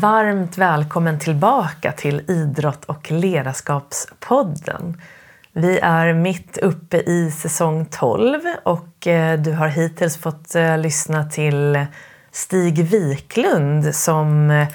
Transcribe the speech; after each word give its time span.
Varmt 0.00 0.58
välkommen 0.58 1.18
tillbaka 1.18 1.92
till 1.92 2.22
Idrott 2.28 2.84
och 2.84 3.10
ledarskapspodden. 3.10 5.00
Vi 5.52 5.78
är 5.78 6.14
mitt 6.14 6.58
uppe 6.58 6.96
i 6.96 7.30
säsong 7.30 7.86
12 7.90 8.40
och 8.62 9.06
eh, 9.06 9.40
du 9.40 9.52
har 9.52 9.68
hittills 9.68 10.16
fått 10.16 10.54
eh, 10.54 10.78
lyssna 10.78 11.24
till 11.24 11.86
Stig 12.32 12.84
Wiklund 12.84 13.94
som 13.94 14.50
eh, 14.50 14.68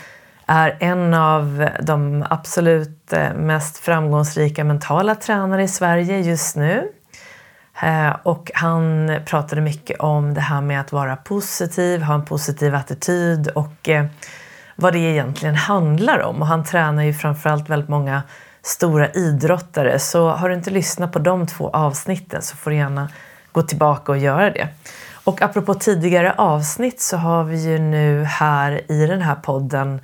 är 0.45 0.77
en 0.79 1.13
av 1.13 1.69
de 1.81 2.25
absolut 2.29 3.13
mest 3.35 3.77
framgångsrika 3.77 4.63
mentala 4.63 5.15
tränare 5.15 5.63
i 5.63 5.67
Sverige 5.67 6.19
just 6.19 6.55
nu. 6.55 6.91
Och 8.23 8.51
han 8.53 9.11
pratade 9.25 9.61
mycket 9.61 9.99
om 9.99 10.33
det 10.33 10.41
här 10.41 10.61
med 10.61 10.81
att 10.81 10.91
vara 10.91 11.15
positiv, 11.15 12.01
ha 12.01 12.13
en 12.13 12.25
positiv 12.25 12.75
attityd 12.75 13.47
och 13.47 13.89
vad 14.75 14.93
det 14.93 14.99
egentligen 14.99 15.55
handlar 15.55 16.19
om. 16.19 16.41
Och 16.41 16.47
han 16.47 16.63
tränar 16.63 17.03
ju 17.03 17.13
framförallt 17.13 17.69
väldigt 17.69 17.89
många 17.89 18.23
stora 18.63 19.11
idrottare. 19.11 19.99
Så 19.99 20.29
har 20.29 20.49
du 20.49 20.55
inte 20.55 20.71
lyssnat 20.71 21.11
på 21.11 21.19
de 21.19 21.47
två 21.47 21.69
avsnitten 21.69 22.41
så 22.41 22.57
får 22.57 22.71
du 22.71 22.77
gärna 22.77 23.09
gå 23.51 23.61
tillbaka 23.61 24.11
och 24.11 24.17
göra 24.17 24.49
det. 24.49 24.67
Och 25.23 25.41
apropå 25.41 25.73
tidigare 25.73 26.33
avsnitt 26.37 27.01
så 27.01 27.17
har 27.17 27.43
vi 27.43 27.57
ju 27.57 27.79
nu 27.79 28.23
här 28.23 28.91
i 28.91 29.07
den 29.07 29.21
här 29.21 29.35
podden 29.35 30.01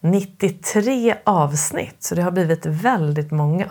93 0.00 1.14
avsnitt, 1.24 1.96
så 1.98 2.14
det 2.14 2.22
har 2.22 2.30
blivit 2.30 2.66
väldigt 2.66 3.30
många. 3.30 3.66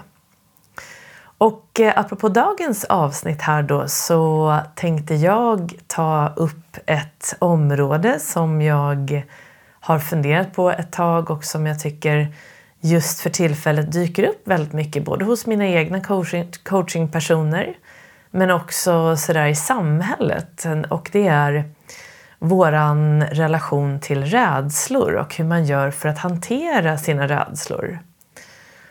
Och 1.37 1.79
eh, 1.79 1.93
apropå 1.95 2.29
dagens 2.29 2.83
avsnitt 2.83 3.41
här 3.41 3.63
då 3.63 3.87
så 3.87 4.57
tänkte 4.75 5.15
jag 5.15 5.73
ta 5.87 6.33
upp 6.35 6.77
ett 6.85 7.35
område 7.39 8.19
som 8.19 8.61
jag 8.61 9.23
har 9.81 9.99
funderat 9.99 10.53
på 10.53 10.71
ett 10.71 10.91
tag 10.91 11.31
och 11.31 11.45
som 11.45 11.65
jag 11.65 11.79
tycker 11.79 12.33
just 12.79 13.19
för 13.19 13.29
tillfället 13.29 13.91
dyker 13.91 14.23
upp 14.23 14.47
väldigt 14.47 14.73
mycket 14.73 15.05
både 15.05 15.25
hos 15.25 15.45
mina 15.45 15.67
egna 15.67 16.01
coaching, 16.01 16.51
coachingpersoner 16.63 17.73
men 18.31 18.51
också 18.51 19.17
sådär 19.17 19.45
i 19.45 19.55
samhället. 19.55 20.65
Och 20.89 21.09
det 21.11 21.27
är 21.27 21.63
våran 22.39 23.23
relation 23.23 23.99
till 23.99 24.25
rädslor 24.25 25.13
och 25.13 25.35
hur 25.35 25.45
man 25.45 25.65
gör 25.65 25.91
för 25.91 26.09
att 26.09 26.17
hantera 26.17 26.97
sina 26.97 27.27
rädslor. 27.27 27.99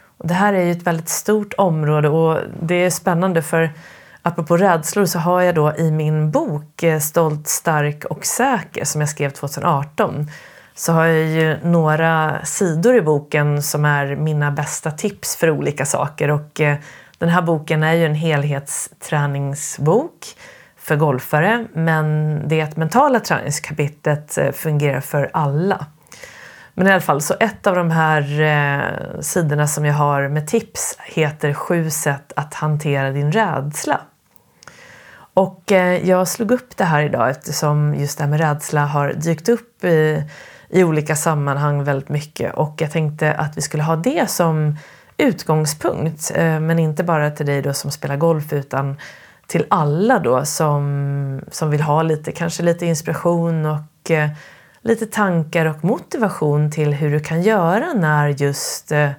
Och 0.03 0.27
det 0.27 0.35
här 0.35 0.53
är 0.53 0.65
ju 0.65 0.73
ett 0.73 0.83
väldigt 0.83 1.09
stort 1.09 1.55
område 1.59 2.09
och 2.09 2.39
det 2.63 2.75
är 2.75 2.91
spännande 2.91 3.43
för 3.43 3.71
apropå 4.23 4.57
rädslor 4.57 5.05
så 5.05 5.19
har 5.19 5.41
jag 5.41 5.55
då 5.55 5.77
i 5.77 5.91
min 5.91 6.31
bok 6.31 6.83
eh, 6.83 6.99
Stolt, 6.99 7.49
stark 7.49 8.05
och 8.05 8.27
säker 8.27 8.85
som 8.85 9.01
jag 9.01 9.11
skrev 9.11 9.31
2018 9.31 10.27
så 10.81 10.93
har 10.93 11.07
jag 11.07 11.27
ju 11.27 11.59
några 11.63 12.45
sidor 12.45 12.97
i 12.97 13.03
boken 13.03 13.63
som 13.63 13.85
är 13.85 14.17
mina 14.17 14.51
bästa 14.51 14.91
tips 14.91 15.37
för 15.37 15.51
olika 15.51 15.87
saker. 15.87 16.31
Och 16.31 16.61
eh, 16.61 16.77
den 17.19 17.29
här 17.29 17.43
boken 17.43 17.83
är 17.83 17.93
ju 17.93 18.07
en 18.07 18.15
helhetsträningsbok 18.15 20.27
för 20.77 20.97
golfare 20.97 21.67
men 21.73 22.39
det 22.49 22.77
mentala 22.77 23.21
träningskapitlet 23.21 24.39
eh, 24.39 24.53
fungerar 24.53 25.01
för 25.01 25.31
alla. 25.33 25.87
Men 26.75 26.87
i 26.87 26.91
alla 26.91 27.01
fall, 27.01 27.21
så 27.21 27.35
ett 27.41 27.67
av 27.67 27.77
de 27.77 27.91
här 27.91 28.41
eh, 28.41 28.81
sidorna 29.21 29.67
som 29.67 29.85
jag 29.85 29.95
har 29.95 30.29
med 30.29 30.49
tips 30.49 30.99
heter 31.05 31.55
Sju 31.55 31.91
sätt 31.91 32.33
att 32.37 32.55
hantera 32.55 33.11
din 33.11 33.33
rädsla. 33.33 34.01
Och 35.35 35.73
eh, 35.73 36.09
jag 36.09 36.29
slog 36.29 36.51
upp 36.51 36.77
det 36.77 36.85
här 36.85 37.03
idag 37.03 37.31
eftersom 37.31 37.95
just 37.95 38.19
det 38.19 38.25
här 38.25 38.31
med 38.31 38.41
rädsla 38.41 38.87
har 38.87 39.13
dykt 39.13 39.49
upp 39.49 39.85
i 39.85 40.25
i 40.71 40.85
olika 40.85 41.17
sammanhang 41.17 41.85
väldigt 41.85 42.09
mycket 42.09 42.55
och 42.55 42.75
jag 42.79 42.91
tänkte 42.91 43.33
att 43.33 43.57
vi 43.57 43.61
skulle 43.61 43.83
ha 43.83 43.97
det 43.97 44.31
som 44.31 44.77
utgångspunkt. 45.17 46.33
Eh, 46.35 46.61
men 46.61 46.79
inte 46.79 47.05
bara 47.05 47.31
till 47.31 47.47
dig 47.47 47.63
då 47.63 47.73
som 47.73 47.91
spelar 47.91 48.17
golf 48.17 48.53
utan 48.53 48.97
till 49.47 49.67
alla 49.69 50.19
då 50.19 50.45
som, 50.45 51.41
som 51.51 51.71
vill 51.71 51.81
ha 51.81 52.03
lite, 52.03 52.33
kanske 52.33 52.63
lite 52.63 52.87
inspiration 52.87 53.67
och 53.67 54.11
eh, 54.11 54.31
lite 54.83 55.07
tankar 55.07 55.67
och 55.67 55.85
motivation 55.85 56.71
till 56.71 56.93
hur 56.93 57.11
du 57.11 57.21
kan 57.21 57.43
göra 57.43 57.93
när 57.93 58.29
just 58.29 58.93
eh, 58.93 59.11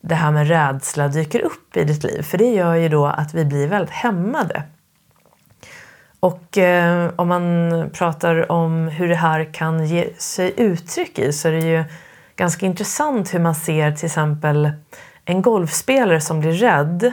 det 0.00 0.14
här 0.14 0.30
med 0.30 0.48
rädsla 0.48 1.08
dyker 1.08 1.40
upp 1.40 1.76
i 1.76 1.84
ditt 1.84 2.04
liv. 2.04 2.22
För 2.22 2.38
det 2.38 2.50
gör 2.50 2.74
ju 2.74 2.88
då 2.88 3.06
att 3.06 3.34
vi 3.34 3.44
blir 3.44 3.68
väldigt 3.68 3.94
hämmade. 3.94 4.62
Och 6.22 6.58
eh, 6.58 7.10
om 7.16 7.28
man 7.28 7.90
pratar 7.92 8.52
om 8.52 8.88
hur 8.88 9.08
det 9.08 9.14
här 9.14 9.54
kan 9.54 9.86
ge 9.86 10.14
sig 10.18 10.54
uttryck 10.56 11.18
i 11.18 11.32
så 11.32 11.48
är 11.48 11.52
det 11.52 11.66
ju 11.66 11.84
ganska 12.36 12.66
intressant 12.66 13.34
hur 13.34 13.38
man 13.38 13.54
ser 13.54 13.92
till 13.92 14.06
exempel 14.06 14.72
en 15.24 15.42
golfspelare 15.42 16.20
som 16.20 16.40
blir 16.40 16.52
rädd 16.52 17.12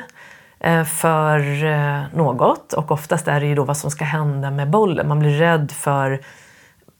eh, 0.60 0.84
för 0.84 1.66
eh, 1.66 2.02
något 2.14 2.74
och 2.74 2.92
oftast 2.92 3.28
är 3.28 3.40
det 3.40 3.46
ju 3.46 3.56
då 3.56 3.64
vad 3.64 3.78
som 3.78 3.92
ska 3.92 4.06
hända 4.06 4.52
med 4.52 4.70
bollen. 4.70 5.08
Man 5.08 5.20
blir 5.20 5.38
rädd 5.38 5.72
för 5.72 6.12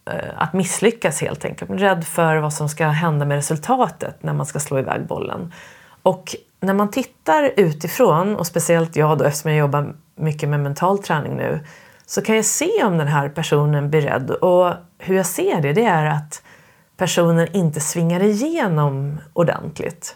eh, 0.06 0.30
att 0.38 0.54
misslyckas 0.54 1.22
helt 1.22 1.46
enkelt. 1.46 1.70
Man 1.70 1.76
blir 1.76 1.88
rädd 1.88 2.08
för 2.08 2.38
vad 2.38 2.54
som 2.54 2.70
ska 2.70 2.88
hända 2.88 3.26
med 3.26 3.36
resultatet 3.36 4.24
när 4.24 4.34
man 4.34 4.46
ska 4.46 4.60
slå 4.60 4.80
iväg 4.80 5.08
bollen. 5.08 5.54
Och 6.02 6.36
när 6.60 6.74
man 6.74 6.92
tittar 6.92 7.52
utifrån, 7.58 8.36
och 8.36 8.48
speciellt 8.48 8.96
jag 8.96 9.18
då 9.18 9.26
eftersom 9.26 9.52
jag 9.52 9.60
jobbar 9.60 9.94
mycket 10.16 10.50
med 10.50 10.60
mental 10.60 11.00
träning 11.00 11.36
nu, 11.36 11.60
så 12.10 12.22
kan 12.22 12.36
jag 12.36 12.46
se 12.46 12.84
om 12.84 12.98
den 12.98 13.08
här 13.08 13.30
personen 13.30 13.90
blir 13.90 14.02
rädd. 14.02 14.32
Och 14.32 14.74
hur 14.98 15.16
jag 15.16 15.26
ser 15.26 15.62
det, 15.62 15.74
det 15.74 15.86
är 15.86 16.06
att 16.06 16.42
personen 16.98 17.48
inte 17.56 17.80
svingar 17.80 18.24
igenom 18.24 19.20
ordentligt. 19.34 20.16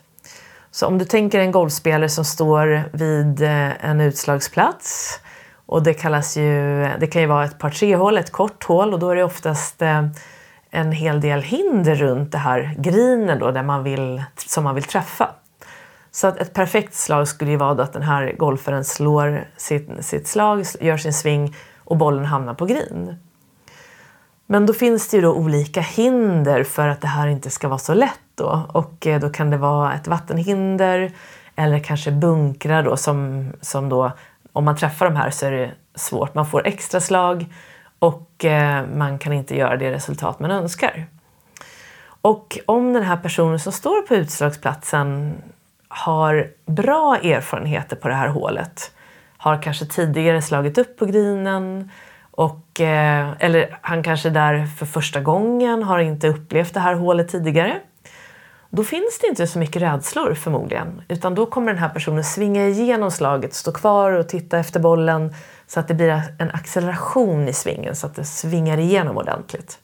Så 0.72 0.88
om 0.88 0.98
du 0.98 1.06
tänker 1.06 1.40
en 1.40 1.52
golfspelare 1.52 2.10
som 2.10 2.26
står 2.26 2.84
vid 2.92 3.42
eh, 3.42 3.86
en 3.86 4.02
utslagsplats 4.02 5.20
och 5.66 5.84
det 5.84 5.94
kallas 5.94 6.38
ju, 6.38 6.88
det 7.00 7.08
kan 7.08 7.22
ju 7.22 7.28
vara 7.28 7.46
ett 7.46 7.60
par 7.60 7.70
tre 7.70 7.96
hål, 7.96 8.18
ett 8.18 8.32
kort 8.32 8.64
hål 8.64 8.94
och 8.94 9.00
då 9.00 9.10
är 9.10 9.16
det 9.16 9.24
oftast 9.24 9.82
eh, 9.82 10.08
en 10.70 10.92
hel 10.92 11.22
del 11.22 11.42
hinder 11.42 11.96
runt 11.96 12.32
det 12.32 12.38
här 12.38 12.76
grinen 12.78 13.40
då, 13.40 13.52
där 13.52 13.64
man 13.64 13.84
vill, 13.84 14.24
som 14.36 14.64
man 14.64 14.76
vill 14.76 14.84
träffa. 14.84 15.30
Så 16.12 16.28
att 16.28 16.38
ett 16.38 16.54
perfekt 16.54 16.94
slag 16.94 17.28
skulle 17.28 17.52
ju 17.52 17.58
vara 17.58 17.84
att 17.84 17.94
den 17.94 18.04
här 18.04 18.34
golfaren 18.38 18.84
slår 18.84 19.48
sitt, 19.58 19.90
sitt 20.00 20.28
slag, 20.28 20.66
gör 20.80 20.98
sin 20.98 21.14
sving 21.14 21.56
och 21.94 21.98
bollen 21.98 22.26
hamnar 22.26 22.54
på 22.54 22.66
green. 22.66 23.16
Men 24.46 24.66
då 24.66 24.74
finns 24.74 25.08
det 25.08 25.18
ju 25.18 25.22
då 25.22 25.34
olika 25.34 25.82
hinder 25.82 26.64
för 26.64 26.88
att 26.88 27.02
det 27.02 27.08
här 27.08 27.28
inte 27.28 27.50
ska 27.50 27.68
vara 27.68 27.80
så 27.80 27.94
lätt 27.94 28.20
då. 28.36 28.62
Och 28.74 29.08
eh, 29.08 29.20
då 29.20 29.30
kan 29.30 29.50
det 29.50 29.58
vara 29.58 29.94
ett 29.94 30.08
vattenhinder 30.08 31.12
eller 31.56 31.80
kanske 31.80 32.12
bunkrar 32.12 32.84
då 32.84 32.98
som, 32.98 33.48
som 33.62 33.90
då, 33.90 34.12
om 34.54 34.66
man 34.66 34.78
träffar 34.78 35.06
de 35.06 35.16
här 35.16 35.30
så 35.30 35.46
är 35.46 35.52
det 35.52 35.72
svårt. 35.96 36.36
Man 36.36 36.46
får 36.46 36.68
extra 36.68 37.00
slag 37.02 37.46
och 38.00 38.46
eh, 38.46 38.86
man 38.96 39.20
kan 39.20 39.34
inte 39.34 39.58
göra 39.58 39.78
det 39.78 39.92
resultat 39.92 40.40
man 40.40 40.52
önskar. 40.52 41.06
Och 42.22 42.60
om 42.66 42.94
den 42.94 43.04
här 43.04 43.18
personen 43.18 43.60
som 43.60 43.72
står 43.72 44.02
på 44.02 44.16
utslagsplatsen 44.16 45.34
har 45.88 46.48
bra 46.66 47.18
erfarenheter 47.18 47.96
på 47.96 48.08
det 48.08 48.16
här 48.16 48.28
hålet 48.28 48.93
har 49.44 49.62
kanske 49.62 49.86
tidigare 49.86 50.42
slagit 50.42 50.78
upp 50.78 50.98
på 50.98 51.06
grinen 51.06 51.90
och, 52.32 52.82
eh, 52.82 53.34
eller 53.40 53.78
han 53.82 54.04
kanske 54.04 54.30
är 54.30 54.34
där 54.34 54.66
för 54.66 54.86
första 54.86 55.22
gången, 55.22 55.84
har 55.84 56.00
inte 56.00 56.28
upplevt 56.28 56.74
det 56.74 56.80
här 56.80 56.94
hålet 56.94 57.28
tidigare. 57.28 57.80
Då 58.70 58.84
finns 58.84 59.20
det 59.22 59.28
inte 59.28 59.48
så 59.48 59.60
mycket 59.60 59.82
rädslor 59.82 60.34
förmodligen, 60.34 61.02
utan 61.08 61.36
då 61.36 61.46
kommer 61.46 61.74
den 61.74 61.82
här 61.82 61.90
personen 61.90 62.24
svinga 62.24 62.68
igenom 62.68 63.12
slaget, 63.12 63.54
stå 63.54 63.72
kvar 63.72 64.12
och 64.12 64.30
titta 64.30 64.58
efter 64.60 64.80
bollen 64.80 65.36
så 65.68 65.80
att 65.80 65.88
det 65.88 65.94
blir 65.94 66.24
en 66.40 66.52
acceleration 66.52 67.48
i 67.48 67.54
svingen, 67.54 67.96
så 67.96 68.08
att 68.08 68.16
det 68.16 68.26
svingar 68.26 68.78
igenom 68.78 69.18
ordentligt. 69.18 69.80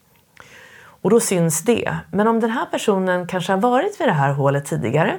Och 1.01 1.09
då 1.09 1.19
syns 1.19 1.61
det. 1.61 1.97
Men 2.11 2.27
om 2.27 2.39
den 2.39 2.49
här 2.49 2.65
personen 2.65 3.27
kanske 3.27 3.53
har 3.53 3.59
varit 3.59 4.01
vid 4.01 4.07
det 4.07 4.13
här 4.13 4.33
hålet 4.33 4.65
tidigare 4.65 5.17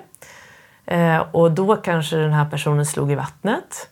eh, 0.86 1.18
och 1.32 1.52
då 1.52 1.76
kanske 1.76 2.16
den 2.16 2.32
här 2.32 2.50
personen 2.50 2.86
slog 2.86 3.12
i 3.12 3.14
vattnet 3.14 3.88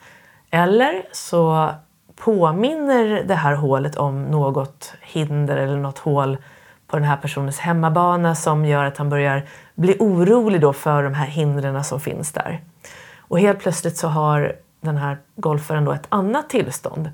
eller 0.50 1.02
så 1.12 1.70
påminner 2.16 3.24
det 3.24 3.34
här 3.34 3.54
hålet 3.54 3.96
om 3.96 4.24
något 4.24 4.94
hinder 5.00 5.56
eller 5.56 5.76
något 5.76 5.98
hål 5.98 6.38
på 6.86 6.96
den 6.96 7.04
här 7.04 7.16
personens 7.16 7.58
hemmabana 7.58 8.34
som 8.34 8.64
gör 8.64 8.84
att 8.84 8.98
han 8.98 9.10
börjar 9.10 9.48
bli 9.74 9.96
orolig 9.98 10.60
då 10.60 10.72
för 10.72 11.02
de 11.02 11.14
här 11.14 11.26
hindren 11.26 11.84
som 11.84 12.00
finns 12.00 12.32
där. 12.32 12.60
Och 13.18 13.40
helt 13.40 13.58
plötsligt 13.58 13.96
så 13.96 14.08
har 14.08 14.56
den 14.80 14.96
här 14.96 15.18
golfaren 15.36 15.84
då 15.84 15.92
ett 15.92 16.06
annat 16.08 16.50
tillstånd. 16.50 17.10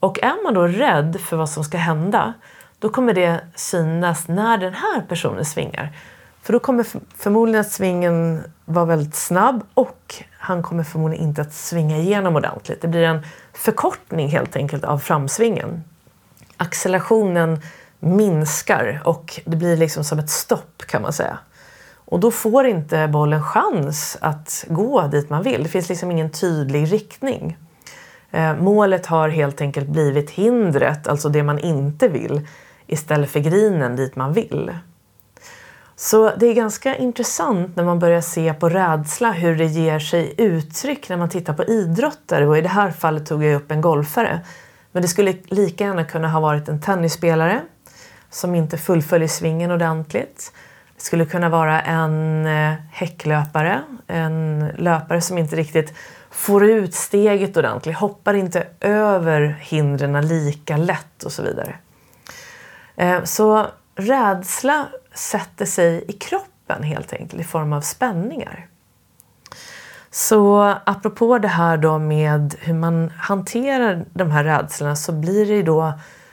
Och 0.00 0.22
är 0.22 0.44
man 0.44 0.54
då 0.54 0.66
rädd 0.66 1.20
för 1.20 1.36
vad 1.36 1.50
som 1.50 1.64
ska 1.64 1.78
hända, 1.78 2.32
då 2.78 2.88
kommer 2.88 3.12
det 3.12 3.40
synas 3.54 4.28
när 4.28 4.58
den 4.58 4.74
här 4.74 5.00
personen 5.08 5.44
svingar. 5.44 5.92
För 6.48 6.52
då 6.52 6.58
kommer 6.58 6.86
förmodligen 7.16 7.60
att 7.60 7.72
svingen 7.72 8.42
vara 8.64 8.84
väldigt 8.84 9.14
snabb 9.14 9.62
och 9.74 10.14
han 10.38 10.62
kommer 10.62 10.84
förmodligen 10.84 11.24
inte 11.26 11.42
att 11.42 11.52
svinga 11.52 11.96
igenom 11.96 12.36
ordentligt. 12.36 12.82
Det 12.82 12.88
blir 12.88 13.02
en 13.02 13.22
förkortning 13.52 14.28
helt 14.28 14.56
enkelt 14.56 14.84
av 14.84 14.98
framsvingen. 14.98 15.84
Accelerationen 16.56 17.60
minskar 18.00 19.02
och 19.04 19.40
det 19.44 19.56
blir 19.56 19.76
liksom 19.76 20.04
som 20.04 20.18
ett 20.18 20.30
stopp 20.30 20.82
kan 20.86 21.02
man 21.02 21.12
säga. 21.12 21.38
Och 21.94 22.20
då 22.20 22.30
får 22.30 22.66
inte 22.66 23.08
bollen 23.08 23.42
chans 23.42 24.18
att 24.20 24.64
gå 24.68 25.06
dit 25.06 25.30
man 25.30 25.42
vill. 25.42 25.62
Det 25.62 25.68
finns 25.68 25.88
liksom 25.88 26.10
ingen 26.10 26.30
tydlig 26.30 26.92
riktning. 26.92 27.56
Eh, 28.30 28.56
målet 28.56 29.06
har 29.06 29.28
helt 29.28 29.60
enkelt 29.60 29.88
blivit 29.88 30.30
hindret, 30.30 31.08
alltså 31.08 31.28
det 31.28 31.42
man 31.42 31.58
inte 31.58 32.08
vill, 32.08 32.48
istället 32.86 33.30
för 33.30 33.40
grinen 33.40 33.96
dit 33.96 34.16
man 34.16 34.32
vill. 34.32 34.72
Så 36.00 36.32
det 36.36 36.46
är 36.46 36.54
ganska 36.54 36.96
intressant 36.96 37.76
när 37.76 37.84
man 37.84 37.98
börjar 37.98 38.20
se 38.20 38.54
på 38.54 38.68
rädsla 38.68 39.32
hur 39.32 39.56
det 39.56 39.64
ger 39.64 39.98
sig 39.98 40.34
uttryck 40.38 41.08
när 41.08 41.16
man 41.16 41.28
tittar 41.28 41.52
på 41.52 41.64
idrottare. 41.64 42.46
Och 42.46 42.58
i 42.58 42.60
det 42.60 42.68
här 42.68 42.90
fallet 42.90 43.26
tog 43.26 43.44
jag 43.44 43.54
upp 43.54 43.70
en 43.70 43.80
golfare. 43.80 44.40
Men 44.92 45.02
det 45.02 45.08
skulle 45.08 45.34
lika 45.44 45.84
gärna 45.84 46.04
kunna 46.04 46.28
ha 46.28 46.40
varit 46.40 46.68
en 46.68 46.80
tennisspelare 46.80 47.60
som 48.30 48.54
inte 48.54 48.78
fullföljer 48.78 49.28
svingen 49.28 49.70
ordentligt. 49.70 50.52
Det 50.96 51.02
skulle 51.02 51.26
kunna 51.26 51.48
vara 51.48 51.82
en 51.82 52.46
eh, 52.46 52.74
häcklöpare, 52.92 53.82
en 54.06 54.68
löpare 54.76 55.20
som 55.20 55.38
inte 55.38 55.56
riktigt 55.56 55.94
får 56.30 56.64
ut 56.64 56.94
steget 56.94 57.56
ordentligt, 57.56 57.96
hoppar 57.96 58.34
inte 58.34 58.66
över 58.80 59.58
hindren 59.60 60.28
lika 60.28 60.76
lätt 60.76 61.22
och 61.24 61.32
så 61.32 61.42
vidare. 61.42 61.74
Eh, 62.96 63.24
så 63.24 63.66
rädsla 63.96 64.88
sätter 65.18 65.66
sig 65.66 66.04
i 66.08 66.12
kroppen 66.12 66.82
helt 66.82 67.12
enkelt 67.12 67.40
i 67.40 67.44
form 67.44 67.72
av 67.72 67.80
spänningar. 67.80 68.66
Så 70.10 70.74
apropå 70.86 71.38
det 71.38 71.48
här 71.48 71.76
då 71.76 71.98
med 71.98 72.54
hur 72.60 72.74
man 72.74 73.12
hanterar 73.18 74.04
de 74.12 74.30
här 74.30 74.44
rädslorna 74.44 74.96
så 74.96 75.12
blir 75.12 75.46
det 75.46 75.62
då 75.62 75.92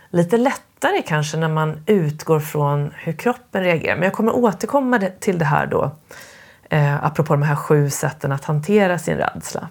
lite 0.09 0.37
lättare 0.37 1.01
kanske 1.01 1.37
när 1.37 1.49
man 1.49 1.83
utgår 1.85 2.39
från 2.39 2.91
hur 2.95 3.13
kroppen 3.13 3.63
reagerar. 3.63 3.95
Men 3.95 4.03
jag 4.03 4.13
kommer 4.13 4.35
återkomma 4.35 4.99
till 5.19 5.39
det 5.39 5.45
här 5.45 5.67
då 5.67 5.91
eh, 6.69 7.05
apropå 7.05 7.33
de 7.33 7.41
här 7.41 7.55
sju 7.55 7.89
sätten 7.89 8.31
att 8.31 8.45
hantera 8.45 8.99
sin 8.99 9.17
rädsla. 9.17 9.67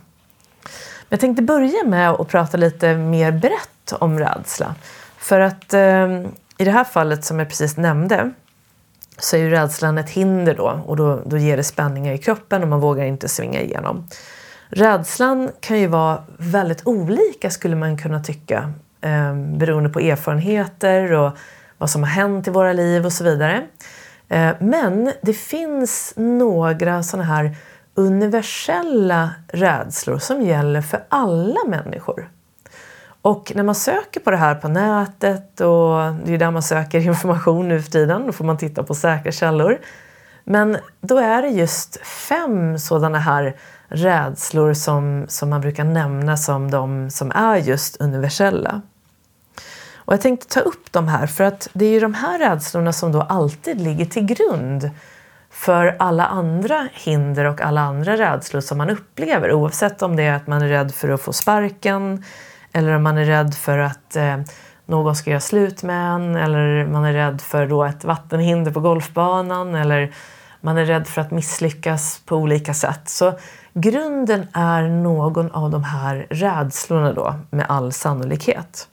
Men 1.00 1.08
jag 1.08 1.20
tänkte 1.20 1.42
börja 1.42 1.84
med 1.84 2.10
att 2.10 2.28
prata 2.28 2.56
lite 2.56 2.96
mer 2.96 3.32
brett 3.32 3.92
om 3.92 4.18
rädsla. 4.18 4.74
För 5.18 5.40
att 5.40 5.74
eh, 5.74 6.08
i 6.58 6.64
det 6.64 6.70
här 6.70 6.84
fallet 6.84 7.24
som 7.24 7.38
jag 7.38 7.48
precis 7.48 7.76
nämnde 7.76 8.32
så 9.18 9.36
är 9.36 9.40
ju 9.40 9.50
rädslan 9.50 9.98
ett 9.98 10.10
hinder 10.10 10.54
då 10.54 10.80
och 10.86 10.96
då, 10.96 11.22
då 11.26 11.38
ger 11.38 11.56
det 11.56 11.64
spänningar 11.64 12.12
i 12.12 12.18
kroppen 12.18 12.62
och 12.62 12.68
man 12.68 12.80
vågar 12.80 13.04
inte 13.04 13.28
svinga 13.28 13.60
igenom. 13.60 14.08
Rädslan 14.68 15.50
kan 15.60 15.80
ju 15.80 15.86
vara 15.86 16.22
väldigt 16.38 16.86
olika 16.86 17.50
skulle 17.50 17.76
man 17.76 17.98
kunna 17.98 18.20
tycka 18.20 18.72
eh, 19.00 19.34
beroende 19.36 19.90
på 19.90 20.00
erfarenheter 20.00 21.12
och 21.12 21.32
vad 21.78 21.90
som 21.90 22.02
har 22.02 22.10
hänt 22.10 22.48
i 22.48 22.50
våra 22.50 22.72
liv 22.72 23.06
och 23.06 23.12
så 23.12 23.24
vidare. 23.24 23.62
Eh, 24.28 24.50
men 24.60 25.12
det 25.22 25.32
finns 25.32 26.12
några 26.16 27.02
sådana 27.02 27.24
här 27.24 27.56
universella 27.94 29.30
rädslor 29.48 30.18
som 30.18 30.42
gäller 30.42 30.80
för 30.80 31.04
alla 31.08 31.60
människor. 31.66 32.30
Och 33.24 33.52
när 33.54 33.62
man 33.62 33.74
söker 33.74 34.20
på 34.20 34.30
det 34.30 34.36
här 34.36 34.54
på 34.54 34.68
nätet 34.68 35.60
och 35.60 36.14
det 36.24 36.34
är 36.34 36.38
där 36.38 36.50
man 36.50 36.62
söker 36.62 37.00
information 37.06 37.68
nu 37.68 37.82
för 37.82 37.90
tiden, 37.90 38.26
då 38.26 38.32
får 38.32 38.44
man 38.44 38.58
titta 38.58 38.82
på 38.82 38.94
säkra 38.94 39.32
källor. 39.32 39.78
Men 40.44 40.76
då 41.00 41.18
är 41.18 41.42
det 41.42 41.48
just 41.48 42.06
fem 42.06 42.78
sådana 42.78 43.18
här 43.18 43.56
rädslor 43.88 44.72
som, 44.72 45.24
som 45.28 45.50
man 45.50 45.60
brukar 45.60 45.84
nämna 45.84 46.36
som 46.36 46.70
de 46.70 47.10
som 47.10 47.30
är 47.30 47.56
just 47.56 47.96
universella. 48.00 48.82
Och 49.94 50.12
jag 50.12 50.20
tänkte 50.20 50.48
ta 50.48 50.60
upp 50.60 50.92
de 50.92 51.08
här 51.08 51.26
för 51.26 51.44
att 51.44 51.68
det 51.72 51.84
är 51.84 51.90
ju 51.90 52.00
de 52.00 52.14
här 52.14 52.38
rädslorna 52.38 52.92
som 52.92 53.12
då 53.12 53.20
alltid 53.20 53.80
ligger 53.80 54.06
till 54.06 54.24
grund 54.24 54.90
för 55.50 55.96
alla 55.98 56.26
andra 56.26 56.88
hinder 56.92 57.44
och 57.44 57.60
alla 57.60 57.80
andra 57.80 58.16
rädslor 58.16 58.60
som 58.60 58.78
man 58.78 58.90
upplever 58.90 59.52
oavsett 59.52 60.02
om 60.02 60.16
det 60.16 60.22
är 60.22 60.34
att 60.34 60.46
man 60.46 60.62
är 60.62 60.68
rädd 60.68 60.94
för 60.94 61.08
att 61.08 61.20
få 61.20 61.32
sparken 61.32 62.24
eller 62.74 62.92
om 62.92 63.02
man 63.02 63.18
är 63.18 63.24
rädd 63.24 63.54
för 63.54 63.78
att 63.78 64.16
eh, 64.16 64.36
någon 64.86 65.16
ska 65.16 65.30
göra 65.30 65.40
slut 65.40 65.82
med 65.82 66.14
en 66.14 66.36
eller 66.36 66.86
man 66.86 67.04
är 67.04 67.12
rädd 67.12 67.40
för 67.40 67.66
då 67.66 67.84
ett 67.84 68.04
vattenhinder 68.04 68.72
på 68.72 68.80
golfbanan 68.80 69.74
eller 69.74 70.14
man 70.60 70.78
är 70.78 70.84
rädd 70.84 71.06
för 71.06 71.20
att 71.20 71.30
misslyckas 71.30 72.20
på 72.24 72.36
olika 72.36 72.74
sätt. 72.74 73.08
Så 73.08 73.38
grunden 73.72 74.46
är 74.52 74.82
någon 74.88 75.50
av 75.50 75.70
de 75.70 75.84
här 75.84 76.26
rädslorna 76.30 77.12
då 77.12 77.34
med 77.50 77.66
all 77.68 77.92
sannolikhet. 77.92 78.88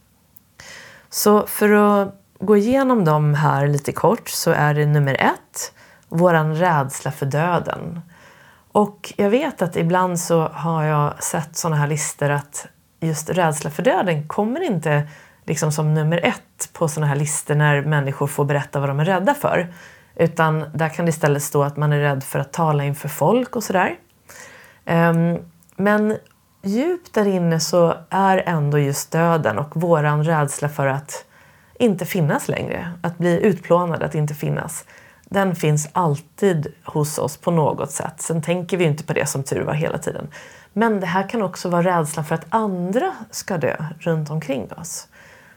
Så 1.09 1.45
för 1.47 1.69
att 1.71 2.15
gå 2.39 2.57
igenom 2.57 3.05
dem 3.05 3.33
här 3.33 3.67
lite 3.67 3.91
kort 3.91 4.29
så 4.29 4.51
är 4.51 4.73
det 4.73 4.85
nummer 4.85 5.13
ett, 5.13 5.73
våran 6.09 6.55
rädsla 6.55 7.11
för 7.11 7.25
döden. 7.25 8.01
Och 8.71 9.13
jag 9.17 9.29
vet 9.29 9.61
att 9.61 9.75
ibland 9.75 10.19
så 10.19 10.47
har 10.47 10.83
jag 10.83 11.23
sett 11.23 11.55
sådana 11.55 11.75
här 11.75 11.87
listor 11.87 12.29
att 12.29 12.67
just 13.01 13.29
rädsla 13.29 13.69
för 13.69 13.83
döden 13.83 14.27
kommer 14.27 14.61
inte 14.61 15.07
liksom 15.45 15.71
som 15.71 15.93
nummer 15.93 16.25
ett 16.25 16.69
på 16.73 16.87
sådana 16.87 17.07
här 17.07 17.15
listor 17.15 17.55
när 17.55 17.81
människor 17.81 18.27
får 18.27 18.45
berätta 18.45 18.79
vad 18.79 18.89
de 18.89 18.99
är 18.99 19.05
rädda 19.05 19.33
för. 19.33 19.73
Utan 20.15 20.65
där 20.73 20.89
kan 20.89 21.05
det 21.05 21.09
istället 21.09 21.43
stå 21.43 21.63
att 21.63 21.77
man 21.77 21.93
är 21.93 21.99
rädd 21.99 22.23
för 22.23 22.39
att 22.39 22.53
tala 22.53 22.83
inför 22.83 23.09
folk 23.09 23.55
och 23.55 23.63
sådär. 23.63 23.95
Ehm, 24.85 25.37
men 25.75 26.17
djupt 26.63 27.13
där 27.13 27.27
inne 27.27 27.59
så 27.59 27.95
är 28.09 28.37
ändå 28.45 28.79
just 28.79 29.11
döden 29.11 29.57
och 29.57 29.81
våran 29.81 30.23
rädsla 30.23 30.69
för 30.69 30.87
att 30.87 31.25
inte 31.79 32.05
finnas 32.05 32.47
längre, 32.47 32.91
att 33.01 33.17
bli 33.17 33.41
utplånad, 33.41 34.03
att 34.03 34.15
inte 34.15 34.33
finnas. 34.33 34.85
Den 35.25 35.55
finns 35.55 35.89
alltid 35.93 36.67
hos 36.83 37.17
oss 37.17 37.37
på 37.37 37.51
något 37.51 37.91
sätt. 37.91 38.21
Sen 38.21 38.41
tänker 38.41 38.77
vi 38.77 38.83
inte 38.83 39.03
på 39.03 39.13
det 39.13 39.25
som 39.25 39.43
tur 39.43 39.61
var 39.61 39.73
hela 39.73 39.97
tiden. 39.97 40.27
Men 40.73 40.99
det 40.99 41.05
här 41.05 41.29
kan 41.29 41.41
också 41.41 41.69
vara 41.69 41.81
rädslan 41.83 42.25
för 42.25 42.35
att 42.35 42.45
andra 42.49 43.13
ska 43.31 43.57
dö 43.57 43.85
runt 43.99 44.29
omkring 44.29 44.71
oss. 44.71 45.07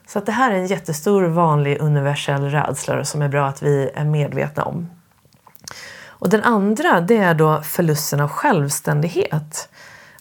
Så 0.07 0.19
att 0.19 0.27
det 0.27 0.33
här 0.33 0.51
är 0.51 0.55
en 0.55 0.67
jättestor 0.67 1.25
vanlig 1.25 1.81
universell 1.81 2.51
rädsla 2.51 3.05
som 3.05 3.23
är 3.23 3.29
bra 3.29 3.47
att 3.47 3.63
vi 3.63 3.91
är 3.95 4.05
medvetna 4.05 4.63
om. 4.63 4.91
Och 6.07 6.29
den 6.31 6.43
andra 6.43 7.01
det 7.01 7.17
är 7.17 7.35
då 7.35 7.63
förlusten 7.63 8.21
av 8.21 8.29
självständighet. 8.29 9.69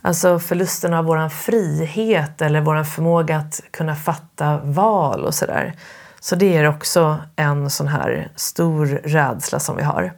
Alltså 0.01 0.39
förlusten 0.39 0.93
av 0.93 1.05
vår 1.05 1.29
frihet 1.29 2.41
eller 2.41 2.62
vår 2.62 2.83
förmåga 2.83 3.38
att 3.38 3.62
kunna 3.71 3.95
fatta 3.95 4.57
val 4.57 5.25
och 5.25 5.33
sådär. 5.33 5.73
Så 6.19 6.35
det 6.35 6.57
är 6.57 6.67
också 6.67 7.17
en 7.35 7.69
sån 7.69 7.88
här 7.88 8.31
stor 8.35 8.85
rädsla 8.85 9.59
som 9.59 9.75
vi 9.75 9.83
har. 9.83 10.13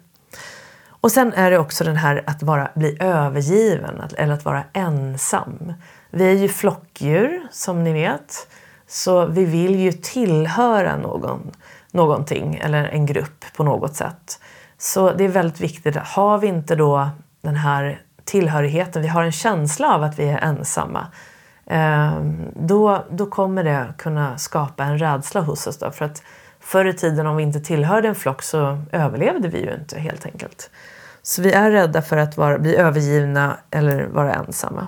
Och 1.06 1.12
sen 1.12 1.34
är 1.34 1.52
det 1.52 1.58
också 1.58 1.84
den 1.84 1.96
här 1.96 2.24
att 2.28 2.44
vara, 2.44 2.72
bli 2.76 2.98
övergiven 3.00 4.02
eller 4.18 4.34
att 4.34 4.46
vara 4.46 4.64
ensam. 4.74 5.74
Vi 6.10 6.30
är 6.30 6.34
ju 6.34 6.48
flockdjur 6.48 7.48
som 7.52 7.84
ni 7.84 7.94
vet. 7.94 8.48
Så 8.88 9.26
vi 9.26 9.46
vill 9.46 9.80
ju 9.80 9.92
tillhöra 9.92 10.98
någon, 10.98 11.52
någonting 11.92 12.56
eller 12.56 12.84
en 12.84 13.06
grupp 13.06 13.46
på 13.56 13.64
något 13.64 13.96
sätt. 13.96 14.40
Så 14.78 15.12
det 15.12 15.24
är 15.24 15.28
väldigt 15.28 15.62
viktigt. 15.62 15.96
Har 15.96 16.38
vi 16.38 16.48
inte 16.48 16.76
då 16.76 17.10
den 17.42 17.56
här 17.56 18.02
tillhörigheten, 18.24 19.02
vi 19.02 19.08
har 19.08 19.24
en 19.24 19.32
känsla 19.32 19.96
av 19.96 20.04
att 20.04 20.20
vi 20.20 20.30
är 20.30 20.38
ensamma. 20.38 21.08
Ehm, 21.66 22.52
då, 22.56 23.06
då 23.12 23.26
kommer 23.26 23.64
det 23.64 23.94
kunna 23.98 24.38
skapa 24.38 24.84
en 24.84 24.98
rädsla 24.98 25.42
hos 25.42 25.68
oss. 25.68 25.78
Då, 25.78 25.92
för 25.92 26.06
att 26.06 26.24
förr 26.60 26.86
i 26.86 26.94
tiden 26.94 27.28
om 27.28 27.38
vi 27.38 27.44
inte 27.44 27.60
tillhörde 27.60 28.08
en 28.08 28.16
flock 28.16 28.42
så 28.42 28.84
överlevde 28.92 29.48
vi 29.48 29.66
ju 29.66 29.74
inte 29.74 30.00
helt 30.00 30.26
enkelt. 30.26 30.70
Så 31.28 31.42
vi 31.42 31.52
är 31.52 31.72
rädda 31.72 32.02
för 32.02 32.18
att 32.18 32.38
vara, 32.38 32.58
bli 32.58 32.76
övergivna 32.76 33.58
eller 33.72 34.08
vara 34.08 34.34
ensamma. 34.34 34.88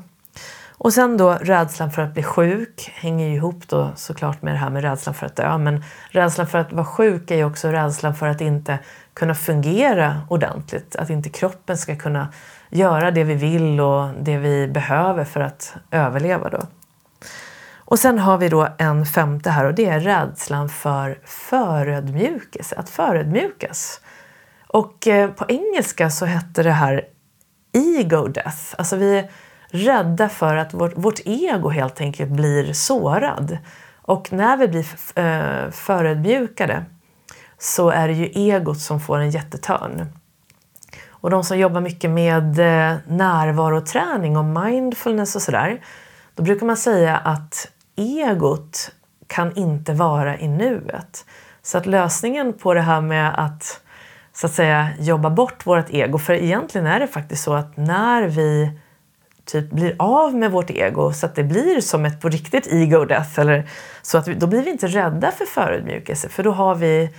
Och 0.69 0.93
sen 0.93 1.17
då 1.17 1.33
rädslan 1.33 1.91
för 1.91 2.01
att 2.01 2.13
bli 2.13 2.23
sjuk 2.23 2.91
hänger 2.95 3.27
ju 3.27 3.35
ihop 3.35 3.67
då 3.67 3.91
såklart 3.95 4.41
med 4.41 4.53
det 4.53 4.57
här 4.57 4.69
med 4.69 4.83
rädslan 4.83 5.15
för 5.15 5.25
att 5.25 5.35
dö. 5.35 5.57
Men 5.57 5.83
rädslan 6.09 6.47
för 6.47 6.57
att 6.57 6.73
vara 6.73 6.85
sjuk 6.85 7.31
är 7.31 7.35
ju 7.35 7.45
också 7.45 7.67
rädslan 7.67 8.15
för 8.15 8.27
att 8.27 8.41
inte 8.41 8.79
kunna 9.13 9.35
fungera 9.35 10.21
ordentligt. 10.29 10.95
Att 10.95 11.09
inte 11.09 11.29
kroppen 11.29 11.77
ska 11.77 11.95
kunna 11.95 12.27
göra 12.69 13.11
det 13.11 13.23
vi 13.23 13.35
vill 13.35 13.81
och 13.81 14.09
det 14.21 14.37
vi 14.37 14.67
behöver 14.67 15.23
för 15.23 15.39
att 15.39 15.75
överleva 15.91 16.49
då. 16.49 16.63
Och 17.75 17.99
sen 17.99 18.19
har 18.19 18.37
vi 18.37 18.49
då 18.49 18.67
en 18.77 19.05
femte 19.05 19.49
här 19.49 19.65
och 19.65 19.73
det 19.73 19.85
är 19.85 19.99
rädslan 19.99 20.69
för 20.69 21.19
förödmjukelse, 21.25 22.75
att 22.75 22.89
förödmjukas. 22.89 24.01
Och 24.67 25.07
eh, 25.07 25.29
på 25.31 25.45
engelska 25.47 26.09
så 26.09 26.25
hette 26.25 26.63
det 26.63 26.71
här 26.71 27.05
ego 27.73 28.27
death. 28.27 28.75
Alltså 28.77 28.95
vi 28.95 29.17
är 29.17 29.29
rädda 29.67 30.29
för 30.29 30.55
att 30.55 30.73
vårt, 30.73 30.97
vårt 30.97 31.19
ego 31.25 31.69
helt 31.69 32.01
enkelt 32.01 32.31
blir 32.31 32.73
sårad. 32.73 33.57
Och 34.01 34.33
när 34.33 34.57
vi 34.57 34.67
blir 34.67 34.85
eh, 35.15 35.71
förödmjukade 35.71 36.85
så 37.57 37.89
är 37.89 38.07
det 38.07 38.13
ju 38.13 38.25
egot 38.25 38.79
som 38.79 38.99
får 38.99 39.17
en 39.17 39.29
jättetörn. 39.29 40.05
Och 41.09 41.29
de 41.29 41.43
som 41.43 41.59
jobbar 41.59 41.81
mycket 41.81 42.09
med 42.09 42.59
eh, 42.59 42.97
närvaroträning 43.07 44.37
och 44.37 44.45
mindfulness 44.45 45.35
och 45.35 45.41
sådär, 45.41 45.81
då 46.35 46.43
brukar 46.43 46.65
man 46.65 46.77
säga 46.77 47.17
att 47.17 47.67
egot 47.95 48.91
kan 49.27 49.57
inte 49.57 49.93
vara 49.93 50.37
i 50.37 50.47
nuet. 50.47 51.25
Så 51.61 51.77
att 51.77 51.85
lösningen 51.85 52.53
på 52.53 52.73
det 52.73 52.81
här 52.81 53.01
med 53.01 53.45
att 53.45 53.81
så 54.37 54.47
att 54.47 54.53
säga 54.53 54.89
jobba 54.99 55.29
bort 55.29 55.65
vårt 55.65 55.89
ego, 55.89 56.17
för 56.17 56.33
egentligen 56.33 56.87
är 56.87 56.99
det 56.99 57.07
faktiskt 57.07 57.43
så 57.43 57.53
att 57.53 57.77
när 57.77 58.23
vi 58.23 58.71
typ 59.45 59.71
blir 59.71 59.95
av 59.99 60.35
med 60.35 60.51
vårt 60.51 60.69
ego 60.69 61.13
så 61.13 61.25
att 61.25 61.35
det 61.35 61.43
blir 61.43 61.81
som 61.81 62.05
ett 62.05 62.21
på 62.21 62.29
riktigt 62.29 62.67
ego 62.67 63.05
death, 63.05 63.39
eller 63.39 63.69
så 64.01 64.17
att 64.17 64.27
vi, 64.27 64.33
då 64.33 64.47
blir 64.47 64.63
vi 64.63 64.69
inte 64.69 64.87
rädda 64.87 65.31
för 65.31 65.45
förödmjukelse 65.45 66.29
för 66.29 66.43
då 66.43 66.51
har 66.51 66.75
vi 66.75 67.09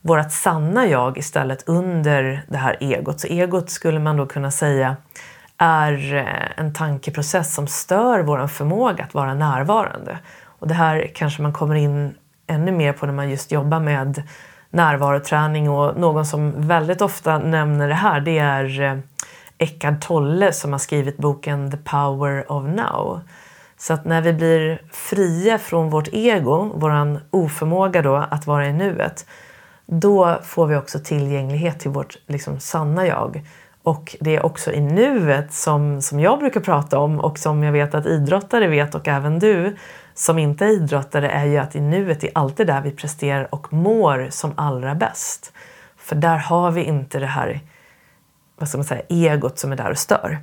vårt 0.00 0.32
sanna 0.32 0.86
jag 0.86 1.18
istället 1.18 1.68
under 1.68 2.44
det 2.48 2.58
här 2.58 2.76
egot. 2.80 3.20
Så 3.20 3.26
egot 3.26 3.70
skulle 3.70 3.98
man 3.98 4.16
då 4.16 4.26
kunna 4.26 4.50
säga 4.50 4.96
är 5.58 6.14
eh, 6.14 6.60
en 6.60 6.74
tankeprocess 6.74 7.54
som 7.54 7.66
stör 7.66 8.20
vår 8.20 8.46
förmåga 8.46 9.04
att 9.04 9.14
vara 9.14 9.34
närvarande. 9.34 10.18
Och 10.44 10.68
det 10.68 10.74
här 10.74 11.10
kanske 11.14 11.42
man 11.42 11.52
kommer 11.52 11.74
in 11.74 12.14
ännu 12.46 12.72
mer 12.72 12.92
på 12.92 13.06
när 13.06 13.12
man 13.12 13.30
just 13.30 13.52
jobbar 13.52 13.80
med 13.80 14.22
närvaroträning 14.70 15.70
och 15.70 16.00
någon 16.00 16.26
som 16.26 16.68
väldigt 16.68 17.00
ofta 17.00 17.38
nämner 17.38 17.88
det 17.88 17.94
här 17.94 18.20
det 18.20 18.38
är 18.38 18.80
eh, 18.80 19.98
Tolle 20.00 20.52
som 20.52 20.72
har 20.72 20.78
skrivit 20.78 21.16
boken 21.16 21.70
The 21.70 21.76
Power 21.76 22.52
of 22.52 22.64
Now. 22.64 23.20
Så 23.76 23.92
att 23.92 24.04
när 24.04 24.20
vi 24.20 24.32
blir 24.32 24.82
fria 24.90 25.58
från 25.58 25.90
vårt 25.90 26.08
ego, 26.12 26.72
vår 26.74 27.20
oförmåga 27.30 28.02
då 28.02 28.16
att 28.16 28.46
vara 28.46 28.66
i 28.66 28.72
nuet, 28.72 29.26
då 29.86 30.38
får 30.44 30.66
vi 30.66 30.76
också 30.76 30.98
tillgänglighet 30.98 31.80
till 31.80 31.90
vårt 31.90 32.16
liksom, 32.26 32.60
sanna 32.60 33.06
jag. 33.06 33.42
Och 33.82 34.16
det 34.20 34.36
är 34.36 34.46
också 34.46 34.72
i 34.72 34.80
nuet 34.80 35.52
som, 35.52 36.02
som 36.02 36.20
jag 36.20 36.38
brukar 36.38 36.60
prata 36.60 36.98
om 36.98 37.20
och 37.20 37.38
som 37.38 37.62
jag 37.62 37.72
vet 37.72 37.94
att 37.94 38.06
idrottare 38.06 38.66
vet 38.66 38.94
och 38.94 39.08
även 39.08 39.38
du 39.38 39.76
som 40.18 40.38
inte 40.38 40.64
är 40.64 40.68
idrottare 40.68 41.30
är 41.30 41.44
ju 41.44 41.58
att 41.58 41.76
i 41.76 41.80
nuet 41.80 42.24
är 42.24 42.30
alltid 42.34 42.66
där 42.66 42.80
vi 42.80 42.90
presterar 42.90 43.54
och 43.54 43.72
mår 43.72 44.28
som 44.30 44.52
allra 44.56 44.94
bäst. 44.94 45.52
För 45.96 46.16
där 46.16 46.36
har 46.36 46.70
vi 46.70 46.82
inte 46.82 47.18
det 47.18 47.26
här 47.26 47.60
vad 48.56 48.68
ska 48.68 48.78
man 48.78 48.84
säga, 48.84 49.02
egot 49.08 49.58
som 49.58 49.72
är 49.72 49.76
där 49.76 49.90
och 49.90 49.98
stör. 49.98 50.38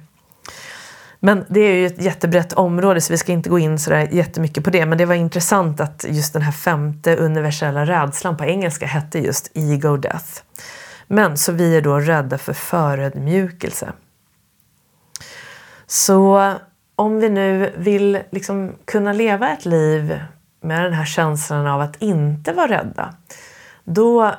Men 1.20 1.46
det 1.50 1.60
är 1.60 1.76
ju 1.76 1.86
ett 1.86 2.02
jättebrett 2.02 2.54
område 2.54 3.02
så 3.02 3.14
vi 3.14 3.18
ska 3.18 3.32
inte 3.32 3.50
gå 3.50 3.60
in 3.60 3.80
så 3.80 3.90
där 3.90 4.08
jättemycket 4.12 4.64
på 4.64 4.70
det. 4.70 4.86
Men 4.86 4.98
det 4.98 5.06
var 5.06 5.16
intressant 5.16 5.80
att 5.80 6.06
just 6.10 6.34
den 6.34 6.42
här 6.42 6.52
femte 6.52 7.16
universella 7.16 7.86
rädslan 7.86 8.38
på 8.38 8.46
engelska 8.46 8.86
hette 8.86 9.20
just 9.20 9.52
ego 9.54 9.98
death. 9.98 10.42
Men 11.08 11.38
så 11.38 11.52
vi 11.52 11.78
är 11.78 11.82
då 11.82 12.00
rädda 12.00 12.38
för 12.38 12.54
förödmjukelse. 12.54 13.92
Så 15.88 16.54
om 16.96 17.20
vi 17.20 17.30
nu 17.30 17.74
vill 17.78 18.20
liksom 18.30 18.72
kunna 18.86 19.14
leva 19.14 19.50
ett 19.50 19.66
liv 19.66 20.20
med 20.62 20.84
den 20.84 20.94
här 20.94 21.06
känslan 21.06 21.68
av 21.68 21.82
att 21.82 22.02
inte 22.02 22.54
vara 22.54 22.68
rädda 22.68 23.14
då 23.86 24.32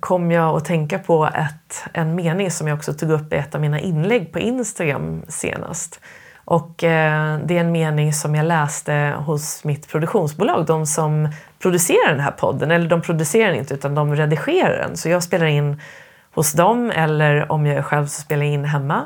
kom 0.00 0.30
jag 0.30 0.56
att 0.56 0.64
tänka 0.64 0.98
på 0.98 1.26
ett, 1.26 1.84
en 1.92 2.14
mening 2.14 2.50
som 2.50 2.68
jag 2.68 2.76
också 2.76 2.94
tog 2.94 3.10
upp 3.10 3.32
i 3.32 3.36
ett 3.36 3.54
av 3.54 3.60
mina 3.60 3.80
inlägg 3.80 4.32
på 4.32 4.38
Instagram 4.38 5.22
senast. 5.28 6.00
Och 6.44 6.84
eh, 6.84 7.38
det 7.44 7.56
är 7.56 7.60
en 7.60 7.72
mening 7.72 8.12
som 8.12 8.34
jag 8.34 8.46
läste 8.46 9.14
hos 9.18 9.64
mitt 9.64 9.88
produktionsbolag, 9.88 10.66
de 10.66 10.86
som 10.86 11.28
producerar 11.58 12.10
den 12.10 12.20
här 12.20 12.30
podden. 12.30 12.70
Eller 12.70 12.88
de 12.88 13.02
producerar 13.02 13.48
den 13.48 13.58
inte, 13.58 13.74
utan 13.74 13.94
de 13.94 14.16
redigerar 14.16 14.78
den. 14.78 14.96
Så 14.96 15.08
jag 15.08 15.22
spelar 15.22 15.46
in 15.46 15.80
hos 16.34 16.52
dem, 16.52 16.90
eller 16.90 17.52
om 17.52 17.66
jag 17.66 17.76
är 17.76 17.82
själv 17.82 18.06
så 18.06 18.20
spelar 18.20 18.44
jag 18.44 18.52
in 18.52 18.64
hemma. 18.64 19.02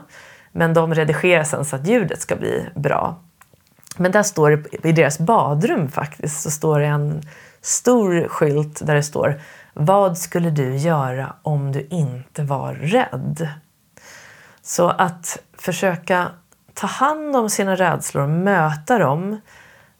Men 0.58 0.74
de 0.74 0.94
redigerar 0.94 1.44
sen 1.44 1.64
så 1.64 1.76
att 1.76 1.86
ljudet 1.86 2.20
ska 2.20 2.36
bli 2.36 2.68
bra. 2.74 3.16
Men 3.96 4.12
där 4.12 4.22
står 4.22 4.50
det, 4.50 4.88
i 4.88 4.92
deras 4.92 5.18
badrum 5.18 5.90
faktiskt, 5.90 6.40
så 6.40 6.50
står 6.50 6.80
det 6.80 6.86
en 6.86 7.22
stor 7.60 8.28
skylt 8.28 8.86
där 8.86 8.94
det 8.94 9.02
står 9.02 9.40
vad 9.72 10.18
skulle 10.18 10.50
du 10.50 10.76
göra 10.76 11.34
om 11.42 11.72
du 11.72 11.86
inte 11.90 12.42
var 12.42 12.74
rädd? 12.74 13.48
Så 14.62 14.88
att 14.88 15.38
försöka 15.58 16.28
ta 16.74 16.86
hand 16.86 17.36
om 17.36 17.50
sina 17.50 17.74
rädslor 17.76 18.22
och 18.22 18.30
möta 18.30 18.98
dem, 18.98 19.40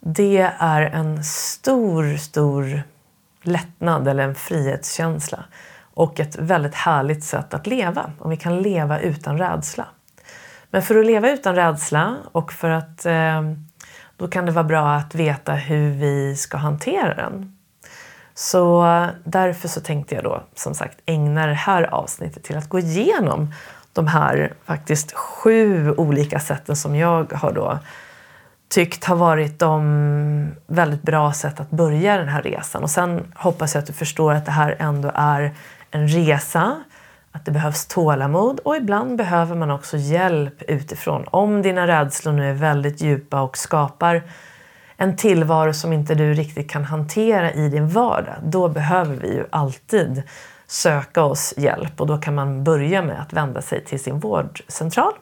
det 0.00 0.52
är 0.58 0.82
en 0.82 1.24
stor, 1.24 2.16
stor 2.16 2.82
lättnad 3.42 4.08
eller 4.08 4.24
en 4.24 4.34
frihetskänsla 4.34 5.44
och 5.94 6.20
ett 6.20 6.36
väldigt 6.36 6.74
härligt 6.74 7.24
sätt 7.24 7.54
att 7.54 7.66
leva, 7.66 8.10
om 8.18 8.30
vi 8.30 8.36
kan 8.36 8.62
leva 8.62 9.00
utan 9.00 9.38
rädsla. 9.38 9.86
Men 10.70 10.82
för 10.82 10.98
att 10.98 11.06
leva 11.06 11.30
utan 11.30 11.54
rädsla 11.54 12.16
och 12.32 12.52
för 12.52 12.70
att 12.70 13.06
eh, 13.06 13.42
då 14.16 14.28
kan 14.28 14.46
det 14.46 14.52
vara 14.52 14.64
bra 14.64 14.94
att 14.94 15.14
veta 15.14 15.52
hur 15.52 15.90
vi 15.90 16.36
ska 16.36 16.56
hantera 16.56 17.14
den. 17.14 17.58
Så 18.34 18.84
därför 19.24 19.68
så 19.68 19.80
tänkte 19.80 20.14
jag 20.14 20.24
då 20.24 20.42
som 20.54 20.74
sagt 20.74 20.98
ägna 21.06 21.46
det 21.46 21.54
här 21.54 21.82
avsnittet 21.82 22.42
till 22.42 22.56
att 22.56 22.68
gå 22.68 22.78
igenom 22.78 23.54
de 23.92 24.06
här 24.06 24.52
faktiskt 24.64 25.12
sju 25.12 25.90
olika 25.90 26.40
sätten 26.40 26.76
som 26.76 26.96
jag 26.96 27.32
har 27.32 27.52
då 27.52 27.78
tyckt 28.68 29.04
har 29.04 29.16
varit 29.16 29.58
de 29.58 30.54
väldigt 30.66 31.02
bra 31.02 31.32
sätt 31.32 31.60
att 31.60 31.70
börja 31.70 32.18
den 32.18 32.28
här 32.28 32.42
resan. 32.42 32.82
Och 32.82 32.90
sen 32.90 33.32
hoppas 33.36 33.74
jag 33.74 33.80
att 33.80 33.86
du 33.86 33.92
förstår 33.92 34.32
att 34.32 34.44
det 34.44 34.52
här 34.52 34.76
ändå 34.78 35.10
är 35.14 35.54
en 35.90 36.08
resa, 36.08 36.76
att 37.38 37.44
det 37.44 37.52
behövs 37.52 37.86
tålamod 37.86 38.60
och 38.60 38.76
ibland 38.76 39.16
behöver 39.16 39.56
man 39.56 39.70
också 39.70 39.96
hjälp 39.96 40.62
utifrån. 40.62 41.24
Om 41.30 41.62
dina 41.62 41.86
rädslor 41.86 42.32
nu 42.32 42.50
är 42.50 42.54
väldigt 42.54 43.00
djupa 43.00 43.40
och 43.40 43.58
skapar 43.58 44.22
en 44.96 45.16
tillvaro 45.16 45.72
som 45.72 45.92
inte 45.92 46.14
du 46.14 46.34
riktigt 46.34 46.70
kan 46.70 46.84
hantera 46.84 47.52
i 47.52 47.68
din 47.68 47.88
vardag, 47.88 48.34
då 48.42 48.68
behöver 48.68 49.16
vi 49.16 49.34
ju 49.34 49.44
alltid 49.50 50.22
söka 50.66 51.22
oss 51.22 51.54
hjälp 51.56 52.00
och 52.00 52.06
då 52.06 52.18
kan 52.18 52.34
man 52.34 52.64
börja 52.64 53.02
med 53.02 53.20
att 53.20 53.32
vända 53.32 53.62
sig 53.62 53.84
till 53.84 54.00
sin 54.00 54.18
vårdcentral. 54.18 55.12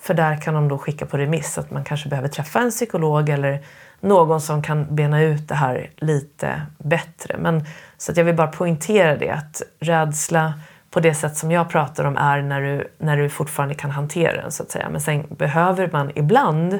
För 0.00 0.14
där 0.14 0.40
kan 0.40 0.54
de 0.54 0.68
då 0.68 0.78
skicka 0.78 1.06
på 1.06 1.18
remiss 1.18 1.58
att 1.58 1.70
man 1.70 1.84
kanske 1.84 2.08
behöver 2.08 2.28
träffa 2.28 2.58
en 2.60 2.70
psykolog 2.70 3.28
eller 3.28 3.64
någon 4.00 4.40
som 4.40 4.62
kan 4.62 4.94
bena 4.94 5.22
ut 5.22 5.48
det 5.48 5.54
här 5.54 5.90
lite 5.96 6.62
bättre. 6.78 7.36
Men, 7.38 7.64
så 7.98 8.12
att 8.12 8.18
jag 8.18 8.24
vill 8.24 8.36
bara 8.36 8.46
poängtera 8.46 9.16
det 9.16 9.30
att 9.30 9.62
rädsla 9.80 10.54
på 10.90 11.00
det 11.00 11.14
sätt 11.14 11.36
som 11.36 11.50
jag 11.50 11.68
pratar 11.68 12.04
om 12.04 12.16
är 12.16 12.42
när 12.42 12.60
du, 12.60 12.90
när 12.98 13.16
du 13.16 13.28
fortfarande 13.28 13.74
kan 13.74 13.90
hantera 13.90 14.42
den 14.42 14.52
så 14.52 14.62
att 14.62 14.70
säga. 14.70 14.88
Men 14.88 15.00
sen 15.00 15.26
behöver 15.30 15.88
man 15.92 16.10
ibland 16.14 16.78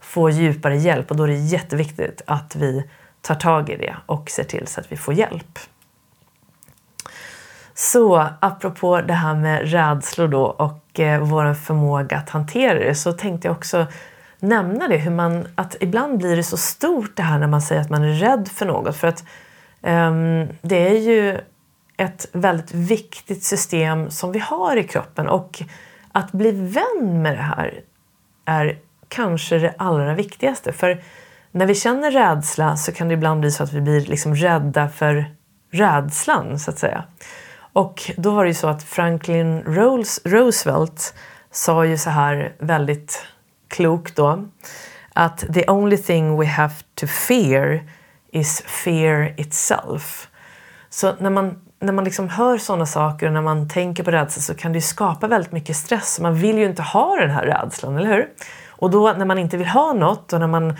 få 0.00 0.30
djupare 0.30 0.76
hjälp 0.76 1.10
och 1.10 1.16
då 1.16 1.22
är 1.24 1.28
det 1.28 1.34
jätteviktigt 1.34 2.22
att 2.26 2.56
vi 2.56 2.84
tar 3.20 3.34
tag 3.34 3.70
i 3.70 3.76
det 3.76 3.96
och 4.06 4.30
ser 4.30 4.44
till 4.44 4.66
så 4.66 4.80
att 4.80 4.92
vi 4.92 4.96
får 4.96 5.14
hjälp. 5.14 5.58
Så 7.74 8.28
apropå 8.40 9.00
det 9.00 9.12
här 9.12 9.34
med 9.34 9.70
rädslor 9.70 10.28
då 10.28 10.44
och 10.44 11.00
eh, 11.00 11.20
vår 11.20 11.54
förmåga 11.54 12.16
att 12.16 12.30
hantera 12.30 12.78
det 12.78 12.94
så 12.94 13.12
tänkte 13.12 13.48
jag 13.48 13.56
också 13.56 13.86
nämna 14.40 14.88
det, 14.88 14.96
hur 14.96 15.10
man, 15.10 15.48
att 15.54 15.76
ibland 15.80 16.18
blir 16.18 16.36
det 16.36 16.42
så 16.42 16.56
stort 16.56 17.16
det 17.16 17.22
här 17.22 17.38
när 17.38 17.46
man 17.46 17.62
säger 17.62 17.80
att 17.80 17.90
man 17.90 18.04
är 18.04 18.12
rädd 18.12 18.48
för 18.48 18.66
något. 18.66 18.96
För 18.96 19.08
att 19.08 19.24
um, 19.82 20.48
det 20.62 20.88
är 20.88 21.00
ju 21.00 21.38
ett 21.96 22.26
väldigt 22.32 22.74
viktigt 22.74 23.42
system 23.42 24.10
som 24.10 24.32
vi 24.32 24.38
har 24.38 24.76
i 24.76 24.84
kroppen 24.84 25.28
och 25.28 25.62
att 26.12 26.32
bli 26.32 26.50
vän 26.50 27.22
med 27.22 27.36
det 27.36 27.42
här 27.42 27.80
är 28.44 28.78
kanske 29.08 29.58
det 29.58 29.74
allra 29.78 30.14
viktigaste. 30.14 30.72
För 30.72 31.02
när 31.50 31.66
vi 31.66 31.74
känner 31.74 32.10
rädsla 32.10 32.76
så 32.76 32.92
kan 32.92 33.08
det 33.08 33.14
ibland 33.14 33.40
bli 33.40 33.50
så 33.50 33.62
att 33.62 33.72
vi 33.72 33.80
blir 33.80 34.00
liksom 34.00 34.34
rädda 34.34 34.88
för 34.88 35.34
rädslan, 35.70 36.58
så 36.58 36.70
att 36.70 36.78
säga. 36.78 37.04
Och 37.72 38.10
då 38.16 38.30
var 38.30 38.44
det 38.44 38.48
ju 38.50 38.54
så 38.54 38.68
att 38.68 38.82
Franklin 38.82 39.62
Roosevelt 40.24 41.14
sa 41.50 41.84
ju 41.84 41.98
så 41.98 42.10
här 42.10 42.52
väldigt 42.58 43.26
klokt 43.68 44.16
då 44.16 44.44
att 45.12 45.38
the 45.54 45.70
only 45.70 45.96
thing 45.96 46.40
we 46.40 46.46
have 46.46 46.74
to 46.94 47.06
fear 47.06 47.80
is 48.32 48.62
fear 48.62 49.34
itself. 49.36 50.28
Så 50.90 51.14
när 51.18 51.30
man, 51.30 51.58
när 51.80 51.92
man 51.92 52.04
liksom 52.04 52.28
hör 52.28 52.58
sådana 52.58 52.86
saker 52.86 53.26
och 53.26 53.32
när 53.32 53.42
man 53.42 53.68
tänker 53.68 54.04
på 54.04 54.10
rädsla 54.10 54.42
så 54.42 54.54
kan 54.54 54.72
det 54.72 54.80
skapa 54.80 55.26
väldigt 55.26 55.52
mycket 55.52 55.76
stress. 55.76 56.20
Man 56.20 56.34
vill 56.34 56.58
ju 56.58 56.64
inte 56.64 56.82
ha 56.82 57.16
den 57.16 57.30
här 57.30 57.46
rädslan, 57.46 57.96
eller 57.96 58.14
hur? 58.14 58.28
Och 58.68 58.90
då 58.90 59.12
när 59.12 59.24
man 59.24 59.38
inte 59.38 59.56
vill 59.56 59.66
ha 59.66 59.92
något 59.92 60.32
och 60.32 60.40
när 60.40 60.46
man 60.46 60.76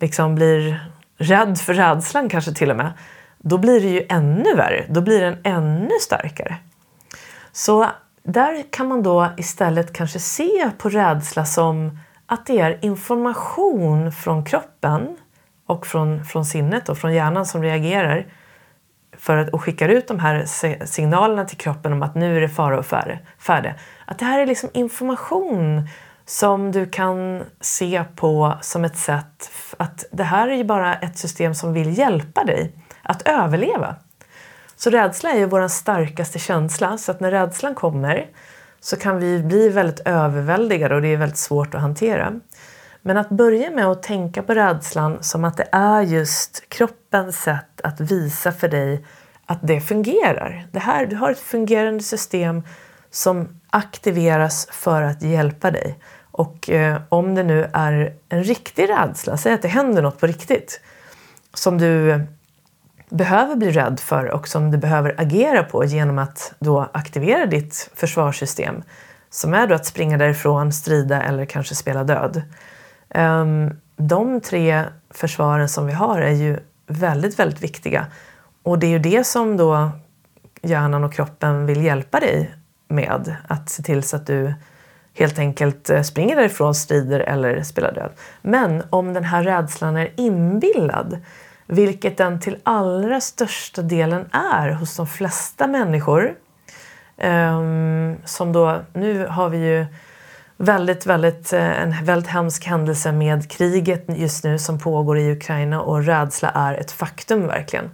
liksom 0.00 0.34
blir 0.34 0.90
rädd 1.16 1.58
för 1.58 1.74
rädslan 1.74 2.28
kanske 2.28 2.52
till 2.52 2.70
och 2.70 2.76
med, 2.76 2.92
då 3.38 3.58
blir 3.58 3.80
det 3.80 3.88
ju 3.88 4.06
ännu 4.08 4.54
värre. 4.54 4.86
Då 4.88 5.00
blir 5.00 5.20
den 5.20 5.38
ännu 5.42 5.90
starkare. 6.00 6.56
Så 7.52 7.86
där 8.22 8.64
kan 8.72 8.88
man 8.88 9.02
då 9.02 9.28
istället 9.36 9.92
kanske 9.92 10.18
se 10.18 10.70
på 10.78 10.88
rädsla 10.88 11.44
som 11.44 11.98
att 12.26 12.46
det 12.46 12.60
är 12.60 12.84
information 12.84 14.12
från 14.12 14.44
kroppen 14.44 15.16
och 15.66 15.86
från, 15.86 16.24
från 16.24 16.44
sinnet 16.44 16.88
och 16.88 16.98
från 16.98 17.14
hjärnan 17.14 17.46
som 17.46 17.62
reagerar 17.62 18.26
för 19.18 19.36
att, 19.36 19.48
och 19.48 19.62
skickar 19.62 19.88
ut 19.88 20.08
de 20.08 20.18
här 20.18 20.44
signalerna 20.86 21.44
till 21.44 21.58
kroppen 21.58 21.92
om 21.92 22.02
att 22.02 22.14
nu 22.14 22.36
är 22.36 22.40
det 22.40 22.48
fara 22.48 22.78
och 22.78 22.86
färde. 23.38 23.74
Att 24.04 24.18
det 24.18 24.24
här 24.24 24.38
är 24.38 24.46
liksom 24.46 24.70
information 24.72 25.88
som 26.26 26.72
du 26.72 26.86
kan 26.86 27.42
se 27.60 28.04
på 28.16 28.58
som 28.60 28.84
ett 28.84 28.96
sätt 28.96 29.50
att 29.76 30.04
det 30.10 30.24
här 30.24 30.48
är 30.48 30.54
ju 30.54 30.64
bara 30.64 30.94
ett 30.94 31.18
system 31.18 31.54
som 31.54 31.72
vill 31.72 31.98
hjälpa 31.98 32.44
dig 32.44 32.72
att 33.02 33.28
överleva. 33.28 33.96
Så 34.76 34.90
rädsla 34.90 35.30
är 35.30 35.38
ju 35.38 35.46
vår 35.46 35.68
starkaste 35.68 36.38
känsla. 36.38 36.98
Så 36.98 37.10
att 37.10 37.20
när 37.20 37.30
rädslan 37.30 37.74
kommer 37.74 38.26
så 38.80 38.96
kan 38.96 39.18
vi 39.18 39.42
bli 39.42 39.68
väldigt 39.68 40.00
överväldigade 40.00 40.94
och 40.94 41.02
det 41.02 41.08
är 41.08 41.16
väldigt 41.16 41.38
svårt 41.38 41.74
att 41.74 41.80
hantera. 41.80 42.40
Men 43.08 43.16
att 43.16 43.28
börja 43.28 43.70
med 43.70 43.86
att 43.86 44.02
tänka 44.02 44.42
på 44.42 44.54
rädslan 44.54 45.22
som 45.22 45.44
att 45.44 45.56
det 45.56 45.68
är 45.72 46.02
just 46.02 46.68
kroppens 46.68 47.42
sätt 47.42 47.80
att 47.82 48.00
visa 48.00 48.52
för 48.52 48.68
dig 48.68 49.04
att 49.46 49.58
det 49.62 49.80
fungerar. 49.80 50.66
Det 50.72 50.78
här, 50.78 51.06
du 51.06 51.16
har 51.16 51.30
ett 51.30 51.38
fungerande 51.38 52.02
system 52.02 52.62
som 53.10 53.60
aktiveras 53.70 54.68
för 54.70 55.02
att 55.02 55.22
hjälpa 55.22 55.70
dig. 55.70 55.98
Och 56.30 56.70
eh, 56.70 57.00
om 57.08 57.34
det 57.34 57.42
nu 57.42 57.70
är 57.72 58.14
en 58.28 58.44
riktig 58.44 58.88
rädsla, 58.88 59.36
säg 59.36 59.52
att 59.52 59.62
det 59.62 59.68
händer 59.68 60.02
något 60.02 60.20
på 60.20 60.26
riktigt 60.26 60.80
som 61.54 61.78
du 61.78 62.20
behöver 63.08 63.56
bli 63.56 63.70
rädd 63.70 64.00
för 64.00 64.24
och 64.24 64.48
som 64.48 64.70
du 64.70 64.78
behöver 64.78 65.14
agera 65.18 65.62
på 65.62 65.84
genom 65.84 66.18
att 66.18 66.54
då 66.58 66.90
aktivera 66.92 67.46
ditt 67.46 67.90
försvarssystem 67.94 68.82
som 69.30 69.54
är 69.54 69.66
då 69.66 69.74
att 69.74 69.86
springa 69.86 70.16
därifrån, 70.18 70.72
strida 70.72 71.22
eller 71.22 71.44
kanske 71.44 71.74
spela 71.74 72.04
död. 72.04 72.42
Um, 73.14 73.80
de 73.96 74.40
tre 74.40 74.84
försvaren 75.10 75.68
som 75.68 75.86
vi 75.86 75.92
har 75.92 76.20
är 76.20 76.32
ju 76.32 76.58
väldigt, 76.86 77.38
väldigt 77.38 77.62
viktiga. 77.62 78.06
Och 78.62 78.78
det 78.78 78.86
är 78.86 78.90
ju 78.90 78.98
det 78.98 79.24
som 79.24 79.56
då 79.56 79.90
hjärnan 80.62 81.04
och 81.04 81.12
kroppen 81.12 81.66
vill 81.66 81.84
hjälpa 81.84 82.20
dig 82.20 82.54
med. 82.88 83.36
Att 83.48 83.70
se 83.70 83.82
till 83.82 84.02
så 84.02 84.16
att 84.16 84.26
du 84.26 84.54
helt 85.14 85.38
enkelt 85.38 85.90
eh, 85.90 86.02
springer 86.02 86.36
därifrån, 86.36 86.74
strider 86.74 87.20
eller 87.20 87.62
spelar 87.62 87.92
död. 87.94 88.10
Men 88.42 88.82
om 88.90 89.12
den 89.12 89.24
här 89.24 89.42
rädslan 89.42 89.96
är 89.96 90.12
inbillad, 90.16 91.18
vilket 91.66 92.16
den 92.16 92.40
till 92.40 92.56
allra 92.62 93.20
största 93.20 93.82
delen 93.82 94.28
är 94.32 94.70
hos 94.70 94.96
de 94.96 95.06
flesta 95.06 95.66
människor, 95.66 96.34
um, 97.22 98.16
som 98.24 98.52
då, 98.52 98.80
nu 98.92 99.26
har 99.26 99.48
vi 99.48 99.58
ju 99.58 99.86
väldigt, 100.58 101.06
väldigt, 101.06 101.52
eh, 101.52 101.82
en 101.82 102.04
väldigt 102.04 102.30
hemsk 102.30 102.64
händelse 102.64 103.12
med 103.12 103.50
kriget 103.50 104.04
just 104.08 104.44
nu 104.44 104.58
som 104.58 104.78
pågår 104.78 105.18
i 105.18 105.32
Ukraina 105.32 105.80
och 105.80 106.04
rädsla 106.04 106.50
är 106.50 106.74
ett 106.74 106.92
faktum 106.92 107.46
verkligen. 107.46 107.90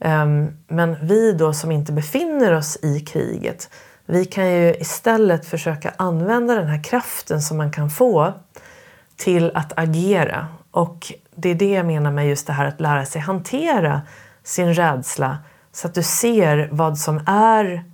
Ehm, 0.00 0.48
men 0.68 0.96
vi 1.02 1.32
då 1.32 1.52
som 1.52 1.72
inte 1.72 1.92
befinner 1.92 2.52
oss 2.52 2.78
i 2.82 3.00
kriget, 3.00 3.70
vi 4.06 4.24
kan 4.24 4.52
ju 4.52 4.74
istället 4.74 5.46
försöka 5.46 5.92
använda 5.96 6.54
den 6.54 6.66
här 6.66 6.84
kraften 6.84 7.42
som 7.42 7.56
man 7.56 7.70
kan 7.70 7.90
få 7.90 8.32
till 9.16 9.52
att 9.54 9.72
agera. 9.78 10.48
Och 10.70 11.12
det 11.34 11.48
är 11.48 11.54
det 11.54 11.70
jag 11.70 11.86
menar 11.86 12.12
med 12.12 12.28
just 12.28 12.46
det 12.46 12.52
här 12.52 12.66
att 12.66 12.80
lära 12.80 13.06
sig 13.06 13.20
hantera 13.20 14.02
sin 14.44 14.74
rädsla 14.74 15.38
så 15.72 15.86
att 15.86 15.94
du 15.94 16.02
ser 16.02 16.68
vad 16.72 16.98
som 16.98 17.20
är 17.26 17.84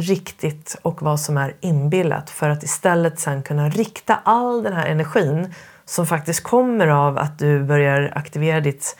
riktigt 0.00 0.76
och 0.82 1.02
vad 1.02 1.20
som 1.20 1.36
är 1.36 1.56
inbillat 1.60 2.30
för 2.30 2.48
att 2.48 2.62
istället 2.62 3.20
sen 3.20 3.42
kunna 3.42 3.68
rikta 3.68 4.18
all 4.24 4.62
den 4.62 4.72
här 4.72 4.86
energin 4.86 5.54
som 5.84 6.06
faktiskt 6.06 6.42
kommer 6.42 6.86
av 6.86 7.18
att 7.18 7.38
du 7.38 7.64
börjar 7.64 8.12
aktivera 8.14 8.60
ditt 8.60 8.96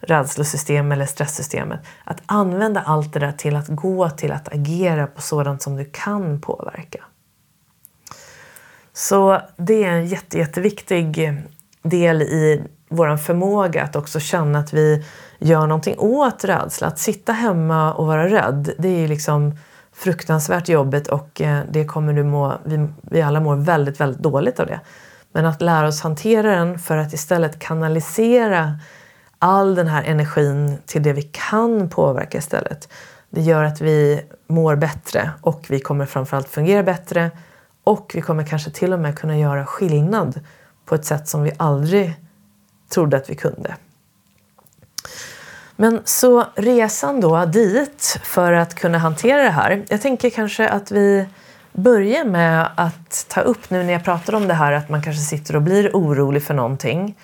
rädslosystem 0.00 0.92
eller 0.92 1.06
stresssystemet. 1.06 1.80
Att 2.04 2.22
använda 2.26 2.80
allt 2.80 3.12
det 3.12 3.20
där 3.20 3.32
till 3.32 3.56
att 3.56 3.68
gå 3.68 4.10
till 4.10 4.32
att 4.32 4.54
agera 4.54 5.06
på 5.06 5.22
sådant 5.22 5.62
som 5.62 5.76
du 5.76 5.84
kan 5.92 6.40
påverka. 6.40 7.04
Så 8.92 9.40
det 9.56 9.84
är 9.84 9.90
en 9.90 10.06
jätte, 10.06 10.38
jätteviktig 10.38 11.42
del 11.82 12.22
i 12.22 12.62
vår 12.88 13.16
förmåga 13.16 13.82
att 13.82 13.96
också 13.96 14.20
känna 14.20 14.58
att 14.58 14.72
vi 14.72 15.04
gör 15.38 15.66
någonting 15.66 15.98
åt 15.98 16.44
rädsla. 16.44 16.86
Att 16.86 16.98
sitta 16.98 17.32
hemma 17.32 17.94
och 17.94 18.06
vara 18.06 18.28
rädd, 18.28 18.74
det 18.78 18.88
är 18.88 19.00
ju 19.00 19.08
liksom 19.08 19.58
fruktansvärt 19.94 20.68
jobbigt 20.68 21.06
och 21.06 21.40
eh, 21.40 21.62
det 21.70 21.84
kommer 21.84 22.12
du 22.12 22.24
må, 22.24 22.58
vi, 22.64 22.88
vi 23.02 23.22
alla 23.22 23.40
mår 23.40 23.56
väldigt, 23.56 24.00
väldigt 24.00 24.22
dåligt 24.22 24.60
av 24.60 24.66
det. 24.66 24.80
Men 25.32 25.46
att 25.46 25.62
lära 25.62 25.88
oss 25.88 26.00
hantera 26.00 26.56
den 26.56 26.78
för 26.78 26.96
att 26.96 27.12
istället 27.12 27.58
kanalisera 27.58 28.78
all 29.38 29.74
den 29.74 29.86
här 29.86 30.02
energin 30.02 30.78
till 30.86 31.02
det 31.02 31.12
vi 31.12 31.22
kan 31.22 31.88
påverka 31.88 32.38
istället. 32.38 32.88
Det 33.30 33.40
gör 33.40 33.64
att 33.64 33.80
vi 33.80 34.22
mår 34.48 34.76
bättre 34.76 35.30
och 35.40 35.66
vi 35.68 35.80
kommer 35.80 36.06
framförallt 36.06 36.48
fungera 36.48 36.82
bättre 36.82 37.30
och 37.84 38.12
vi 38.14 38.20
kommer 38.20 38.46
kanske 38.46 38.70
till 38.70 38.92
och 38.92 38.98
med 38.98 39.18
kunna 39.18 39.38
göra 39.38 39.66
skillnad 39.66 40.40
på 40.84 40.94
ett 40.94 41.04
sätt 41.04 41.28
som 41.28 41.42
vi 41.42 41.52
aldrig 41.56 42.14
trodde 42.94 43.16
att 43.16 43.30
vi 43.30 43.34
kunde. 43.34 43.74
Men 45.76 46.00
så 46.04 46.44
resan 46.54 47.20
då 47.20 47.44
dit 47.44 48.20
för 48.22 48.52
att 48.52 48.74
kunna 48.74 48.98
hantera 48.98 49.42
det 49.42 49.50
här. 49.50 49.84
Jag 49.88 50.02
tänker 50.02 50.30
kanske 50.30 50.68
att 50.68 50.90
vi 50.90 51.26
börjar 51.72 52.24
med 52.24 52.68
att 52.74 53.26
ta 53.28 53.40
upp 53.40 53.70
nu 53.70 53.82
när 53.82 53.92
jag 53.92 54.04
pratar 54.04 54.34
om 54.34 54.48
det 54.48 54.54
här 54.54 54.72
att 54.72 54.88
man 54.88 55.02
kanske 55.02 55.22
sitter 55.22 55.56
och 55.56 55.62
blir 55.62 55.90
orolig 55.92 56.42
för 56.42 56.54
någonting. 56.54 57.16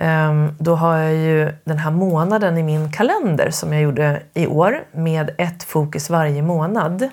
Ehm, 0.00 0.54
då 0.58 0.74
har 0.74 0.98
jag 0.98 1.14
ju 1.14 1.52
den 1.64 1.78
här 1.78 1.90
månaden 1.90 2.58
i 2.58 2.62
min 2.62 2.92
kalender 2.92 3.50
som 3.50 3.72
jag 3.72 3.82
gjorde 3.82 4.22
i 4.34 4.46
år 4.46 4.84
med 4.92 5.30
ett 5.38 5.62
fokus 5.62 6.10
varje 6.10 6.42
månad. 6.42 7.08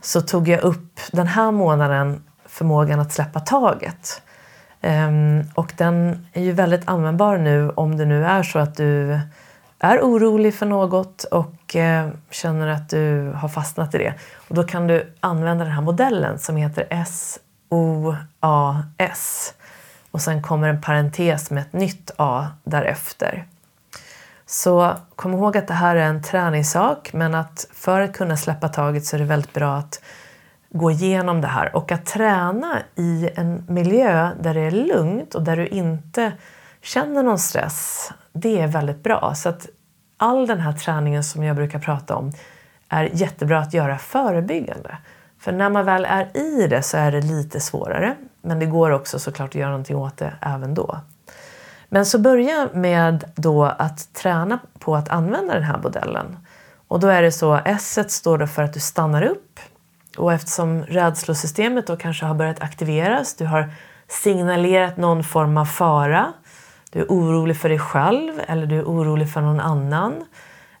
Så 0.00 0.20
tog 0.20 0.48
jag 0.48 0.60
upp 0.60 1.00
den 1.12 1.26
här 1.26 1.50
månaden 1.50 2.22
förmågan 2.46 3.00
att 3.00 3.12
släppa 3.12 3.40
taget. 3.40 4.22
Ehm, 4.80 5.42
och 5.54 5.72
den 5.76 6.26
är 6.32 6.42
ju 6.42 6.52
väldigt 6.52 6.88
användbar 6.88 7.38
nu 7.38 7.70
om 7.70 7.96
det 7.96 8.04
nu 8.04 8.24
är 8.24 8.42
så 8.42 8.58
att 8.58 8.76
du 8.76 9.20
är 9.84 10.00
orolig 10.00 10.54
för 10.54 10.66
något 10.66 11.24
och 11.24 11.76
eh, 11.76 12.08
känner 12.30 12.66
att 12.66 12.88
du 12.88 13.32
har 13.36 13.48
fastnat 13.48 13.94
i 13.94 13.98
det. 13.98 14.14
Och 14.48 14.54
då 14.54 14.64
kan 14.64 14.86
du 14.86 15.12
använda 15.20 15.64
den 15.64 15.72
här 15.72 15.82
modellen 15.82 16.38
som 16.38 16.56
heter 16.56 17.04
SOAS. 18.40 19.54
Och 20.10 20.20
sen 20.20 20.42
kommer 20.42 20.68
en 20.68 20.80
parentes 20.80 21.50
med 21.50 21.60
ett 21.60 21.72
nytt 21.72 22.10
A 22.16 22.46
därefter. 22.64 23.46
Så 24.46 24.92
kom 25.16 25.32
ihåg 25.32 25.56
att 25.56 25.68
det 25.68 25.74
här 25.74 25.96
är 25.96 26.06
en 26.06 26.22
träningssak 26.22 27.12
men 27.12 27.34
att 27.34 27.66
för 27.72 28.00
att 28.00 28.12
kunna 28.12 28.36
släppa 28.36 28.68
taget 28.68 29.04
så 29.04 29.16
är 29.16 29.20
det 29.20 29.26
väldigt 29.26 29.52
bra 29.52 29.76
att 29.76 30.02
gå 30.70 30.90
igenom 30.90 31.40
det 31.40 31.48
här 31.48 31.76
och 31.76 31.92
att 31.92 32.06
träna 32.06 32.78
i 32.94 33.30
en 33.34 33.64
miljö 33.68 34.30
där 34.40 34.54
det 34.54 34.60
är 34.60 34.70
lugnt 34.70 35.34
och 35.34 35.42
där 35.42 35.56
du 35.56 35.66
inte 35.66 36.32
känner 36.82 37.22
någon 37.22 37.38
stress. 37.38 38.12
Det 38.34 38.60
är 38.60 38.66
väldigt 38.66 39.02
bra. 39.02 39.34
Så 39.34 39.48
att 39.48 39.66
all 40.16 40.46
den 40.46 40.60
här 40.60 40.72
träningen 40.72 41.24
som 41.24 41.42
jag 41.42 41.56
brukar 41.56 41.78
prata 41.78 42.16
om 42.16 42.32
är 42.88 43.10
jättebra 43.12 43.58
att 43.58 43.74
göra 43.74 43.98
förebyggande. 43.98 44.96
För 45.38 45.52
när 45.52 45.70
man 45.70 45.84
väl 45.84 46.04
är 46.04 46.36
i 46.36 46.66
det 46.66 46.82
så 46.82 46.96
är 46.96 47.12
det 47.12 47.20
lite 47.20 47.60
svårare. 47.60 48.14
Men 48.42 48.58
det 48.58 48.66
går 48.66 48.90
också 48.90 49.18
såklart 49.18 49.48
att 49.48 49.54
göra 49.54 49.70
någonting 49.70 49.96
åt 49.96 50.16
det 50.16 50.32
även 50.40 50.74
då. 50.74 51.00
Men 51.88 52.06
så 52.06 52.18
börja 52.18 52.68
med 52.72 53.24
då 53.34 53.64
att 53.64 54.14
träna 54.14 54.58
på 54.78 54.96
att 54.96 55.08
använda 55.08 55.54
den 55.54 55.62
här 55.62 55.78
modellen. 55.82 56.36
Och 56.88 57.00
då 57.00 57.08
är 57.08 57.22
det 57.22 57.32
så, 57.32 57.60
S 57.64 57.98
står 58.08 58.38
då 58.38 58.46
för 58.46 58.62
att 58.62 58.72
du 58.72 58.80
stannar 58.80 59.22
upp. 59.22 59.60
Och 60.16 60.32
eftersom 60.32 60.82
rädslosystemet 60.82 61.86
då 61.86 61.96
kanske 61.96 62.26
har 62.26 62.34
börjat 62.34 62.62
aktiveras, 62.62 63.34
du 63.34 63.46
har 63.46 63.72
signalerat 64.08 64.96
någon 64.96 65.24
form 65.24 65.56
av 65.56 65.64
fara, 65.64 66.32
du 66.94 67.00
är 67.00 67.06
orolig 67.08 67.56
för 67.56 67.68
dig 67.68 67.78
själv 67.78 68.40
eller 68.46 68.66
du 68.66 68.78
är 68.78 68.84
orolig 68.84 69.32
för 69.32 69.40
någon 69.40 69.60
annan. 69.60 70.24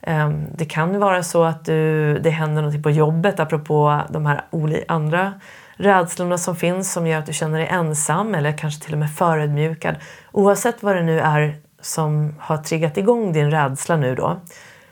Ehm, 0.02 0.46
det 0.54 0.64
kan 0.64 1.00
vara 1.00 1.22
så 1.22 1.44
att 1.44 1.64
du, 1.64 2.18
det 2.18 2.30
händer 2.30 2.62
något 2.62 2.82
på 2.82 2.90
jobbet 2.90 3.40
apropå 3.40 4.00
de 4.10 4.26
här 4.26 4.44
andra 4.88 5.32
rädslorna 5.76 6.38
som 6.38 6.56
finns 6.56 6.92
som 6.92 7.06
gör 7.06 7.18
att 7.18 7.26
du 7.26 7.32
känner 7.32 7.58
dig 7.58 7.68
ensam 7.68 8.34
eller 8.34 8.58
kanske 8.58 8.84
till 8.84 8.92
och 8.92 8.98
med 8.98 9.14
förödmjukad. 9.14 9.96
Oavsett 10.32 10.82
vad 10.82 10.96
det 10.96 11.02
nu 11.02 11.20
är 11.20 11.56
som 11.80 12.34
har 12.38 12.56
triggat 12.56 12.96
igång 12.96 13.32
din 13.32 13.50
rädsla 13.50 13.96
nu 13.96 14.14
då 14.14 14.40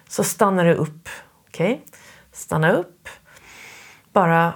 så 0.08 0.24
stannar 0.24 0.64
du 0.64 0.74
upp. 0.74 1.08
Okej? 1.48 1.72
Okay? 1.72 1.78
Stanna 2.32 2.72
upp. 2.72 3.08
Bara 4.12 4.52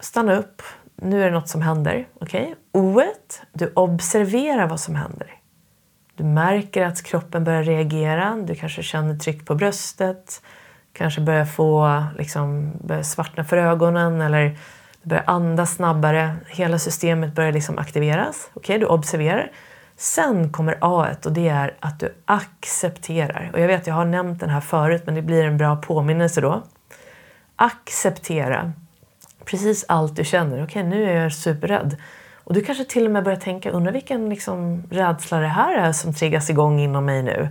stanna 0.00 0.36
upp. 0.36 0.62
Nu 0.96 1.22
är 1.22 1.26
det 1.26 1.32
något 1.32 1.48
som 1.48 1.62
händer. 1.62 2.08
Okej? 2.20 2.42
Okay? 2.42 2.82
Oet, 2.82 3.42
du 3.52 3.72
observerar 3.74 4.66
vad 4.66 4.80
som 4.80 4.94
händer. 4.94 5.39
Du 6.20 6.26
märker 6.26 6.86
att 6.86 7.02
kroppen 7.02 7.44
börjar 7.44 7.62
reagera. 7.62 8.36
Du 8.44 8.54
kanske 8.54 8.82
känner 8.82 9.16
tryck 9.16 9.46
på 9.46 9.54
bröstet. 9.54 10.42
Kanske 10.92 11.20
börjar 11.20 11.44
få 11.44 12.04
liksom, 12.18 12.72
börjar 12.84 13.02
svartna 13.02 13.44
för 13.44 13.56
ögonen 13.56 14.20
eller 14.20 14.44
du 15.02 15.08
börjar 15.08 15.24
andas 15.26 15.74
snabbare. 15.74 16.36
Hela 16.48 16.78
systemet 16.78 17.34
börjar 17.34 17.52
liksom 17.52 17.78
aktiveras. 17.78 18.50
Okej, 18.54 18.60
okay, 18.60 18.78
du 18.78 18.86
observerar. 18.86 19.50
Sen 19.96 20.52
kommer 20.52 20.78
A 20.80 21.08
och 21.24 21.32
det 21.32 21.48
är 21.48 21.74
att 21.80 22.00
du 22.00 22.14
accepterar. 22.24 23.50
Och 23.52 23.60
jag 23.60 23.66
vet, 23.66 23.86
jag 23.86 23.94
har 23.94 24.04
nämnt 24.04 24.40
den 24.40 24.50
här 24.50 24.60
förut, 24.60 25.02
men 25.06 25.14
det 25.14 25.22
blir 25.22 25.44
en 25.44 25.58
bra 25.58 25.76
påminnelse 25.76 26.40
då. 26.40 26.62
Acceptera 27.56 28.72
precis 29.44 29.84
allt 29.88 30.16
du 30.16 30.24
känner. 30.24 30.56
Okej, 30.56 30.64
okay, 30.64 30.82
nu 30.82 31.10
är 31.10 31.22
jag 31.22 31.32
superrädd. 31.32 31.96
Och 32.50 32.54
du 32.54 32.62
kanske 32.62 32.84
till 32.84 33.06
och 33.06 33.12
med 33.12 33.24
börjar 33.24 33.38
tänka, 33.38 33.70
undrar 33.70 33.92
vilken 33.92 34.28
liksom 34.28 34.82
rädsla 34.90 35.38
det 35.40 35.46
här 35.46 35.76
är 35.76 35.92
som 35.92 36.14
triggas 36.14 36.50
igång 36.50 36.80
inom 36.80 37.04
mig 37.04 37.22
nu? 37.22 37.48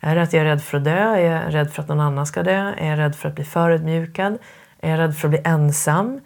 Är 0.00 0.14
det 0.14 0.22
att 0.22 0.32
jag 0.32 0.40
är 0.40 0.44
rädd 0.44 0.62
för 0.62 0.78
att 0.78 0.84
dö? 0.84 1.16
Är 1.16 1.18
jag 1.18 1.54
rädd 1.54 1.72
för 1.72 1.82
att 1.82 1.88
någon 1.88 2.00
annan 2.00 2.26
ska 2.26 2.42
dö? 2.42 2.74
Är 2.78 2.90
jag 2.90 2.98
rädd 2.98 3.16
för 3.16 3.28
att 3.28 3.34
bli 3.34 3.44
förödmjukad? 3.44 4.38
Är 4.80 4.90
jag 4.90 4.98
rädd 4.98 5.16
för 5.16 5.28
att 5.28 5.30
bli 5.30 5.40
ensam? 5.44 6.20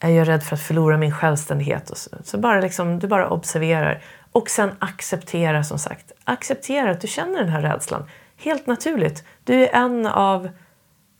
Är 0.00 0.10
jag 0.10 0.28
rädd 0.28 0.42
för 0.42 0.56
att 0.56 0.62
förlora 0.62 0.96
min 0.96 1.12
självständighet? 1.12 1.90
Och 1.90 1.96
så 1.96 2.10
så 2.24 2.38
bara 2.38 2.60
liksom, 2.60 2.98
du 2.98 3.08
bara 3.08 3.28
observerar. 3.28 4.02
Och 4.32 4.50
sen 4.50 4.70
acceptera 4.78 5.64
som 5.64 5.78
sagt. 5.78 6.12
Acceptera 6.24 6.90
att 6.90 7.00
du 7.00 7.06
känner 7.06 7.38
den 7.38 7.48
här 7.48 7.62
rädslan. 7.62 8.04
Helt 8.36 8.66
naturligt. 8.66 9.24
Du 9.44 9.54
är 9.54 9.74
en 9.74 10.06
av, 10.06 10.48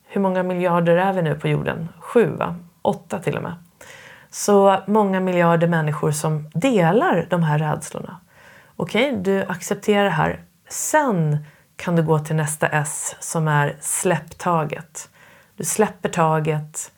hur 0.08 0.20
många 0.20 0.42
miljarder 0.42 0.96
är 0.96 1.12
vi 1.12 1.22
nu 1.22 1.34
på 1.34 1.48
jorden? 1.48 1.88
Sju 1.98 2.26
va? 2.26 2.56
Åtta 2.82 3.18
till 3.18 3.36
och 3.36 3.42
med. 3.42 3.54
Så 4.34 4.80
många 4.86 5.20
miljarder 5.20 5.66
människor 5.66 6.10
som 6.10 6.50
delar 6.54 7.26
de 7.30 7.42
här 7.42 7.58
rädslorna. 7.58 8.20
Okej, 8.76 9.08
okay, 9.08 9.22
du 9.22 9.42
accepterar 9.42 10.04
det 10.04 10.10
här. 10.10 10.40
Sen 10.68 11.38
kan 11.76 11.96
du 11.96 12.02
gå 12.02 12.18
till 12.18 12.36
nästa 12.36 12.68
S 12.68 13.16
som 13.20 13.48
är 13.48 13.76
släpptaget. 13.80 15.08
Du 15.56 15.64
släpper 15.64 16.08
taget 16.08 16.92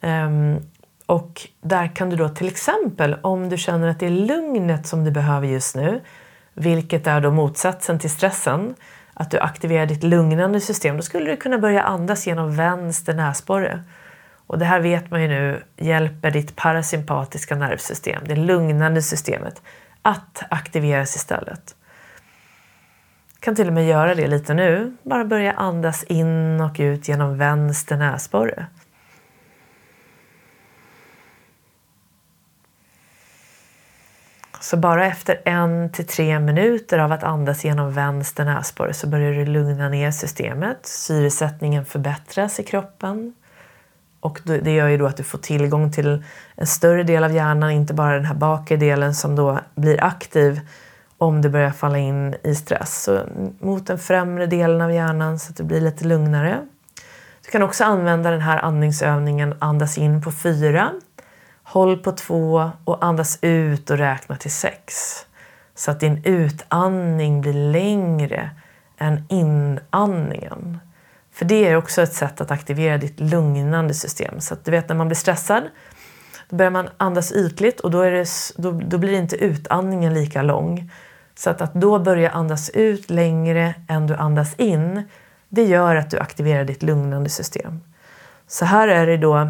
um, 0.00 0.58
och 1.06 1.48
där 1.60 1.96
kan 1.96 2.10
du 2.10 2.16
då 2.16 2.28
till 2.28 2.46
exempel 2.46 3.16
om 3.22 3.48
du 3.48 3.56
känner 3.56 3.88
att 3.88 4.00
det 4.00 4.06
är 4.06 4.10
lugnet 4.10 4.86
som 4.86 5.04
du 5.04 5.10
behöver 5.10 5.46
just 5.46 5.76
nu, 5.76 6.00
vilket 6.54 7.06
är 7.06 7.20
då 7.20 7.30
motsatsen 7.30 7.98
till 7.98 8.10
stressen, 8.10 8.74
att 9.14 9.30
du 9.30 9.38
aktiverar 9.38 9.86
ditt 9.86 10.02
lugnande 10.02 10.60
system, 10.60 10.96
då 10.96 11.02
skulle 11.02 11.30
du 11.30 11.36
kunna 11.36 11.58
börja 11.58 11.82
andas 11.82 12.26
genom 12.26 12.56
vänster 12.56 13.14
näsborre. 13.14 13.82
Och 14.50 14.58
det 14.58 14.64
här 14.64 14.80
vet 14.80 15.10
man 15.10 15.22
ju 15.22 15.28
nu 15.28 15.62
hjälper 15.76 16.30
ditt 16.30 16.56
parasympatiska 16.56 17.56
nervsystem, 17.56 18.22
det 18.26 18.36
lugnande 18.36 19.02
systemet, 19.02 19.62
att 20.02 20.42
aktiveras 20.50 21.16
istället. 21.16 21.74
Kan 23.40 23.56
till 23.56 23.68
och 23.68 23.72
med 23.72 23.86
göra 23.86 24.14
det 24.14 24.26
lite 24.26 24.54
nu. 24.54 24.96
Bara 25.02 25.24
börja 25.24 25.52
andas 25.52 26.04
in 26.04 26.60
och 26.60 26.76
ut 26.78 27.08
genom 27.08 27.38
vänster 27.38 27.96
näsborre. 27.96 28.66
Så 34.60 34.76
bara 34.76 35.06
efter 35.06 35.42
en 35.44 35.92
till 35.92 36.06
tre 36.06 36.40
minuter 36.40 36.98
av 36.98 37.12
att 37.12 37.22
andas 37.22 37.64
genom 37.64 37.92
vänster 37.92 38.44
näsborre 38.44 38.92
så 38.92 39.06
börjar 39.06 39.32
du 39.32 39.46
lugna 39.46 39.88
ner 39.88 40.10
systemet. 40.10 40.86
Syresättningen 40.86 41.84
förbättras 41.86 42.60
i 42.60 42.62
kroppen. 42.62 43.34
Och 44.20 44.40
det 44.44 44.70
gör 44.70 44.88
ju 44.88 44.96
då 44.96 45.06
att 45.06 45.16
du 45.16 45.22
får 45.22 45.38
tillgång 45.38 45.92
till 45.92 46.24
en 46.54 46.66
större 46.66 47.02
del 47.02 47.24
av 47.24 47.32
hjärnan, 47.32 47.70
inte 47.70 47.94
bara 47.94 48.14
den 48.14 48.24
här 48.24 48.34
bakre 48.34 48.76
delen 48.76 49.14
som 49.14 49.36
då 49.36 49.58
blir 49.74 50.04
aktiv 50.04 50.60
om 51.18 51.42
du 51.42 51.48
börjar 51.48 51.70
falla 51.70 51.98
in 51.98 52.34
i 52.42 52.54
stress. 52.54 53.02
Så 53.02 53.20
mot 53.60 53.86
den 53.86 53.98
främre 53.98 54.46
delen 54.46 54.80
av 54.80 54.92
hjärnan 54.92 55.38
så 55.38 55.50
att 55.50 55.56
du 55.56 55.64
blir 55.64 55.80
lite 55.80 56.04
lugnare. 56.04 56.66
Du 57.44 57.50
kan 57.50 57.62
också 57.62 57.84
använda 57.84 58.30
den 58.30 58.40
här 58.40 58.58
andningsövningen 58.58 59.54
andas 59.58 59.98
in 59.98 60.22
på 60.22 60.32
fyra, 60.32 60.90
håll 61.62 61.96
på 61.96 62.12
två 62.12 62.70
och 62.84 63.04
andas 63.04 63.38
ut 63.42 63.90
och 63.90 63.98
räkna 63.98 64.36
till 64.36 64.50
sex. 64.50 64.94
Så 65.74 65.90
att 65.90 66.00
din 66.00 66.22
utandning 66.24 67.40
blir 67.40 67.72
längre 67.72 68.50
än 68.98 69.24
inandningen. 69.28 70.80
För 71.40 71.44
det 71.44 71.68
är 71.68 71.76
också 71.76 72.02
ett 72.02 72.12
sätt 72.12 72.40
att 72.40 72.50
aktivera 72.50 72.98
ditt 72.98 73.20
lugnande 73.20 73.94
system. 73.94 74.40
Så 74.40 74.54
att 74.54 74.64
du 74.64 74.70
vet 74.70 74.88
när 74.88 74.96
man 74.96 75.08
blir 75.08 75.16
stressad, 75.16 75.62
då 76.48 76.56
börjar 76.56 76.70
man 76.70 76.88
andas 76.96 77.32
ytligt 77.32 77.80
och 77.80 77.90
då, 77.90 78.00
är 78.00 78.10
det, 78.10 78.26
då, 78.56 78.70
då 78.70 78.98
blir 78.98 79.12
inte 79.12 79.36
utandningen 79.36 80.14
lika 80.14 80.42
lång. 80.42 80.90
Så 81.34 81.50
att, 81.50 81.60
att 81.60 81.74
då 81.74 81.98
börja 81.98 82.30
andas 82.30 82.70
ut 82.70 83.10
längre 83.10 83.74
än 83.88 84.06
du 84.06 84.14
andas 84.14 84.54
in, 84.54 85.02
det 85.48 85.64
gör 85.64 85.96
att 85.96 86.10
du 86.10 86.18
aktiverar 86.18 86.64
ditt 86.64 86.82
lugnande 86.82 87.30
system. 87.30 87.80
Så 88.46 88.64
här 88.64 88.88
är 88.88 89.06
det 89.06 89.16
då, 89.16 89.48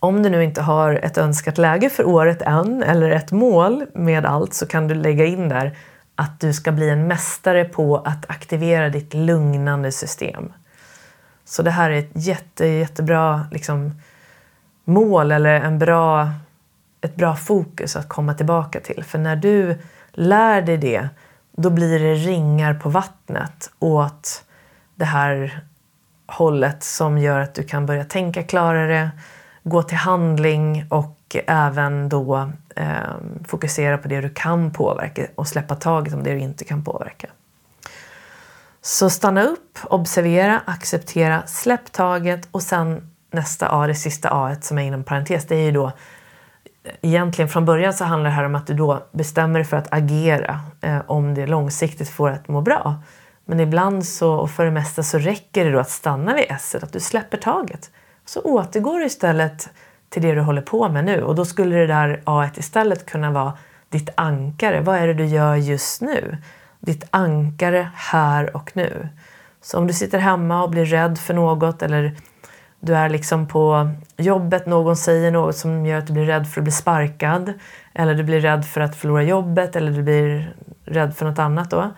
om 0.00 0.22
du 0.22 0.30
nu 0.30 0.44
inte 0.44 0.62
har 0.62 0.92
ett 0.92 1.18
önskat 1.18 1.58
läge 1.58 1.90
för 1.90 2.06
året 2.06 2.42
än 2.42 2.82
eller 2.82 3.10
ett 3.10 3.32
mål 3.32 3.86
med 3.94 4.26
allt 4.26 4.54
så 4.54 4.66
kan 4.66 4.88
du 4.88 4.94
lägga 4.94 5.24
in 5.24 5.48
där 5.48 5.76
att 6.14 6.40
du 6.40 6.52
ska 6.52 6.72
bli 6.72 6.90
en 6.90 7.06
mästare 7.06 7.64
på 7.64 7.96
att 7.96 8.30
aktivera 8.30 8.88
ditt 8.88 9.14
lugnande 9.14 9.92
system. 9.92 10.52
Så 11.50 11.62
det 11.62 11.70
här 11.70 11.90
är 11.90 11.98
ett 11.98 12.10
jätte, 12.12 12.66
jättebra 12.66 13.46
liksom, 13.50 14.00
mål 14.84 15.32
eller 15.32 15.60
en 15.60 15.78
bra, 15.78 16.30
ett 17.00 17.16
bra 17.16 17.36
fokus 17.36 17.96
att 17.96 18.08
komma 18.08 18.34
tillbaka 18.34 18.80
till. 18.80 19.04
För 19.04 19.18
när 19.18 19.36
du 19.36 19.78
lär 20.12 20.62
dig 20.62 20.76
det, 20.76 21.08
då 21.52 21.70
blir 21.70 21.98
det 21.98 22.14
ringar 22.14 22.74
på 22.74 22.88
vattnet 22.88 23.70
åt 23.78 24.44
det 24.94 25.04
här 25.04 25.64
hållet 26.26 26.82
som 26.82 27.18
gör 27.18 27.40
att 27.40 27.54
du 27.54 27.62
kan 27.62 27.86
börja 27.86 28.04
tänka 28.04 28.42
klarare, 28.42 29.10
gå 29.62 29.82
till 29.82 29.98
handling 29.98 30.86
och 30.88 31.36
även 31.46 32.08
då 32.08 32.50
eh, 32.76 33.14
fokusera 33.44 33.98
på 33.98 34.08
det 34.08 34.20
du 34.20 34.30
kan 34.30 34.72
påverka 34.72 35.26
och 35.34 35.48
släppa 35.48 35.74
taget 35.74 36.14
om 36.14 36.22
det 36.22 36.32
du 36.32 36.38
inte 36.38 36.64
kan 36.64 36.84
påverka. 36.84 37.28
Så 38.82 39.10
stanna 39.10 39.42
upp, 39.42 39.78
observera, 39.84 40.60
acceptera, 40.64 41.46
släpp 41.46 41.92
taget 41.92 42.48
och 42.50 42.62
sen 42.62 43.10
nästa 43.30 43.68
A, 43.70 43.86
det 43.86 43.94
sista 43.94 44.28
A 44.32 44.56
som 44.60 44.78
är 44.78 44.82
inom 44.82 45.04
parentes, 45.04 45.46
det 45.46 45.56
är 45.56 45.64
ju 45.64 45.72
då 45.72 45.92
egentligen 47.02 47.48
från 47.48 47.64
början 47.64 47.94
så 47.94 48.04
handlar 48.04 48.30
det 48.30 48.36
här 48.36 48.44
om 48.44 48.54
att 48.54 48.66
du 48.66 48.74
då 48.74 49.06
bestämmer 49.12 49.58
dig 49.58 49.64
för 49.64 49.76
att 49.76 49.92
agera 49.92 50.60
eh, 50.80 50.98
om 51.06 51.34
det 51.34 51.46
långsiktigt 51.46 52.08
får 52.08 52.30
att 52.30 52.48
må 52.48 52.60
bra. 52.60 53.02
Men 53.44 53.60
ibland 53.60 54.06
så, 54.06 54.34
och 54.34 54.50
för 54.50 54.64
det 54.64 54.70
mesta 54.70 55.02
så 55.02 55.18
räcker 55.18 55.64
det 55.64 55.70
då 55.70 55.78
att 55.78 55.90
stanna 55.90 56.34
vid 56.34 56.44
S, 56.48 56.76
att 56.82 56.92
du 56.92 57.00
släpper 57.00 57.38
taget. 57.38 57.90
Så 58.24 58.40
återgår 58.40 58.98
du 58.98 59.06
istället 59.06 59.68
till 60.08 60.22
det 60.22 60.34
du 60.34 60.40
håller 60.40 60.62
på 60.62 60.88
med 60.88 61.04
nu 61.04 61.22
och 61.22 61.34
då 61.34 61.44
skulle 61.44 61.76
det 61.76 61.86
där 61.86 62.22
A 62.24 62.48
istället 62.56 63.06
kunna 63.06 63.30
vara 63.30 63.52
ditt 63.88 64.08
ankare. 64.14 64.80
Vad 64.80 64.96
är 64.96 65.06
det 65.06 65.14
du 65.14 65.26
gör 65.26 65.56
just 65.56 66.00
nu? 66.00 66.36
Ditt 66.80 67.04
ankare 67.10 67.90
här 67.94 68.56
och 68.56 68.70
nu. 68.74 69.08
Så 69.62 69.78
om 69.78 69.86
du 69.86 69.92
sitter 69.92 70.18
hemma 70.18 70.62
och 70.62 70.70
blir 70.70 70.84
rädd 70.84 71.18
för 71.18 71.34
något 71.34 71.82
eller 71.82 72.16
du 72.80 72.94
är 72.94 73.08
liksom 73.08 73.46
på 73.46 73.90
jobbet, 74.16 74.66
någon 74.66 74.96
säger 74.96 75.30
något 75.30 75.56
som 75.56 75.86
gör 75.86 75.98
att 75.98 76.06
du 76.06 76.12
blir 76.12 76.24
rädd 76.24 76.46
för 76.48 76.60
att 76.60 76.64
bli 76.64 76.72
sparkad 76.72 77.52
eller 77.94 78.14
du 78.14 78.22
blir 78.22 78.40
rädd 78.40 78.64
för 78.64 78.80
att 78.80 78.96
förlora 78.96 79.22
jobbet 79.22 79.76
eller 79.76 79.92
du 79.92 80.02
blir 80.02 80.54
rädd 80.84 81.16
för 81.16 81.26
något 81.26 81.38
annat 81.38 81.70
då. 81.70 81.90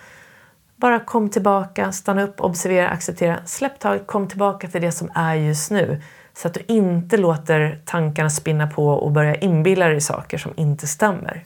Bara 0.77 1.01
kom 1.01 1.29
tillbaka, 1.29 1.93
stanna 1.93 2.23
upp, 2.23 2.41
observera, 2.41 2.89
acceptera, 2.89 3.39
släpp 3.45 3.79
taget, 3.79 4.07
kom 4.07 4.29
tillbaka 4.29 4.69
till 4.69 4.81
det 4.81 4.93
som 4.93 5.11
är 5.15 5.35
just 5.35 5.71
nu. 5.71 6.03
Så 6.35 6.49
att 6.49 6.55
du 6.55 6.61
inte 6.69 7.17
låter 7.17 7.81
tankarna 7.85 8.31
spinna 8.31 8.67
på 8.67 8.87
och 8.87 9.13
börja 9.13 9.35
inbilla 9.35 9.89
dig 9.89 10.01
saker 10.01 10.39
som 10.39 10.53
inte 10.57 10.87
stämmer. 10.87 11.45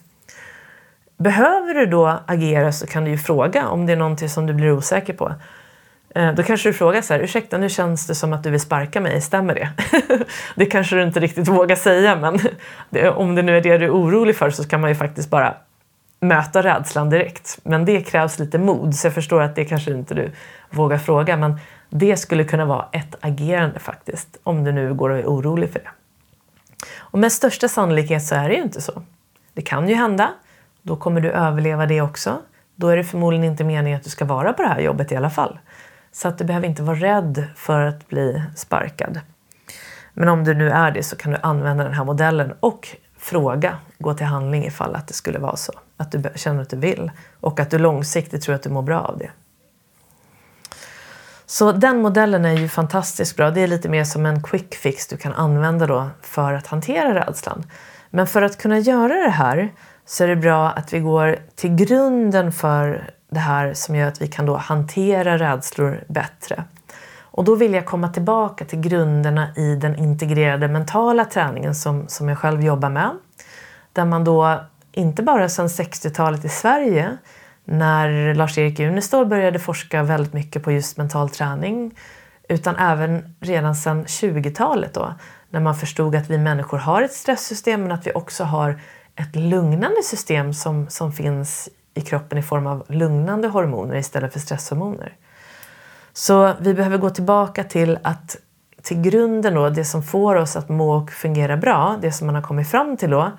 Behöver 1.17 1.73
du 1.73 1.85
då 1.85 2.19
agera 2.25 2.71
så 2.71 2.87
kan 2.87 3.03
du 3.03 3.11
ju 3.11 3.17
fråga 3.17 3.67
om 3.67 3.85
det 3.85 3.93
är 3.93 3.97
någonting 3.97 4.29
som 4.29 4.45
du 4.45 4.53
blir 4.53 4.71
osäker 4.71 5.13
på. 5.13 5.33
Eh, 6.15 6.33
då 6.33 6.43
kanske 6.43 6.69
du 6.69 6.73
frågar 6.73 7.01
så 7.01 7.13
här, 7.13 7.19
ursäkta 7.19 7.57
nu 7.57 7.69
känns 7.69 8.07
det 8.07 8.15
som 8.15 8.33
att 8.33 8.43
du 8.43 8.49
vill 8.49 8.59
sparka 8.59 9.01
mig, 9.01 9.21
stämmer 9.21 9.55
det? 9.55 9.69
det 10.55 10.65
kanske 10.65 10.95
du 10.95 11.03
inte 11.03 11.19
riktigt 11.19 11.47
vågar 11.47 11.75
säga 11.75 12.15
men 12.15 12.39
det, 12.89 13.09
om 13.09 13.35
det 13.35 13.41
nu 13.41 13.57
är 13.57 13.61
det 13.61 13.77
du 13.77 13.85
är 13.85 13.91
orolig 13.91 14.35
för 14.35 14.49
så 14.49 14.67
kan 14.67 14.81
man 14.81 14.89
ju 14.89 14.95
faktiskt 14.95 15.29
bara 15.29 15.55
möta 16.19 16.63
rädslan 16.63 17.09
direkt. 17.09 17.59
Men 17.63 17.85
det 17.85 18.01
krävs 18.01 18.39
lite 18.39 18.57
mod 18.57 18.95
så 18.95 19.07
jag 19.07 19.13
förstår 19.13 19.41
att 19.41 19.55
det 19.55 19.65
kanske 19.65 19.91
inte 19.91 20.13
du 20.13 20.31
vågar 20.69 20.97
fråga 20.97 21.37
men 21.37 21.59
det 21.89 22.17
skulle 22.17 22.43
kunna 22.43 22.65
vara 22.65 22.85
ett 22.91 23.15
agerande 23.21 23.79
faktiskt 23.79 24.37
om 24.43 24.63
du 24.63 24.71
nu 24.71 24.93
går 24.93 25.09
och 25.09 25.17
är 25.17 25.25
orolig 25.25 25.71
för 25.71 25.79
det. 25.79 25.89
Och 26.97 27.19
med 27.19 27.31
största 27.31 27.67
sannolikhet 27.67 28.23
så 28.23 28.35
är 28.35 28.49
det 28.49 28.55
ju 28.55 28.61
inte 28.61 28.81
så. 28.81 29.01
Det 29.53 29.61
kan 29.61 29.89
ju 29.89 29.95
hända, 29.95 30.29
då 30.87 30.95
kommer 30.95 31.21
du 31.21 31.31
överleva 31.31 31.85
det 31.85 32.01
också. 32.01 32.37
Då 32.75 32.87
är 32.87 32.97
det 32.97 33.03
förmodligen 33.03 33.45
inte 33.45 33.63
meningen 33.63 33.97
att 33.97 34.03
du 34.03 34.09
ska 34.09 34.25
vara 34.25 34.53
på 34.53 34.61
det 34.61 34.67
här 34.67 34.79
jobbet 34.79 35.11
i 35.11 35.15
alla 35.15 35.29
fall. 35.29 35.59
Så 36.11 36.27
att 36.27 36.37
du 36.37 36.45
behöver 36.45 36.67
inte 36.67 36.83
vara 36.83 36.97
rädd 36.97 37.47
för 37.55 37.81
att 37.81 38.07
bli 38.07 38.43
sparkad. 38.55 39.19
Men 40.13 40.29
om 40.29 40.43
du 40.43 40.53
nu 40.53 40.69
är 40.69 40.91
det 40.91 41.03
så 41.03 41.15
kan 41.15 41.31
du 41.31 41.37
använda 41.41 41.83
den 41.83 41.93
här 41.93 42.03
modellen 42.03 42.53
och 42.59 42.87
fråga, 43.17 43.77
gå 43.99 44.13
till 44.13 44.25
handling 44.25 44.65
ifall 44.65 44.95
att 44.95 45.07
det 45.07 45.13
skulle 45.13 45.39
vara 45.39 45.55
så. 45.55 45.73
Att 45.97 46.11
du 46.11 46.23
känner 46.35 46.61
att 46.61 46.69
du 46.69 46.77
vill 46.77 47.11
och 47.39 47.59
att 47.59 47.69
du 47.69 47.77
långsiktigt 47.77 48.41
tror 48.41 48.55
att 48.55 48.63
du 48.63 48.69
mår 48.69 48.81
bra 48.81 48.99
av 48.99 49.17
det. 49.17 49.29
Så 51.45 51.71
den 51.71 52.01
modellen 52.01 52.45
är 52.45 52.53
ju 52.53 52.69
fantastiskt 52.69 53.35
bra. 53.37 53.51
Det 53.51 53.61
är 53.61 53.67
lite 53.67 53.89
mer 53.89 54.03
som 54.03 54.25
en 54.25 54.43
quick 54.43 54.75
fix 54.75 55.07
du 55.07 55.17
kan 55.17 55.33
använda 55.33 55.87
då 55.87 56.09
för 56.21 56.53
att 56.53 56.67
hantera 56.67 57.15
rädslan. 57.15 57.63
Men 58.09 58.27
för 58.27 58.41
att 58.41 58.57
kunna 58.57 58.79
göra 58.79 59.13
det 59.13 59.29
här 59.29 59.71
så 60.07 60.23
är 60.23 60.27
det 60.27 60.35
bra 60.35 60.69
att 60.69 60.93
vi 60.93 60.99
går 60.99 61.37
till 61.55 61.75
grunden 61.75 62.51
för 62.51 63.09
det 63.29 63.39
här 63.39 63.73
som 63.73 63.95
gör 63.95 64.07
att 64.07 64.21
vi 64.21 64.27
kan 64.27 64.45
då 64.45 64.55
hantera 64.55 65.37
rädslor 65.37 66.03
bättre. 66.07 66.63
Och 67.19 67.43
då 67.43 67.55
vill 67.55 67.73
jag 67.73 67.85
komma 67.85 68.09
tillbaka 68.09 68.65
till 68.65 68.79
grunderna 68.79 69.55
i 69.55 69.75
den 69.75 69.95
integrerade 69.95 70.67
mentala 70.67 71.25
träningen 71.25 71.75
som, 71.75 72.07
som 72.07 72.29
jag 72.29 72.37
själv 72.37 72.63
jobbar 72.63 72.89
med. 72.89 73.11
Där 73.93 74.05
man 74.05 74.23
då, 74.23 74.61
inte 74.91 75.23
bara 75.23 75.49
sedan 75.49 75.67
60-talet 75.67 76.45
i 76.45 76.49
Sverige, 76.49 77.17
när 77.65 78.33
Lars-Erik 78.33 78.79
Unestål 78.79 79.25
började 79.25 79.59
forska 79.59 80.03
väldigt 80.03 80.33
mycket 80.33 80.63
på 80.63 80.71
just 80.71 80.97
mental 80.97 81.29
träning 81.29 81.95
utan 82.49 82.75
även 82.75 83.35
redan 83.39 83.75
sedan 83.75 84.05
20-talet 84.05 84.93
då 84.93 85.13
när 85.49 85.59
man 85.59 85.75
förstod 85.75 86.15
att 86.15 86.29
vi 86.29 86.37
människor 86.37 86.77
har 86.77 87.01
ett 87.01 87.13
stresssystem 87.13 87.81
men 87.81 87.91
att 87.91 88.07
vi 88.07 88.11
också 88.11 88.43
har 88.43 88.79
ett 89.17 89.35
lugnande 89.35 90.03
system 90.03 90.53
som, 90.53 90.89
som 90.89 91.11
finns 91.11 91.69
i 91.93 92.01
kroppen 92.01 92.37
i 92.37 92.43
form 92.43 92.67
av 92.67 92.85
lugnande 92.87 93.47
hormoner 93.47 93.95
istället 93.95 94.33
för 94.33 94.39
stresshormoner. 94.39 95.13
Så 96.13 96.53
vi 96.59 96.73
behöver 96.73 96.97
gå 96.97 97.09
tillbaka 97.09 97.63
till 97.63 97.99
att 98.03 98.37
till 98.83 99.01
grunden 99.01 99.53
då, 99.53 99.69
det 99.69 99.85
som 99.85 100.03
får 100.03 100.35
oss 100.35 100.55
att 100.55 100.69
må 100.69 100.91
och 100.91 101.11
fungera 101.11 101.57
bra, 101.57 101.97
det 102.01 102.11
som 102.11 102.27
man 102.27 102.35
har 102.35 102.41
kommit 102.41 102.67
fram 102.67 102.97
till 102.97 103.09
då 103.09 103.31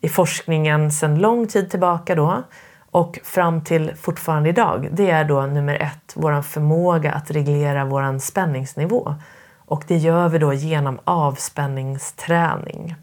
i 0.00 0.08
forskningen 0.08 0.92
sedan 0.92 1.18
lång 1.18 1.46
tid 1.46 1.70
tillbaka 1.70 2.14
då 2.14 2.42
och 2.90 3.18
fram 3.24 3.64
till 3.64 3.92
fortfarande 3.96 4.48
idag, 4.48 4.88
det 4.92 5.10
är 5.10 5.24
då 5.24 5.46
nummer 5.46 5.74
ett, 5.74 6.12
vår 6.14 6.42
förmåga 6.42 7.12
att 7.12 7.30
reglera 7.30 7.84
vår 7.84 8.18
spänningsnivå. 8.18 9.14
Och 9.56 9.84
det 9.86 9.96
gör 9.96 10.28
vi 10.28 10.38
då 10.38 10.52
genom 10.52 10.98
avspänningsträning. 11.04 12.96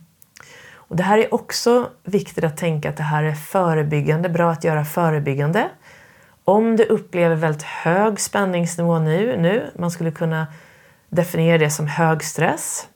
Och 0.94 0.98
det 0.98 1.04
här 1.04 1.18
är 1.18 1.34
också 1.34 1.90
viktigt 2.04 2.44
att 2.44 2.58
tänka 2.58 2.90
att 2.90 2.98
det 2.98 3.04
här 3.04 3.24
är 3.24 3.36
förebyggande, 3.36 4.30
bra 4.30 4.52
att 4.52 4.64
göra 4.64 4.86
förebyggande. 4.86 5.70
Om 6.44 6.76
du 6.76 6.84
upplever 6.84 7.36
väldigt 7.36 7.64
hög 7.64 8.20
spänningsnivå 8.20 9.00
nu, 9.00 9.38
nu 9.38 9.72
man 9.76 9.92
skulle 9.92 10.12
kunna 10.12 10.48
definiera 11.10 11.58
det 11.58 11.70
som 11.70 11.88
hög 11.88 12.24
stress, 12.24 12.88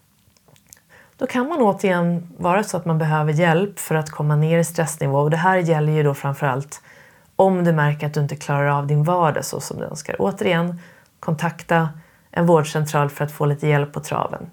då 1.17 1.27
kan 1.27 1.47
man 1.47 1.61
återigen 1.61 2.33
vara 2.37 2.63
så 2.63 2.77
att 2.77 2.85
man 2.85 2.97
behöver 2.97 3.33
hjälp 3.33 3.79
för 3.79 3.95
att 3.95 4.09
komma 4.09 4.35
ner 4.35 4.59
i 4.59 4.63
stressnivå. 4.63 5.19
Och 5.19 5.29
det 5.29 5.37
här 5.37 5.57
gäller 5.57 5.93
ju 5.93 6.03
då 6.03 6.13
framförallt 6.13 6.81
om 7.35 7.63
du 7.63 7.71
märker 7.71 8.07
att 8.07 8.13
du 8.13 8.19
inte 8.19 8.35
klarar 8.35 8.67
av 8.67 8.87
din 8.87 9.03
vardag 9.03 9.45
så 9.45 9.59
som 9.59 9.79
du 9.79 9.85
önskar. 9.85 10.15
Återigen, 10.19 10.81
kontakta 11.19 11.89
en 12.31 12.45
vårdcentral 12.45 13.09
för 13.09 13.25
att 13.25 13.31
få 13.31 13.45
lite 13.45 13.67
hjälp 13.67 13.93
på 13.93 13.99
traven. 13.99 14.49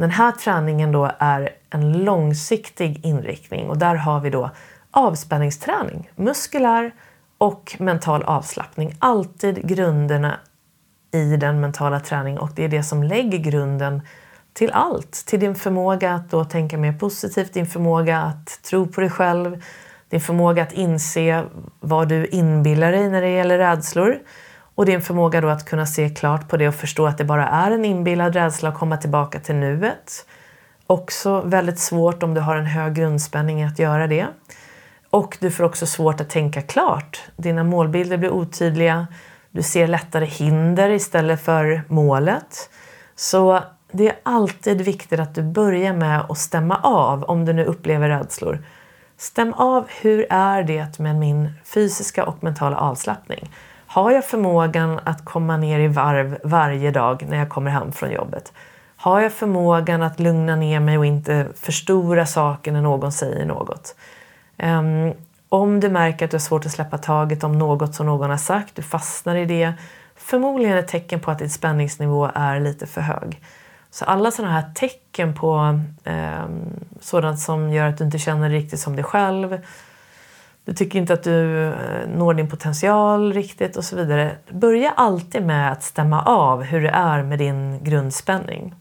Den 0.00 0.10
här 0.10 0.32
träningen 0.32 0.92
då 0.92 1.10
är 1.18 1.50
en 1.70 1.92
långsiktig 1.92 3.06
inriktning 3.06 3.70
och 3.70 3.78
där 3.78 3.94
har 3.94 4.20
vi 4.20 4.30
då 4.30 4.50
avspänningsträning, 4.90 6.10
muskulär 6.16 6.94
och 7.38 7.76
mental 7.78 8.22
avslappning. 8.22 8.94
Alltid 8.98 9.68
grunderna 9.68 10.40
i 11.12 11.36
den 11.36 11.60
mentala 11.60 12.00
träningen 12.00 12.38
och 12.38 12.50
det 12.56 12.64
är 12.64 12.68
det 12.68 12.82
som 12.82 13.02
lägger 13.02 13.38
grunden 13.38 14.02
till 14.52 14.70
allt. 14.70 15.12
Till 15.26 15.40
din 15.40 15.54
förmåga 15.54 16.14
att 16.14 16.30
då 16.30 16.44
tänka 16.44 16.78
mer 16.78 16.92
positivt, 16.92 17.52
din 17.52 17.66
förmåga 17.66 18.18
att 18.18 18.62
tro 18.62 18.86
på 18.86 19.00
dig 19.00 19.10
själv, 19.10 19.64
din 20.08 20.20
förmåga 20.20 20.62
att 20.62 20.72
inse 20.72 21.44
vad 21.80 22.08
du 22.08 22.26
inbillar 22.26 22.92
dig 22.92 23.10
när 23.10 23.22
det 23.22 23.30
gäller 23.30 23.58
rädslor 23.58 24.18
och 24.80 24.86
din 24.86 25.02
förmåga 25.02 25.40
då 25.40 25.48
att 25.48 25.64
kunna 25.64 25.86
se 25.86 26.08
klart 26.08 26.48
på 26.48 26.56
det 26.56 26.68
och 26.68 26.74
förstå 26.74 27.06
att 27.06 27.18
det 27.18 27.24
bara 27.24 27.48
är 27.48 27.70
en 27.70 27.84
inbillad 27.84 28.34
rädsla 28.34 28.68
och 28.68 28.74
komma 28.74 28.96
tillbaka 28.96 29.40
till 29.40 29.54
nuet. 29.54 30.26
Också 30.86 31.40
väldigt 31.40 31.78
svårt 31.78 32.22
om 32.22 32.34
du 32.34 32.40
har 32.40 32.56
en 32.56 32.66
hög 32.66 32.94
grundspänning 32.94 33.62
att 33.62 33.78
göra 33.78 34.06
det. 34.06 34.26
Och 35.10 35.38
du 35.40 35.50
får 35.50 35.64
också 35.64 35.86
svårt 35.86 36.20
att 36.20 36.30
tänka 36.30 36.62
klart. 36.62 37.22
Dina 37.36 37.64
målbilder 37.64 38.16
blir 38.16 38.30
otydliga. 38.30 39.06
Du 39.50 39.62
ser 39.62 39.86
lättare 39.86 40.24
hinder 40.24 40.90
istället 40.90 41.44
för 41.44 41.82
målet. 41.88 42.70
Så 43.14 43.60
det 43.92 44.08
är 44.08 44.16
alltid 44.22 44.80
viktigt 44.80 45.20
att 45.20 45.34
du 45.34 45.42
börjar 45.42 45.92
med 45.92 46.20
att 46.28 46.38
stämma 46.38 46.80
av 46.82 47.24
om 47.24 47.44
du 47.44 47.52
nu 47.52 47.64
upplever 47.64 48.08
rädslor. 48.08 48.64
Stäm 49.16 49.52
av 49.52 49.86
hur 50.02 50.26
är 50.30 50.62
det 50.62 50.98
med 50.98 51.16
min 51.16 51.52
fysiska 51.64 52.24
och 52.24 52.44
mentala 52.44 52.76
avslappning. 52.76 53.50
Har 53.92 54.10
jag 54.10 54.24
förmågan 54.24 55.00
att 55.04 55.24
komma 55.24 55.56
ner 55.56 55.80
i 55.80 55.88
varv 55.88 56.38
varje 56.44 56.90
dag 56.90 57.26
när 57.28 57.38
jag 57.38 57.48
kommer 57.48 57.70
hem 57.70 57.92
från 57.92 58.10
jobbet? 58.10 58.52
Har 58.96 59.20
jag 59.20 59.32
förmågan 59.32 60.02
att 60.02 60.20
lugna 60.20 60.56
ner 60.56 60.80
mig 60.80 60.98
och 60.98 61.06
inte 61.06 61.46
förstora 61.56 62.26
saker 62.26 62.72
när 62.72 62.80
någon 62.80 63.12
säger 63.12 63.46
något? 63.46 63.94
Um, 64.62 65.12
om 65.48 65.80
du 65.80 65.88
märker 65.88 66.24
att 66.24 66.30
du 66.30 66.34
har 66.34 66.40
svårt 66.40 66.66
att 66.66 66.72
släppa 66.72 66.98
taget 66.98 67.44
om 67.44 67.58
något 67.58 67.94
som 67.94 68.06
någon 68.06 68.30
har 68.30 68.36
sagt, 68.36 68.76
du 68.76 68.82
fastnar 68.82 69.36
i 69.36 69.44
det, 69.44 69.72
förmodligen 70.16 70.78
ett 70.78 70.88
tecken 70.88 71.20
på 71.20 71.30
att 71.30 71.38
din 71.38 71.50
spänningsnivå 71.50 72.30
är 72.34 72.60
lite 72.60 72.86
för 72.86 73.00
hög. 73.00 73.42
Så 73.90 74.04
alla 74.04 74.30
sådana 74.30 74.52
här 74.52 74.72
tecken 74.74 75.34
på 75.34 75.80
um, 76.04 76.60
sådant 77.00 77.40
som 77.40 77.70
gör 77.70 77.88
att 77.88 77.98
du 77.98 78.04
inte 78.04 78.18
känner 78.18 78.48
dig 78.48 78.58
riktigt 78.58 78.80
som 78.80 78.96
dig 78.96 79.04
själv, 79.04 79.58
du 80.64 80.74
tycker 80.74 80.98
inte 80.98 81.12
att 81.12 81.22
du 81.22 81.66
eh, 81.66 82.08
når 82.08 82.34
din 82.34 82.48
potential 82.48 83.32
riktigt 83.32 83.76
och 83.76 83.84
så 83.84 83.96
vidare. 83.96 84.36
Börja 84.50 84.90
alltid 84.90 85.46
med 85.46 85.72
att 85.72 85.82
stämma 85.82 86.22
av 86.22 86.62
hur 86.62 86.82
det 86.82 86.90
är 86.90 87.22
med 87.22 87.38
din 87.38 87.84
grundspänning. 87.84 88.74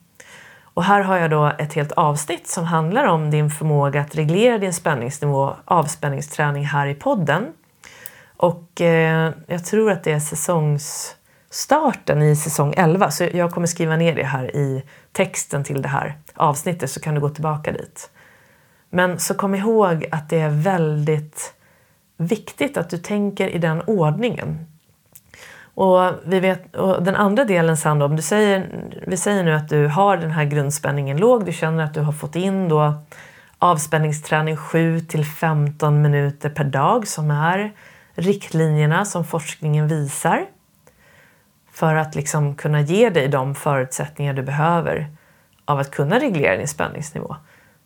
Och 0.79 0.83
här 0.83 1.01
har 1.01 1.17
jag 1.17 1.31
då 1.31 1.51
ett 1.57 1.73
helt 1.73 1.91
avsnitt 1.91 2.47
som 2.47 2.65
handlar 2.65 3.05
om 3.05 3.31
din 3.31 3.49
förmåga 3.49 4.01
att 4.01 4.15
reglera 4.15 4.57
din 4.57 4.73
spänningsnivå, 4.73 5.55
avspänningsträning 5.65 6.65
här 6.65 6.87
i 6.87 6.95
podden. 6.95 7.47
Och 8.37 8.81
eh, 8.81 9.33
jag 9.47 9.65
tror 9.65 9.91
att 9.91 10.03
det 10.03 10.11
är 10.11 10.19
säsongsstarten 10.19 12.21
i 12.21 12.35
säsong 12.35 12.73
11, 12.77 13.11
så 13.11 13.27
jag 13.33 13.51
kommer 13.51 13.67
skriva 13.67 13.95
ner 13.95 14.15
det 14.15 14.23
här 14.23 14.55
i 14.55 14.83
texten 15.11 15.63
till 15.63 15.81
det 15.81 15.89
här 15.89 16.17
avsnittet 16.35 16.91
så 16.91 16.99
kan 16.99 17.15
du 17.15 17.21
gå 17.21 17.29
tillbaka 17.29 17.71
dit. 17.71 18.09
Men 18.89 19.19
så 19.19 19.33
kom 19.33 19.55
ihåg 19.55 20.05
att 20.11 20.29
det 20.29 20.39
är 20.39 20.49
väldigt 20.49 21.53
viktigt 22.19 22.77
att 22.77 22.89
du 22.89 22.97
tänker 22.97 23.47
i 23.47 23.57
den 23.57 23.81
ordningen. 23.81 24.65
Och, 25.73 26.11
vi 26.25 26.39
vet, 26.39 26.75
och 26.75 27.03
den 27.03 27.15
andra 27.15 27.45
delen 27.45 27.77
sen 27.77 27.99
då, 27.99 28.05
om 28.05 28.15
du 28.15 28.21
säger, 28.21 28.67
vi 29.07 29.17
säger 29.17 29.43
nu 29.43 29.53
att 29.53 29.69
du 29.69 29.87
har 29.87 30.17
den 30.17 30.31
här 30.31 30.45
grundspänningen 30.45 31.17
låg, 31.17 31.45
du 31.45 31.51
känner 31.51 31.83
att 31.83 31.93
du 31.93 32.01
har 32.01 32.11
fått 32.11 32.35
in 32.35 32.69
då 32.69 32.93
avspänningsträning 33.59 34.57
7 34.57 34.99
till 34.99 35.25
15 35.25 36.01
minuter 36.01 36.49
per 36.49 36.63
dag 36.63 37.07
som 37.07 37.31
är 37.31 37.71
riktlinjerna 38.13 39.05
som 39.05 39.25
forskningen 39.25 39.87
visar 39.87 40.45
för 41.71 41.95
att 41.95 42.15
liksom 42.15 42.55
kunna 42.55 42.81
ge 42.81 43.09
dig 43.09 43.27
de 43.27 43.55
förutsättningar 43.55 44.33
du 44.33 44.41
behöver 44.41 45.07
av 45.65 45.79
att 45.79 45.91
kunna 45.91 46.19
reglera 46.19 46.57
din 46.57 46.67
spänningsnivå 46.67 47.35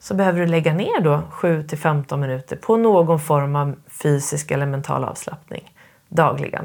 så 0.03 0.13
behöver 0.13 0.39
du 0.39 0.45
lägga 0.45 0.73
ner 0.73 1.01
då 1.01 1.21
7 1.29 1.63
till 1.63 1.77
15 1.77 2.19
minuter 2.19 2.55
på 2.55 2.77
någon 2.77 3.19
form 3.19 3.55
av 3.55 3.75
fysisk 3.87 4.51
eller 4.51 4.65
mental 4.65 5.03
avslappning 5.03 5.71
dagligen. 6.09 6.63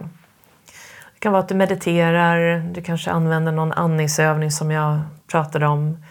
Det 1.15 1.19
kan 1.19 1.33
vara 1.33 1.43
att 1.43 1.49
du 1.49 1.55
mediterar, 1.55 2.59
du 2.75 2.83
kanske 2.83 3.11
använder 3.11 3.53
någon 3.53 3.73
andningsövning 3.73 4.51
som 4.51 4.71
jag 4.71 5.01
pratade 5.31 5.67
om. 5.67 6.05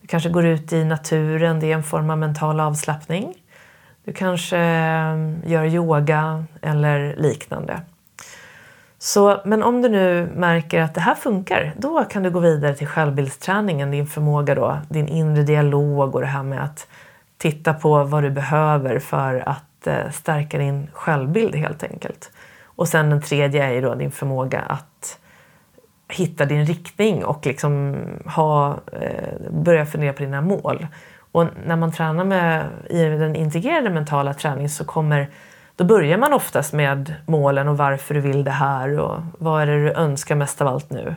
Du 0.00 0.06
kanske 0.06 0.28
går 0.28 0.46
ut 0.46 0.72
i 0.72 0.84
naturen, 0.84 1.60
det 1.60 1.72
är 1.72 1.74
en 1.74 1.82
form 1.82 2.10
av 2.10 2.18
mental 2.18 2.60
avslappning. 2.60 3.34
Du 4.04 4.12
kanske 4.12 4.58
eh, 4.58 5.50
gör 5.50 5.64
yoga 5.64 6.44
eller 6.62 7.16
liknande. 7.16 7.80
Så, 9.04 9.40
men 9.44 9.62
om 9.62 9.82
du 9.82 9.88
nu 9.88 10.28
märker 10.34 10.80
att 10.80 10.94
det 10.94 11.00
här 11.00 11.14
funkar, 11.14 11.72
då 11.76 12.04
kan 12.04 12.22
du 12.22 12.30
gå 12.30 12.38
vidare 12.38 12.74
till 12.74 12.86
självbildsträningen, 12.86 13.90
din 13.90 14.06
förmåga 14.06 14.54
då, 14.54 14.78
din 14.88 15.08
inre 15.08 15.42
dialog 15.42 16.14
och 16.14 16.20
det 16.20 16.26
här 16.26 16.42
med 16.42 16.64
att 16.64 16.86
titta 17.36 17.74
på 17.74 18.04
vad 18.04 18.22
du 18.22 18.30
behöver 18.30 18.98
för 18.98 19.48
att 19.48 19.86
eh, 19.86 20.10
stärka 20.12 20.58
din 20.58 20.88
självbild 20.92 21.54
helt 21.54 21.82
enkelt. 21.82 22.30
Och 22.64 22.88
sen 22.88 23.10
den 23.10 23.20
tredje 23.20 23.64
är 23.64 23.72
ju 23.72 23.80
då 23.80 23.94
din 23.94 24.10
förmåga 24.10 24.60
att 24.60 25.18
hitta 26.08 26.44
din 26.44 26.66
riktning 26.66 27.24
och 27.24 27.46
liksom 27.46 27.96
ha, 28.26 28.78
eh, 28.92 29.50
börja 29.50 29.86
fundera 29.86 30.12
på 30.12 30.22
dina 30.22 30.40
mål. 30.40 30.86
Och 31.32 31.46
när 31.66 31.76
man 31.76 31.92
tränar 31.92 32.24
med, 32.24 32.66
i 32.90 33.04
den 33.04 33.36
integrerade 33.36 33.90
mentala 33.90 34.34
träningen 34.34 34.70
så 34.70 34.84
kommer 34.84 35.28
då 35.76 35.84
börjar 35.84 36.18
man 36.18 36.32
oftast 36.32 36.72
med 36.72 37.14
målen 37.26 37.68
och 37.68 37.78
varför 37.78 38.14
du 38.14 38.20
vill 38.20 38.44
det 38.44 38.50
här 38.50 38.98
och 38.98 39.20
vad 39.38 39.62
är 39.62 39.66
det 39.66 39.84
du 39.84 39.92
önskar 39.92 40.34
mest 40.34 40.60
av 40.60 40.68
allt 40.68 40.90
nu. 40.90 41.14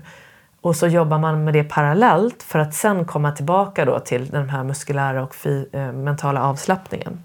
Och 0.62 0.76
så 0.76 0.88
jobbar 0.88 1.18
man 1.18 1.44
med 1.44 1.54
det 1.54 1.64
parallellt 1.64 2.44
för 2.44 2.60
att 2.60 2.74
sen 2.74 3.06
komma 3.06 3.32
tillbaka 3.32 3.86
då 3.86 4.00
till 4.00 4.30
den 4.30 4.50
här 4.50 4.64
muskulära 4.64 5.24
och 5.24 5.36
eh, 5.48 5.92
mentala 5.92 6.42
avslappningen. 6.44 7.24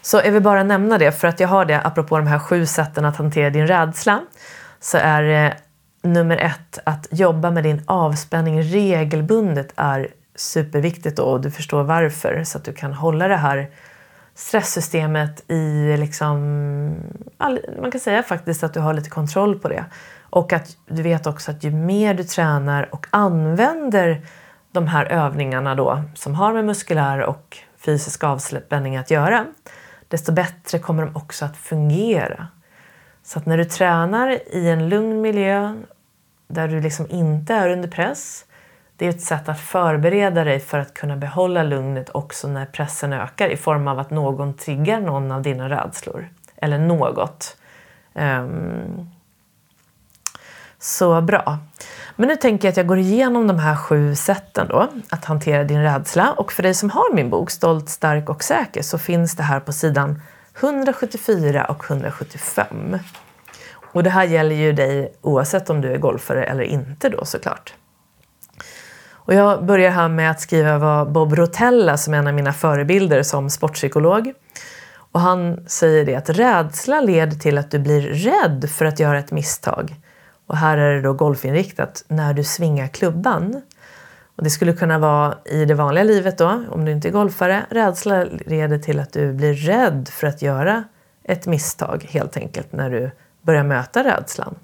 Så 0.00 0.20
jag 0.24 0.32
vill 0.32 0.42
bara 0.42 0.62
nämna 0.62 0.98
det 0.98 1.12
för 1.12 1.28
att 1.28 1.40
jag 1.40 1.48
har 1.48 1.64
det 1.64 1.80
apropå 1.80 2.16
de 2.16 2.26
här 2.26 2.38
sju 2.38 2.66
sätten 2.66 3.04
att 3.04 3.16
hantera 3.16 3.50
din 3.50 3.66
rädsla. 3.66 4.20
Så 4.80 4.98
är 4.98 5.22
det 5.22 5.56
nummer 6.02 6.36
ett 6.36 6.78
att 6.84 7.08
jobba 7.10 7.50
med 7.50 7.64
din 7.64 7.82
avspänning 7.86 8.62
regelbundet 8.62 9.72
är 9.76 10.08
superviktigt 10.34 11.16
då, 11.16 11.22
och 11.22 11.40
du 11.40 11.50
förstår 11.50 11.82
varför 11.82 12.44
så 12.44 12.58
att 12.58 12.64
du 12.64 12.72
kan 12.72 12.92
hålla 12.92 13.28
det 13.28 13.36
här 13.36 13.70
stresssystemet 14.36 15.50
i 15.50 15.96
liksom, 15.96 16.38
man 17.80 17.90
kan 17.90 18.00
säga 18.00 18.22
faktiskt 18.22 18.64
att 18.64 18.74
du 18.74 18.80
har 18.80 18.94
lite 18.94 19.10
kontroll 19.10 19.58
på 19.58 19.68
det. 19.68 19.84
Och 20.30 20.52
att 20.52 20.76
du 20.86 21.02
vet 21.02 21.26
också 21.26 21.50
att 21.50 21.64
ju 21.64 21.70
mer 21.70 22.14
du 22.14 22.24
tränar 22.24 22.94
och 22.94 23.06
använder 23.10 24.26
de 24.72 24.86
här 24.86 25.06
övningarna 25.06 25.74
då 25.74 26.02
som 26.14 26.34
har 26.34 26.52
med 26.52 26.64
muskulär 26.64 27.20
och 27.20 27.58
fysisk 27.76 28.24
avspänning 28.24 28.96
att 28.96 29.10
göra, 29.10 29.46
desto 30.08 30.32
bättre 30.32 30.78
kommer 30.78 31.06
de 31.06 31.16
också 31.16 31.44
att 31.44 31.56
fungera. 31.56 32.48
Så 33.22 33.38
att 33.38 33.46
när 33.46 33.58
du 33.58 33.64
tränar 33.64 34.38
i 34.54 34.68
en 34.68 34.88
lugn 34.88 35.20
miljö 35.20 35.82
där 36.48 36.68
du 36.68 36.80
liksom 36.80 37.06
inte 37.10 37.54
är 37.54 37.70
under 37.70 37.88
press, 37.88 38.44
det 38.96 39.06
är 39.06 39.10
ett 39.10 39.20
sätt 39.20 39.48
att 39.48 39.60
förbereda 39.60 40.44
dig 40.44 40.60
för 40.60 40.78
att 40.78 40.94
kunna 40.94 41.16
behålla 41.16 41.62
lugnet 41.62 42.10
också 42.14 42.48
när 42.48 42.66
pressen 42.66 43.12
ökar 43.12 43.48
i 43.48 43.56
form 43.56 43.88
av 43.88 43.98
att 43.98 44.10
någon 44.10 44.54
triggar 44.54 45.00
någon 45.00 45.32
av 45.32 45.42
dina 45.42 45.68
rädslor. 45.68 46.28
Eller 46.56 46.78
något. 46.78 47.56
Um, 48.14 49.10
så 50.78 51.20
bra. 51.20 51.58
Men 52.16 52.28
nu 52.28 52.36
tänker 52.36 52.68
jag 52.68 52.72
att 52.72 52.76
jag 52.76 52.86
går 52.86 52.98
igenom 52.98 53.46
de 53.46 53.58
här 53.58 53.76
sju 53.76 54.14
sätten 54.14 54.68
då, 54.68 54.88
att 55.10 55.24
hantera 55.24 55.64
din 55.64 55.82
rädsla. 55.82 56.32
Och 56.32 56.52
för 56.52 56.62
dig 56.62 56.74
som 56.74 56.90
har 56.90 57.14
min 57.14 57.30
bok 57.30 57.50
Stolt, 57.50 57.88
stark 57.88 58.28
och 58.28 58.44
säker 58.44 58.82
så 58.82 58.98
finns 58.98 59.36
det 59.36 59.42
här 59.42 59.60
på 59.60 59.72
sidan 59.72 60.22
174 60.60 61.64
och 61.64 61.90
175. 61.90 62.98
Och 63.92 64.02
det 64.02 64.10
här 64.10 64.24
gäller 64.24 64.56
ju 64.56 64.72
dig 64.72 65.12
oavsett 65.20 65.70
om 65.70 65.80
du 65.80 65.92
är 65.92 65.98
golfare 65.98 66.44
eller 66.44 66.62
inte 66.62 67.08
då 67.08 67.24
såklart. 67.24 67.74
Och 69.26 69.34
jag 69.34 69.64
börjar 69.64 69.90
här 69.90 70.08
med 70.08 70.30
att 70.30 70.40
skriva 70.40 70.78
vad 70.78 71.12
Bob 71.12 71.34
Rotella, 71.34 71.96
som 71.96 72.14
är 72.14 72.18
en 72.18 72.26
av 72.26 72.34
mina 72.34 72.52
förebilder 72.52 73.22
som 73.22 73.50
sportpsykolog, 73.50 74.32
och 75.12 75.20
han 75.20 75.66
säger 75.66 76.04
det 76.04 76.14
att 76.14 76.30
rädsla 76.30 77.00
leder 77.00 77.36
till 77.36 77.58
att 77.58 77.70
du 77.70 77.78
blir 77.78 78.00
rädd 78.00 78.70
för 78.70 78.84
att 78.84 79.00
göra 79.00 79.18
ett 79.18 79.32
misstag. 79.32 79.94
Och 80.46 80.56
här 80.56 80.78
är 80.78 80.94
det 80.94 81.00
då 81.00 81.12
golfinriktat 81.12 82.04
när 82.08 82.34
du 82.34 82.44
svingar 82.44 82.88
klubban. 82.88 83.62
Och 84.36 84.44
det 84.44 84.50
skulle 84.50 84.72
kunna 84.72 84.98
vara 84.98 85.34
i 85.44 85.64
det 85.64 85.74
vanliga 85.74 86.04
livet 86.04 86.38
då, 86.38 86.64
om 86.70 86.84
du 86.84 86.92
inte 86.92 87.08
är 87.08 87.12
golfare. 87.12 87.66
Rädsla 87.70 88.24
leder 88.46 88.78
till 88.78 89.00
att 89.00 89.12
du 89.12 89.32
blir 89.32 89.54
rädd 89.54 90.08
för 90.12 90.26
att 90.26 90.42
göra 90.42 90.84
ett 91.24 91.46
misstag 91.46 92.06
helt 92.10 92.36
enkelt 92.36 92.72
när 92.72 92.90
du 92.90 93.10
börjar 93.42 93.64
möta 93.64 94.04
rädslan. 94.04 94.54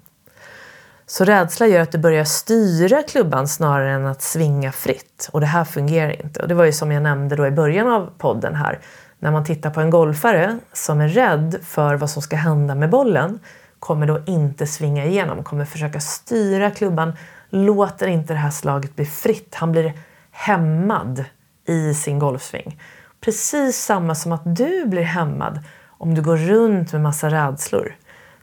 Så 1.05 1.25
rädsla 1.25 1.67
gör 1.67 1.81
att 1.81 1.91
du 1.91 1.97
börjar 1.97 2.23
styra 2.23 3.03
klubban 3.03 3.47
snarare 3.47 3.91
än 3.91 4.05
att 4.05 4.21
svinga 4.21 4.71
fritt. 4.71 5.29
Och 5.31 5.41
det 5.41 5.47
här 5.47 5.63
fungerar 5.63 6.23
inte. 6.23 6.41
Och 6.41 6.47
det 6.47 6.55
var 6.55 6.65
ju 6.65 6.71
som 6.71 6.91
jag 6.91 7.03
nämnde 7.03 7.35
då 7.35 7.47
i 7.47 7.51
början 7.51 7.87
av 7.87 8.09
podden 8.17 8.55
här. 8.55 8.79
När 9.19 9.31
man 9.31 9.45
tittar 9.45 9.69
på 9.69 9.81
en 9.81 9.89
golfare 9.89 10.59
som 10.73 11.01
är 11.01 11.07
rädd 11.07 11.59
för 11.63 11.95
vad 11.95 12.09
som 12.09 12.21
ska 12.21 12.35
hända 12.35 12.75
med 12.75 12.89
bollen 12.89 13.39
kommer 13.79 14.05
då 14.07 14.21
inte 14.25 14.67
svinga 14.67 15.05
igenom, 15.05 15.43
kommer 15.43 15.65
försöka 15.65 15.99
styra 15.99 16.71
klubban, 16.71 17.13
låter 17.49 18.07
inte 18.07 18.33
det 18.33 18.39
här 18.39 18.49
slaget 18.49 18.95
bli 18.95 19.05
fritt. 19.05 19.55
Han 19.55 19.71
blir 19.71 19.93
hämmad 20.31 21.25
i 21.67 21.93
sin 21.93 22.19
golfsving. 22.19 22.79
Precis 23.21 23.77
samma 23.77 24.15
som 24.15 24.31
att 24.31 24.55
du 24.55 24.85
blir 24.85 25.03
hämmad 25.03 25.59
om 25.87 26.15
du 26.15 26.21
går 26.21 26.37
runt 26.37 26.93
med 26.93 27.01
massa 27.01 27.29
rädslor. 27.29 27.95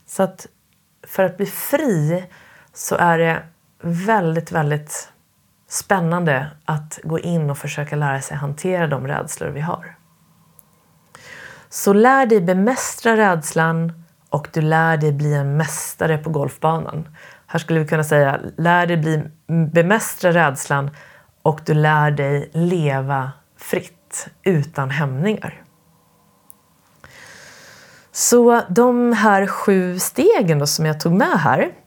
Så 0.07 0.23
att 0.23 0.47
för 1.07 1.25
att 1.25 1.37
bli 1.37 1.47
fri 1.47 2.25
så 2.81 2.97
är 2.97 3.19
det 3.19 3.43
väldigt, 3.83 4.53
väldigt 4.53 5.13
spännande 5.69 6.51
att 6.65 6.99
gå 7.03 7.19
in 7.19 7.51
och 7.51 7.59
försöka 7.59 7.97
lära 7.97 8.21
sig 8.21 8.37
hantera 8.37 8.87
de 8.87 9.07
rädslor 9.07 9.49
vi 9.49 9.61
har. 9.61 9.97
Så 11.69 11.93
lär 11.93 12.27
dig 12.27 12.41
bemästra 12.41 13.17
rädslan 13.17 14.05
och 14.29 14.49
du 14.53 14.61
lär 14.61 14.97
dig 14.97 15.13
bli 15.13 15.35
en 15.35 15.57
mästare 15.57 16.19
på 16.19 16.31
golfbanan. 16.31 17.09
Här 17.47 17.59
skulle 17.59 17.81
vi 17.81 17.89
kunna 17.89 18.05
säga 18.05 18.41
lär 18.57 18.87
dig 18.87 18.97
bli, 18.97 19.23
bemästra 19.73 20.33
rädslan 20.33 20.91
och 21.43 21.61
du 21.67 21.75
lär 21.75 22.11
dig 22.11 22.51
leva 22.53 23.33
fritt 23.57 24.29
utan 24.43 24.91
hämningar. 24.91 25.63
Så 28.13 28.63
de 28.69 29.13
här 29.13 29.47
sju 29.47 29.99
stegen 29.99 30.59
då 30.59 30.67
som 30.67 30.87
jag 30.87 31.01
tog 31.01 31.13
med 31.13 31.39
här. 31.41 31.80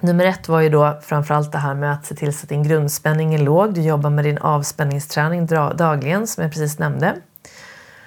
Nummer 0.00 0.24
ett 0.24 0.48
var 0.48 0.60
ju 0.60 0.68
då 0.68 0.98
framförallt 1.02 1.52
det 1.52 1.58
här 1.58 1.74
med 1.74 1.92
att 1.92 2.06
se 2.06 2.14
till 2.14 2.38
så 2.38 2.44
att 2.44 2.48
din 2.48 2.62
grundspänning 2.62 3.34
är 3.34 3.38
låg. 3.38 3.74
Du 3.74 3.80
jobbar 3.80 4.10
med 4.10 4.24
din 4.24 4.38
avspänningsträning 4.38 5.46
dagligen 5.76 6.26
som 6.26 6.42
jag 6.42 6.52
precis 6.52 6.78
nämnde. 6.78 7.14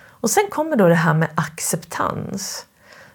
Och 0.09 0.29
sen 0.29 0.43
kommer 0.49 0.75
då 0.75 0.87
det 0.87 0.95
här 0.95 1.13
med 1.13 1.29
acceptans. 1.35 2.65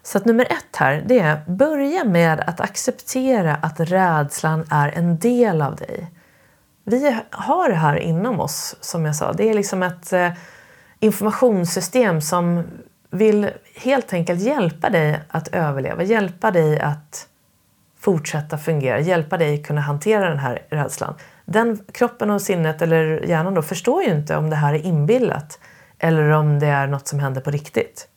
Så 0.02 0.18
att 0.18 0.24
nummer 0.24 0.44
ett 0.44 0.76
här, 0.76 1.04
det 1.06 1.18
är 1.18 1.40
börja 1.46 2.04
med 2.04 2.40
att 2.40 2.60
acceptera 2.60 3.54
att 3.54 3.80
rädslan 3.80 4.64
är 4.70 4.88
en 4.88 5.18
del 5.18 5.62
av 5.62 5.76
dig. 5.76 6.10
Vi 6.84 7.16
har 7.30 7.68
det 7.68 7.74
här 7.74 7.96
inom 7.96 8.40
oss, 8.40 8.76
som 8.80 9.04
jag 9.04 9.16
sa. 9.16 9.32
Det 9.32 9.50
är 9.50 9.54
liksom 9.54 9.82
ett 9.82 10.12
eh, 10.12 10.32
informationssystem 11.00 12.20
som 12.20 12.62
vill 13.10 13.50
helt 13.74 14.12
enkelt 14.12 14.40
hjälpa 14.40 14.90
dig 14.90 15.20
att 15.28 15.48
överleva, 15.48 16.02
hjälpa 16.02 16.50
dig 16.50 16.80
att 16.80 17.27
fortsätta 18.08 18.58
fungera, 18.58 19.00
hjälpa 19.00 19.36
dig 19.36 19.62
kunna 19.62 19.80
hantera 19.80 20.28
den 20.28 20.38
här 20.38 20.62
rädslan. 20.70 21.14
Den 21.44 21.78
kroppen 21.92 22.30
och 22.30 22.42
sinnet, 22.42 22.82
eller 22.82 23.22
hjärnan 23.26 23.54
då, 23.54 23.62
förstår 23.62 24.02
ju 24.02 24.10
inte 24.10 24.36
om 24.36 24.50
det 24.50 24.56
här 24.56 24.74
är 24.74 24.86
inbillat 24.86 25.58
eller 25.98 26.30
om 26.30 26.58
det 26.58 26.66
är 26.66 26.86
något 26.86 27.08
som 27.08 27.18
händer 27.18 27.40
på 27.40 27.50
riktigt. 27.50 28.08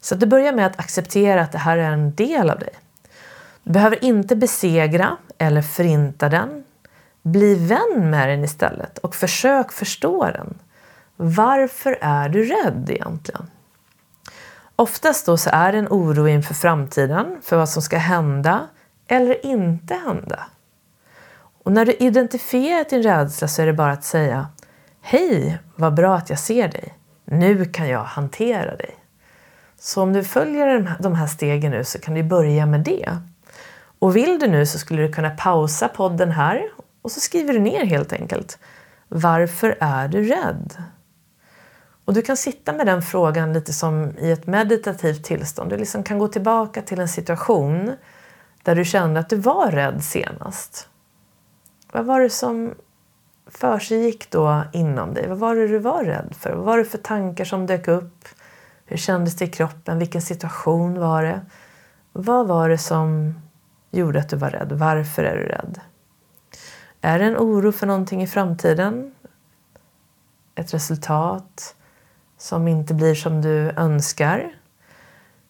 Så 0.00 0.14
du 0.14 0.26
börjar 0.26 0.52
med 0.52 0.66
att 0.66 0.80
acceptera 0.80 1.40
att 1.40 1.52
det 1.52 1.58
här 1.58 1.78
är 1.78 1.90
en 1.90 2.14
del 2.14 2.50
av 2.50 2.58
dig. 2.58 2.70
Du 3.62 3.72
behöver 3.72 4.04
inte 4.04 4.36
besegra 4.36 5.16
eller 5.38 5.62
förinta 5.62 6.28
den. 6.28 6.64
Bli 7.22 7.54
vän 7.54 8.10
med 8.10 8.28
den 8.28 8.44
istället 8.44 8.98
och 8.98 9.14
försök 9.14 9.72
förstå 9.72 10.24
den. 10.24 10.58
Varför 11.16 11.98
är 12.00 12.28
du 12.28 12.44
rädd 12.44 12.90
egentligen? 12.90 13.50
Oftast 14.76 15.26
då 15.26 15.36
så 15.36 15.50
är 15.52 15.72
det 15.72 15.78
en 15.78 15.88
oro 15.88 16.28
inför 16.28 16.54
framtiden, 16.54 17.38
för 17.42 17.56
vad 17.56 17.68
som 17.68 17.82
ska 17.82 17.98
hända 17.98 18.66
eller 19.08 19.46
inte 19.46 19.94
hända. 19.94 20.46
Och 21.62 21.72
när 21.72 21.86
du 21.86 21.92
identifierat 21.92 22.90
din 22.90 23.02
rädsla 23.02 23.48
så 23.48 23.62
är 23.62 23.66
det 23.66 23.72
bara 23.72 23.92
att 23.92 24.04
säga 24.04 24.48
Hej, 25.00 25.58
vad 25.76 25.94
bra 25.94 26.16
att 26.16 26.30
jag 26.30 26.38
ser 26.38 26.68
dig. 26.68 26.94
Nu 27.24 27.64
kan 27.64 27.88
jag 27.88 28.04
hantera 28.04 28.76
dig. 28.76 28.94
Så 29.78 30.02
om 30.02 30.12
du 30.12 30.24
följer 30.24 30.96
de 31.00 31.14
här 31.14 31.26
stegen 31.26 31.70
nu 31.70 31.84
så 31.84 31.98
kan 31.98 32.14
du 32.14 32.22
börja 32.22 32.66
med 32.66 32.80
det. 32.80 33.18
Och 33.98 34.16
vill 34.16 34.38
du 34.38 34.46
nu 34.46 34.66
så 34.66 34.78
skulle 34.78 35.02
du 35.02 35.12
kunna 35.12 35.30
pausa 35.30 35.88
podden 35.88 36.30
här 36.30 36.62
och 37.02 37.10
så 37.10 37.20
skriver 37.20 37.52
du 37.52 37.58
ner 37.58 37.84
helt 37.84 38.12
enkelt. 38.12 38.58
Varför 39.08 39.76
är 39.80 40.08
du 40.08 40.24
rädd? 40.24 40.82
Och 42.04 42.14
du 42.14 42.22
kan 42.22 42.36
sitta 42.36 42.72
med 42.72 42.86
den 42.86 43.02
frågan 43.02 43.52
lite 43.52 43.72
som 43.72 44.12
i 44.18 44.30
ett 44.30 44.46
meditativt 44.46 45.24
tillstånd. 45.24 45.70
Du 45.70 45.76
liksom 45.76 46.02
kan 46.02 46.18
gå 46.18 46.28
tillbaka 46.28 46.82
till 46.82 47.00
en 47.00 47.08
situation 47.08 47.92
där 48.66 48.74
du 48.74 48.84
kände 48.84 49.20
att 49.20 49.28
du 49.28 49.36
var 49.36 49.70
rädd 49.70 50.04
senast. 50.04 50.88
Vad 51.92 52.04
var 52.04 52.20
det 52.20 52.30
som 52.30 52.74
försiggick 53.46 54.30
då 54.30 54.62
inom 54.72 55.14
dig? 55.14 55.28
Vad 55.28 55.38
var 55.38 55.54
det 55.54 55.68
du 55.68 55.78
var 55.78 56.04
rädd 56.04 56.34
för? 56.38 56.52
Vad 56.52 56.64
var 56.64 56.78
det 56.78 56.84
för 56.84 56.98
tankar 56.98 57.44
som 57.44 57.66
dök 57.66 57.88
upp? 57.88 58.28
Hur 58.84 58.96
kändes 58.96 59.36
det 59.36 59.44
i 59.44 59.48
kroppen? 59.48 59.98
Vilken 59.98 60.22
situation 60.22 61.00
var 61.00 61.22
det? 61.22 61.40
Vad 62.12 62.46
var 62.46 62.68
det 62.68 62.78
som 62.78 63.34
gjorde 63.90 64.18
att 64.18 64.28
du 64.28 64.36
var 64.36 64.50
rädd? 64.50 64.72
Varför 64.72 65.24
är 65.24 65.36
du 65.36 65.44
rädd? 65.44 65.80
Är 67.00 67.18
det 67.18 67.24
en 67.24 67.36
oro 67.36 67.72
för 67.72 67.86
någonting 67.86 68.22
i 68.22 68.26
framtiden? 68.26 69.14
Ett 70.54 70.74
resultat 70.74 71.74
som 72.38 72.68
inte 72.68 72.94
blir 72.94 73.14
som 73.14 73.42
du 73.42 73.70
önskar? 73.70 74.52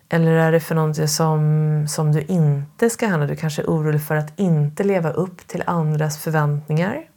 Eller 0.08 0.32
är 0.32 0.52
det 0.52 0.60
för 0.60 0.74
någonting 0.74 1.08
som, 1.08 1.84
som 1.88 2.12
du 2.12 2.20
inte 2.22 2.90
ska 2.90 3.06
hända? 3.06 3.26
Du 3.26 3.36
kanske 3.36 3.62
är 3.62 3.66
orolig 3.66 4.02
för 4.02 4.16
att 4.16 4.38
inte 4.38 4.84
leva 4.84 5.10
upp 5.10 5.46
till 5.46 5.62
andras 5.66 6.18
förväntningar. 6.18 7.08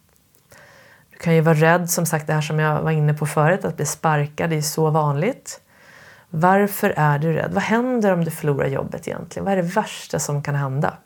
Du 1.12 1.18
kan 1.18 1.36
ju 1.36 1.42
vara 1.42 1.56
rädd, 1.56 1.90
som 1.90 2.06
sagt 2.06 2.28
det 2.28 2.34
här 2.34 2.42
som 2.42 2.60
jag 2.60 2.82
var 2.82 2.92
inne 2.92 3.14
på 3.14 3.26
förut, 3.26 3.66
att 3.66 3.76
bli 3.76 3.86
sparkad 3.86 4.50
Det 4.50 4.58
är 4.58 4.62
så 4.62 4.90
vanligt. 4.90 5.62
Varför 6.30 6.94
är 6.98 7.20
du 7.20 7.34
rädd? 7.34 7.54
Vad 7.54 7.64
händer 7.64 8.14
om 8.14 8.26
du 8.26 8.32
förlorar 8.32 8.68
jobbet 8.68 9.08
egentligen? 9.08 9.46
Vad 9.46 9.54
är 9.54 9.58
det 9.58 9.70
värsta 9.74 10.20
som 10.20 10.44
kan 10.44 10.56
hända? 10.56 10.98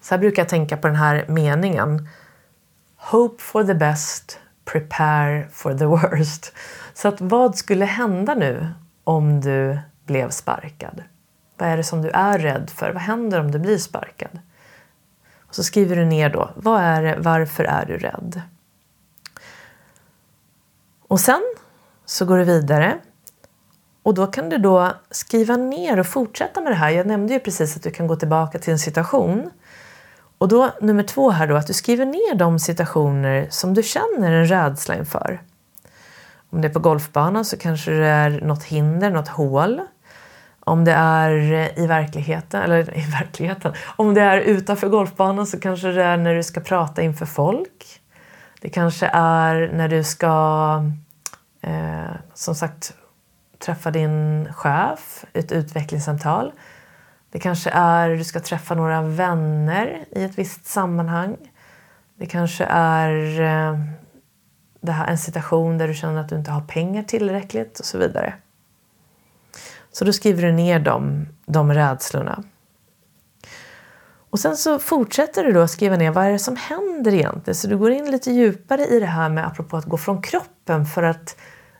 Så 0.00 0.14
här 0.14 0.18
brukar 0.18 0.42
jag 0.42 0.48
tänka 0.48 0.76
på 0.76 0.86
den 0.86 0.96
här 0.96 1.24
meningen. 1.28 2.08
Hope 2.96 3.42
for 3.42 3.64
the 3.64 3.74
best, 3.74 4.38
prepare 4.64 5.48
for 5.52 5.78
the 5.78 5.84
worst. 5.84 6.52
Så 6.94 7.08
att 7.08 7.20
vad 7.20 7.56
skulle 7.56 7.84
hända 7.84 8.34
nu 8.34 8.68
om 9.04 9.40
du 9.40 9.78
blev 10.08 10.30
sparkad? 10.30 11.02
Vad 11.56 11.68
är 11.68 11.76
det 11.76 11.84
som 11.84 12.02
du 12.02 12.10
är 12.10 12.38
rädd 12.38 12.70
för? 12.70 12.90
Vad 12.92 13.02
händer 13.02 13.40
om 13.40 13.50
du 13.50 13.58
blir 13.58 13.78
sparkad? 13.78 14.38
Och 15.40 15.54
så 15.54 15.64
skriver 15.64 15.96
du 15.96 16.04
ner 16.04 16.30
då, 16.30 16.50
vad 16.56 16.80
är 16.80 17.02
det, 17.02 17.16
varför 17.18 17.64
är 17.64 17.86
du 17.86 17.98
rädd? 17.98 18.42
Och 21.08 21.20
sen 21.20 21.42
så 22.04 22.24
går 22.24 22.38
du 22.38 22.44
vidare 22.44 22.98
och 24.02 24.14
då 24.14 24.26
kan 24.26 24.48
du 24.48 24.58
då 24.58 24.92
skriva 25.10 25.56
ner 25.56 25.98
och 25.98 26.06
fortsätta 26.06 26.60
med 26.60 26.72
det 26.72 26.76
här. 26.76 26.90
Jag 26.90 27.06
nämnde 27.06 27.32
ju 27.32 27.40
precis 27.40 27.76
att 27.76 27.82
du 27.82 27.90
kan 27.90 28.06
gå 28.06 28.16
tillbaka 28.16 28.58
till 28.58 28.72
en 28.72 28.78
situation. 28.78 29.50
Och 30.38 30.48
då 30.48 30.70
nummer 30.80 31.02
två 31.02 31.30
här 31.30 31.46
då, 31.46 31.56
att 31.56 31.66
du 31.66 31.72
skriver 31.72 32.06
ner 32.06 32.34
de 32.34 32.58
situationer 32.58 33.46
som 33.50 33.74
du 33.74 33.82
känner 33.82 34.32
en 34.32 34.46
rädsla 34.46 34.96
inför. 34.96 35.42
Om 36.50 36.60
det 36.60 36.68
är 36.68 36.72
på 36.72 36.78
golfbanan 36.78 37.44
så 37.44 37.56
kanske 37.56 37.90
det 37.90 38.06
är 38.06 38.30
något 38.40 38.64
hinder, 38.64 39.10
något 39.10 39.28
hål. 39.28 39.80
Om 40.68 40.84
det 40.84 40.92
är 40.92 41.52
eh, 41.52 41.84
i 41.84 41.86
verkligheten, 41.86 42.62
eller 42.62 42.98
i 42.98 43.00
verkligheten, 43.10 43.72
om 43.96 44.14
det 44.14 44.20
är 44.20 44.38
utanför 44.38 44.88
golfbanan 44.88 45.46
så 45.46 45.60
kanske 45.60 45.88
det 45.88 46.04
är 46.04 46.16
när 46.16 46.34
du 46.34 46.42
ska 46.42 46.60
prata 46.60 47.02
inför 47.02 47.26
folk. 47.26 48.00
Det 48.60 48.68
kanske 48.68 49.10
är 49.12 49.70
när 49.72 49.88
du 49.88 50.04
ska, 50.04 50.84
eh, 51.60 52.14
som 52.34 52.54
sagt, 52.54 52.94
träffa 53.58 53.90
din 53.90 54.48
chef, 54.52 55.24
ett 55.32 55.52
utvecklingssamtal. 55.52 56.52
Det 57.30 57.38
kanske 57.38 57.70
är 57.70 58.10
du 58.10 58.24
ska 58.24 58.40
träffa 58.40 58.74
några 58.74 59.02
vänner 59.02 60.04
i 60.10 60.24
ett 60.24 60.38
visst 60.38 60.66
sammanhang. 60.66 61.36
Det 62.18 62.26
kanske 62.26 62.64
är 62.70 63.40
eh, 63.40 63.78
det 64.80 64.92
här, 64.92 65.06
en 65.06 65.18
situation 65.18 65.78
där 65.78 65.88
du 65.88 65.94
känner 65.94 66.20
att 66.20 66.28
du 66.28 66.36
inte 66.36 66.50
har 66.50 66.60
pengar 66.60 67.02
tillräckligt 67.02 67.78
och 67.78 67.84
så 67.84 67.98
vidare. 67.98 68.34
Så 69.98 70.04
då 70.04 70.12
skriver 70.12 70.42
du 70.42 70.52
ner 70.52 70.80
de, 70.80 71.26
de 71.46 71.74
rädslorna. 71.74 72.42
Och 74.30 74.40
sen 74.40 74.56
så 74.56 74.78
fortsätter 74.78 75.44
du 75.44 75.52
då 75.52 75.60
att 75.60 75.70
skriva 75.70 75.96
ner 75.96 76.10
vad 76.10 76.24
är 76.24 76.30
det 76.30 76.38
som 76.38 76.56
händer 76.56 77.14
egentligen. 77.14 77.54
Så 77.54 77.68
du 77.68 77.78
går 77.78 77.90
in 77.90 78.10
lite 78.10 78.30
djupare 78.30 78.86
i 78.86 79.00
det 79.00 79.06
här 79.06 79.28
med 79.28 79.46
apropå 79.46 79.76
att 79.76 79.84
gå 79.84 79.96
från 79.96 80.22
kroppen 80.22 80.86
för 80.86 81.02
att 81.02 81.36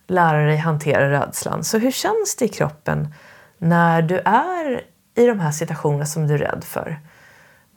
lära 0.06 0.46
dig 0.46 0.56
hantera 0.56 1.10
rädslan. 1.10 1.64
Så 1.64 1.78
hur 1.78 1.90
känns 1.90 2.36
det 2.38 2.44
i 2.44 2.48
kroppen 2.48 3.14
när 3.58 4.02
du 4.02 4.18
är 4.24 4.80
i 5.14 5.26
de 5.26 5.40
här 5.40 5.52
situationerna 5.52 6.06
som 6.06 6.26
du 6.26 6.34
är 6.34 6.38
rädd 6.38 6.64
för? 6.64 7.00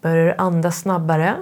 Börjar 0.02 0.26
du 0.26 0.34
andas 0.34 0.80
snabbare? 0.80 1.36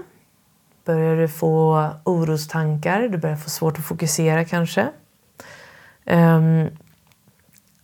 Börjar 0.85 1.15
du 1.15 1.27
få 1.27 1.87
orostankar? 2.03 3.01
Du 3.01 3.17
börjar 3.17 3.35
få 3.35 3.49
svårt 3.49 3.77
att 3.77 3.85
fokusera 3.85 4.45
kanske? 4.45 4.87
Um, 6.05 6.69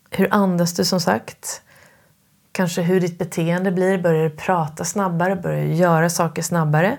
hur 0.10 0.28
andas 0.32 0.74
du 0.74 0.86
som 0.86 1.00
sagt? 1.00 1.62
Kanske 2.52 2.82
hur 2.82 3.00
ditt 3.02 3.18
beteende 3.18 3.72
blir. 3.72 3.98
Börjar 3.98 4.24
du 4.24 4.30
prata 4.30 4.86
snabbare? 4.86 5.36
Börjar 5.36 5.64
du 5.64 5.74
göra 5.74 6.10
saker 6.10 6.42
snabbare? 6.42 6.98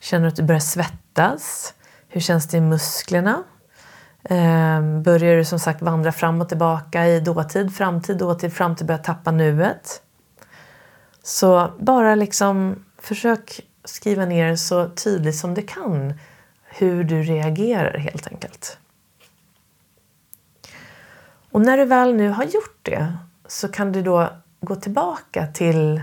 Känner 0.00 0.22
du 0.22 0.28
att 0.28 0.36
du 0.36 0.42
börjar 0.42 0.60
svettas? 0.60 1.74
Hur 2.08 2.20
känns 2.20 2.48
det 2.48 2.56
i 2.56 2.60
musklerna? 2.60 3.42
Eh, 4.22 4.82
börjar 5.02 5.36
du 5.36 5.44
som 5.44 5.58
sagt 5.58 5.82
vandra 5.82 6.12
fram 6.12 6.40
och 6.40 6.48
tillbaka 6.48 7.06
i 7.06 7.20
dåtid, 7.20 7.76
framtid, 7.76 8.16
dåtid, 8.16 8.52
framtid, 8.52 8.86
Börjar 8.86 9.02
tappa 9.02 9.30
nuet? 9.30 10.02
Så 11.22 11.72
bara 11.78 12.14
liksom 12.14 12.84
försök 12.98 13.60
skriva 13.84 14.24
ner 14.24 14.56
så 14.56 14.88
tydligt 14.88 15.36
som 15.36 15.54
du 15.54 15.62
kan 15.62 16.14
hur 16.64 17.04
du 17.04 17.22
reagerar 17.22 17.98
helt 17.98 18.26
enkelt. 18.26 18.78
Och 21.50 21.60
när 21.60 21.76
du 21.76 21.84
väl 21.84 22.14
nu 22.14 22.28
har 22.28 22.44
gjort 22.44 22.78
det 22.82 23.12
så 23.46 23.68
kan 23.68 23.92
du 23.92 24.02
då 24.02 24.28
gå 24.60 24.76
tillbaka 24.76 25.46
till 25.46 26.02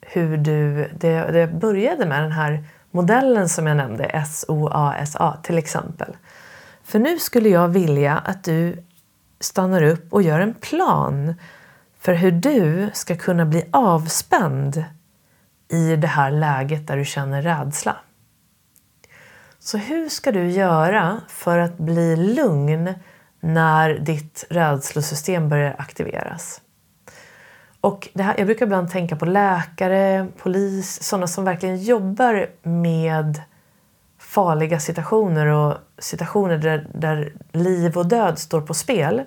hur 0.00 0.36
du, 0.36 0.90
det, 1.00 1.32
det 1.32 1.46
började 1.46 2.06
med 2.06 2.22
den 2.22 2.32
här 2.32 2.64
modellen 2.90 3.48
som 3.48 3.66
jag 3.66 3.76
nämnde, 3.76 4.24
SOASA 4.26 5.36
till 5.42 5.58
exempel. 5.58 6.16
För 6.84 6.98
nu 6.98 7.18
skulle 7.18 7.48
jag 7.48 7.68
vilja 7.68 8.18
att 8.18 8.44
du 8.44 8.84
stannar 9.40 9.82
upp 9.82 10.12
och 10.12 10.22
gör 10.22 10.40
en 10.40 10.54
plan 10.54 11.34
för 11.98 12.14
hur 12.14 12.30
du 12.30 12.90
ska 12.92 13.16
kunna 13.16 13.44
bli 13.44 13.68
avspänd 13.72 14.84
i 15.68 15.96
det 15.96 16.06
här 16.06 16.30
läget 16.30 16.86
där 16.86 16.96
du 16.96 17.04
känner 17.04 17.42
rädsla. 17.42 17.96
Så 19.58 19.78
hur 19.78 20.08
ska 20.08 20.32
du 20.32 20.50
göra 20.50 21.20
för 21.28 21.58
att 21.58 21.78
bli 21.78 22.16
lugn 22.16 22.94
när 23.40 23.94
ditt 23.98 24.44
rädslosystem 24.50 25.48
börjar 25.48 25.76
aktiveras? 25.78 26.60
Och 27.80 28.08
det 28.12 28.22
här, 28.22 28.34
jag 28.38 28.46
brukar 28.46 28.66
ibland 28.66 28.90
tänka 28.90 29.16
på 29.16 29.26
läkare, 29.26 30.26
polis, 30.38 31.02
sådana 31.02 31.26
som 31.26 31.44
verkligen 31.44 31.82
jobbar 31.82 32.46
med 32.62 33.42
farliga 34.18 34.80
situationer 34.80 35.46
och 35.46 35.74
situationer 35.98 36.58
där, 36.58 36.88
där 36.94 37.32
liv 37.52 37.98
och 37.98 38.06
död 38.06 38.38
står 38.38 38.60
på 38.60 38.74
spel. 38.74 39.24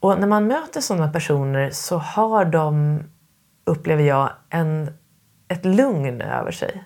Och 0.00 0.20
när 0.20 0.26
man 0.26 0.46
möter 0.46 0.80
sådana 0.80 1.12
personer 1.12 1.70
så 1.70 1.98
har 1.98 2.44
de, 2.44 3.00
upplever 3.64 4.02
jag, 4.02 4.30
en 4.50 4.90
ett 5.50 5.64
lugn 5.64 6.20
över 6.20 6.52
sig. 6.52 6.84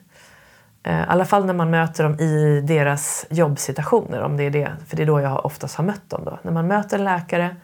Eh, 0.85 1.01
I 1.01 1.05
alla 1.09 1.25
fall 1.25 1.47
när 1.47 1.55
man 1.55 1.71
möter 1.71 2.05
dem 2.05 2.21
i 2.21 2.61
deras 2.61 3.27
jobbsituationer. 3.31 4.23
Om 4.23 4.37
det 4.37 4.45
är 4.45 4.51
det, 4.51 4.73
för 4.87 4.97
det 4.97 5.03
är 5.03 5.07
då 5.07 5.21
jag 5.21 5.47
oftast 5.47 5.77
har 5.77 5.85
mött 5.85 6.11
dem. 6.11 6.25
Då. 6.25 6.39
När 6.43 6.53
man 6.53 6.67
möter 6.67 6.99
en 6.99 7.05
läkare, 7.05 7.57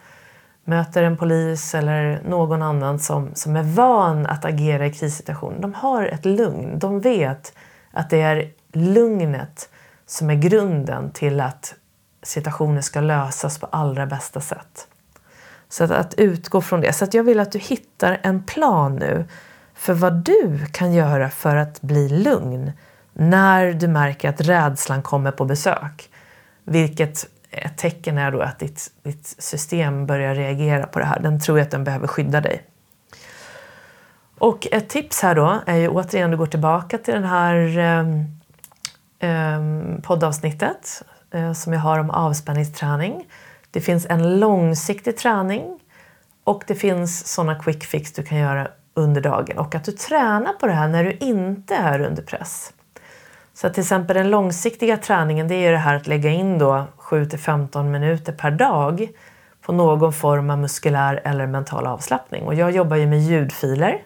möter 0.63 1.03
en 1.03 1.17
polis 1.17 1.75
eller 1.75 2.21
någon 2.25 2.61
annan 2.61 2.99
som, 2.99 3.29
som 3.33 3.55
är 3.55 3.63
van 3.63 4.25
att 4.25 4.45
agera 4.45 4.85
i 4.85 4.93
krissituationer. 4.93 5.59
De 5.59 5.73
har 5.73 6.05
ett 6.05 6.25
lugn. 6.25 6.79
De 6.79 6.99
vet 6.99 7.53
att 7.91 8.09
det 8.09 8.21
är 8.21 8.51
lugnet 8.73 9.69
som 10.05 10.29
är 10.29 10.35
grunden 10.35 11.11
till 11.11 11.41
att 11.41 11.75
situationer 12.23 12.81
ska 12.81 13.01
lösas 13.01 13.59
på 13.59 13.65
allra 13.65 14.05
bästa 14.05 14.41
sätt. 14.41 14.87
Så 15.69 15.83
att, 15.83 15.91
att 15.91 16.13
utgå 16.13 16.61
från 16.61 16.81
det. 16.81 16.93
Så 16.93 17.03
att 17.03 17.13
jag 17.13 17.23
vill 17.23 17.39
att 17.39 17.51
du 17.51 17.59
hittar 17.59 18.19
en 18.23 18.43
plan 18.43 18.95
nu 18.95 19.25
för 19.73 19.93
vad 19.93 20.13
du 20.13 20.65
kan 20.71 20.93
göra 20.93 21.29
för 21.29 21.55
att 21.55 21.81
bli 21.81 22.09
lugn 22.09 22.71
när 23.13 23.73
du 23.73 23.87
märker 23.87 24.29
att 24.29 24.41
rädslan 24.41 25.01
kommer 25.01 25.31
på 25.31 25.45
besök. 25.45 26.09
Vilket 26.63 27.27
ett 27.51 27.77
tecken 27.77 28.17
är 28.17 28.31
då 28.31 28.41
att 28.41 28.59
ditt, 28.59 28.91
ditt 29.03 29.35
system 29.39 30.05
börjar 30.05 30.35
reagera 30.35 30.87
på 30.87 30.99
det 30.99 31.05
här. 31.05 31.19
Den 31.19 31.39
tror 31.39 31.59
att 31.59 31.71
den 31.71 31.83
behöver 31.83 32.07
skydda 32.07 32.41
dig. 32.41 32.65
Och 34.37 34.67
ett 34.71 34.89
tips 34.89 35.21
här 35.21 35.35
då 35.35 35.59
är 35.65 35.77
ju 35.77 35.87
återigen, 35.87 36.31
du 36.31 36.37
går 36.37 36.45
tillbaka 36.45 36.97
till 36.97 37.13
det 37.13 37.27
här 37.27 37.77
eh, 39.19 39.61
poddavsnittet 40.03 41.03
eh, 41.31 41.53
som 41.53 41.73
jag 41.73 41.79
har 41.79 41.99
om 41.99 42.09
avspänningsträning. 42.09 43.25
Det 43.71 43.81
finns 43.81 44.05
en 44.09 44.39
långsiktig 44.39 45.17
träning 45.17 45.79
och 46.43 46.63
det 46.67 46.75
finns 46.75 47.27
sådana 47.27 47.55
quick 47.55 47.83
fix 47.83 48.11
du 48.11 48.23
kan 48.23 48.37
göra 48.37 48.67
under 48.93 49.21
dagen 49.21 49.57
och 49.57 49.75
att 49.75 49.83
du 49.83 49.91
tränar 49.91 50.53
på 50.53 50.67
det 50.67 50.73
här 50.73 50.87
när 50.87 51.03
du 51.03 51.11
inte 51.11 51.75
är 51.75 52.01
under 52.01 52.23
press. 52.23 52.73
Så 53.61 53.69
till 53.69 53.81
exempel 53.81 54.15
den 54.15 54.29
långsiktiga 54.29 54.97
träningen 54.97 55.47
det 55.47 55.55
är 55.55 55.71
det 55.71 55.77
här 55.77 55.95
att 55.95 56.07
lägga 56.07 56.29
in 56.29 56.57
då 56.57 56.85
7 56.97 57.29
15 57.29 57.91
minuter 57.91 58.33
per 58.33 58.51
dag 58.51 59.09
på 59.61 59.71
någon 59.71 60.13
form 60.13 60.49
av 60.49 60.57
muskulär 60.57 61.21
eller 61.23 61.47
mental 61.47 61.87
avslappning. 61.87 62.43
Och 62.43 62.55
jag 62.55 62.71
jobbar 62.71 62.97
ju 62.97 63.07
med 63.07 63.19
ljudfiler. 63.19 64.01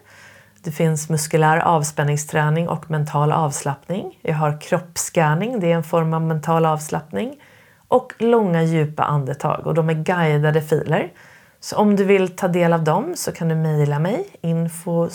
Det 0.62 0.70
finns 0.70 1.08
muskulär 1.08 1.58
avspänningsträning 1.58 2.68
och 2.68 2.90
mental 2.90 3.32
avslappning. 3.32 4.18
Jag 4.22 4.34
har 4.34 4.60
kroppsscanning, 4.60 5.60
det 5.60 5.72
är 5.72 5.76
en 5.76 5.84
form 5.84 6.14
av 6.14 6.22
mental 6.22 6.66
avslappning. 6.66 7.40
Och 7.88 8.12
långa 8.18 8.62
djupa 8.62 9.04
andetag 9.04 9.66
och 9.66 9.74
de 9.74 9.90
är 9.90 9.94
guidade 9.94 10.62
filer 10.62 11.12
så 11.60 11.76
om 11.76 11.96
du 11.96 12.04
vill 12.04 12.36
ta 12.36 12.48
del 12.48 12.72
av 12.72 12.84
dem 12.84 13.12
så 13.16 13.32
kan 13.32 13.48
du 13.48 13.54
mejla 13.54 13.98
mig, 13.98 14.28
info 14.40 15.08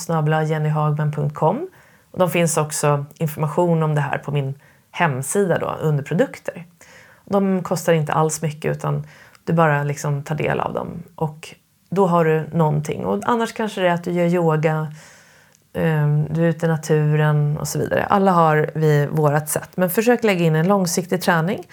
jennyhagman.com. 0.47 1.67
De 2.11 2.29
finns 2.29 2.57
också 2.57 3.05
information 3.17 3.83
om 3.83 3.95
det 3.95 4.01
här 4.01 4.17
på 4.17 4.31
min 4.31 4.55
hemsida 4.91 5.57
då, 5.57 5.75
under 5.81 6.03
produkter. 6.03 6.65
De 7.25 7.63
kostar 7.63 7.93
inte 7.93 8.13
alls 8.13 8.41
mycket 8.41 8.77
utan 8.77 9.07
du 9.43 9.53
bara 9.53 9.83
liksom 9.83 10.23
tar 10.23 10.35
del 10.35 10.59
av 10.59 10.73
dem 10.73 11.03
och 11.15 11.55
då 11.89 12.07
har 12.07 12.25
du 12.25 12.47
någonting. 12.53 13.05
Och 13.05 13.19
annars 13.25 13.53
kanske 13.53 13.81
det 13.81 13.87
är 13.87 13.93
att 13.93 14.03
du 14.03 14.11
gör 14.11 14.25
yoga, 14.25 14.93
ehm, 15.73 16.25
du 16.29 16.43
är 16.43 16.49
ute 16.49 16.65
i 16.65 16.69
naturen 16.69 17.57
och 17.57 17.67
så 17.67 17.79
vidare. 17.79 18.05
Alla 18.05 18.31
har 18.31 18.71
vi 18.75 19.07
vårat 19.11 19.49
sätt. 19.49 19.69
Men 19.75 19.89
försök 19.89 20.23
lägga 20.23 20.45
in 20.45 20.55
en 20.55 20.67
långsiktig 20.67 21.21
träning 21.21 21.67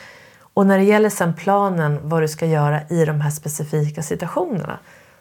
och 0.55 0.67
när 0.67 0.79
det 0.79 0.85
gäller 0.85 1.11
sen 1.11 1.35
planen 1.35 1.99
vad 2.03 2.23
du 2.23 2.29
ska 2.29 2.47
göra 2.47 2.81
i 2.89 3.05
de 3.05 3.21
här 3.21 3.31
specifika 3.31 4.03
situationerna 4.03 4.79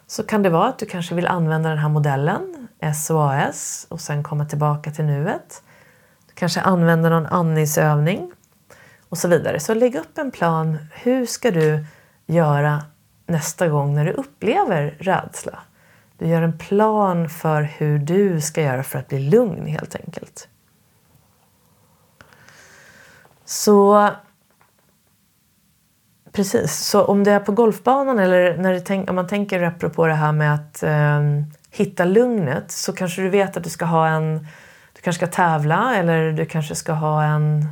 så 0.08 0.24
kan 0.24 0.44
det 0.44 0.50
vara 0.50 0.68
att 0.68 0.80
du 0.80 0.86
kanske 0.86 1.16
vill 1.16 1.28
använda 1.28 1.70
den 1.70 1.78
här 1.78 1.90
modellen, 1.90 2.67
SOAS, 2.96 3.88
och 3.90 4.02
sen 4.02 4.24
komma 4.24 4.46
tillbaka 4.46 4.92
till 4.92 5.06
nuet. 5.06 5.64
Du 6.28 6.34
kanske 6.34 6.62
använder 6.62 7.10
någon 7.10 7.26
andningsövning 7.26 8.32
och 9.10 9.18
så 9.18 9.28
vidare. 9.28 9.60
Så 9.60 9.74
lägg 9.74 9.96
upp 9.96 10.18
en 10.18 10.32
plan. 10.32 10.78
Hur 10.94 11.26
ska 11.26 11.52
du 11.52 11.86
göra 12.26 12.84
nästa 13.26 13.68
gång 13.68 13.96
när 13.96 14.06
du 14.06 14.12
upplever 14.12 14.96
rädsla? 15.00 15.60
Du 16.18 16.28
gör 16.28 16.42
en 16.42 16.58
plan 16.58 17.30
för 17.30 17.62
hur 17.62 18.00
du 18.00 18.42
ska 18.42 18.62
göra 18.62 18.84
för 18.84 19.00
att 19.00 19.08
bli 19.08 19.20
lugn 19.20 19.66
helt 19.66 19.96
enkelt. 19.96 20.48
Så 23.46 24.10
Precis, 26.32 26.76
så 26.76 27.04
om 27.04 27.24
det 27.24 27.32
är 27.32 27.40
på 27.40 27.52
golfbanan 27.52 28.20
eller 28.20 28.58
när 28.58 28.80
tänk, 28.80 29.10
om 29.10 29.16
man 29.16 29.28
tänker 29.28 29.64
apropå 29.64 30.08
det 30.08 30.14
här 30.14 30.32
med 30.32 30.54
att 30.54 30.84
eh, 30.84 31.22
hitta 31.78 32.06
lugnet 32.06 32.72
så 32.72 32.94
kanske 32.94 33.22
du 33.22 33.30
vet 33.30 33.58
att 33.58 33.64
du 33.64 33.70
ska 33.70 33.86
ha 33.86 34.08
en, 34.08 34.48
du 34.94 35.02
kanske 35.02 35.26
ska 35.26 35.36
tävla 35.36 35.96
eller 35.96 36.32
du 36.32 36.46
kanske 36.46 36.76
ska 36.76 36.94
ha 36.94 37.24
en, 37.24 37.66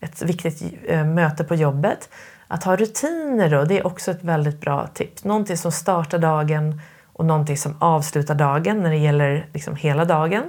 ett 0.00 0.22
viktigt 0.22 0.62
eh, 0.86 1.04
möte 1.04 1.44
på 1.44 1.54
jobbet. 1.54 2.08
Att 2.48 2.64
ha 2.64 2.76
rutiner 2.76 3.50
då, 3.50 3.64
det 3.64 3.78
är 3.78 3.86
också 3.86 4.10
ett 4.10 4.24
väldigt 4.24 4.60
bra 4.60 4.86
tips. 4.86 5.24
Någonting 5.24 5.56
som 5.56 5.72
startar 5.72 6.18
dagen 6.18 6.80
och 7.12 7.24
någonting 7.24 7.56
som 7.56 7.76
avslutar 7.78 8.34
dagen 8.34 8.82
när 8.82 8.90
det 8.90 8.96
gäller 8.96 9.46
liksom 9.52 9.76
hela 9.76 10.04
dagen. 10.04 10.42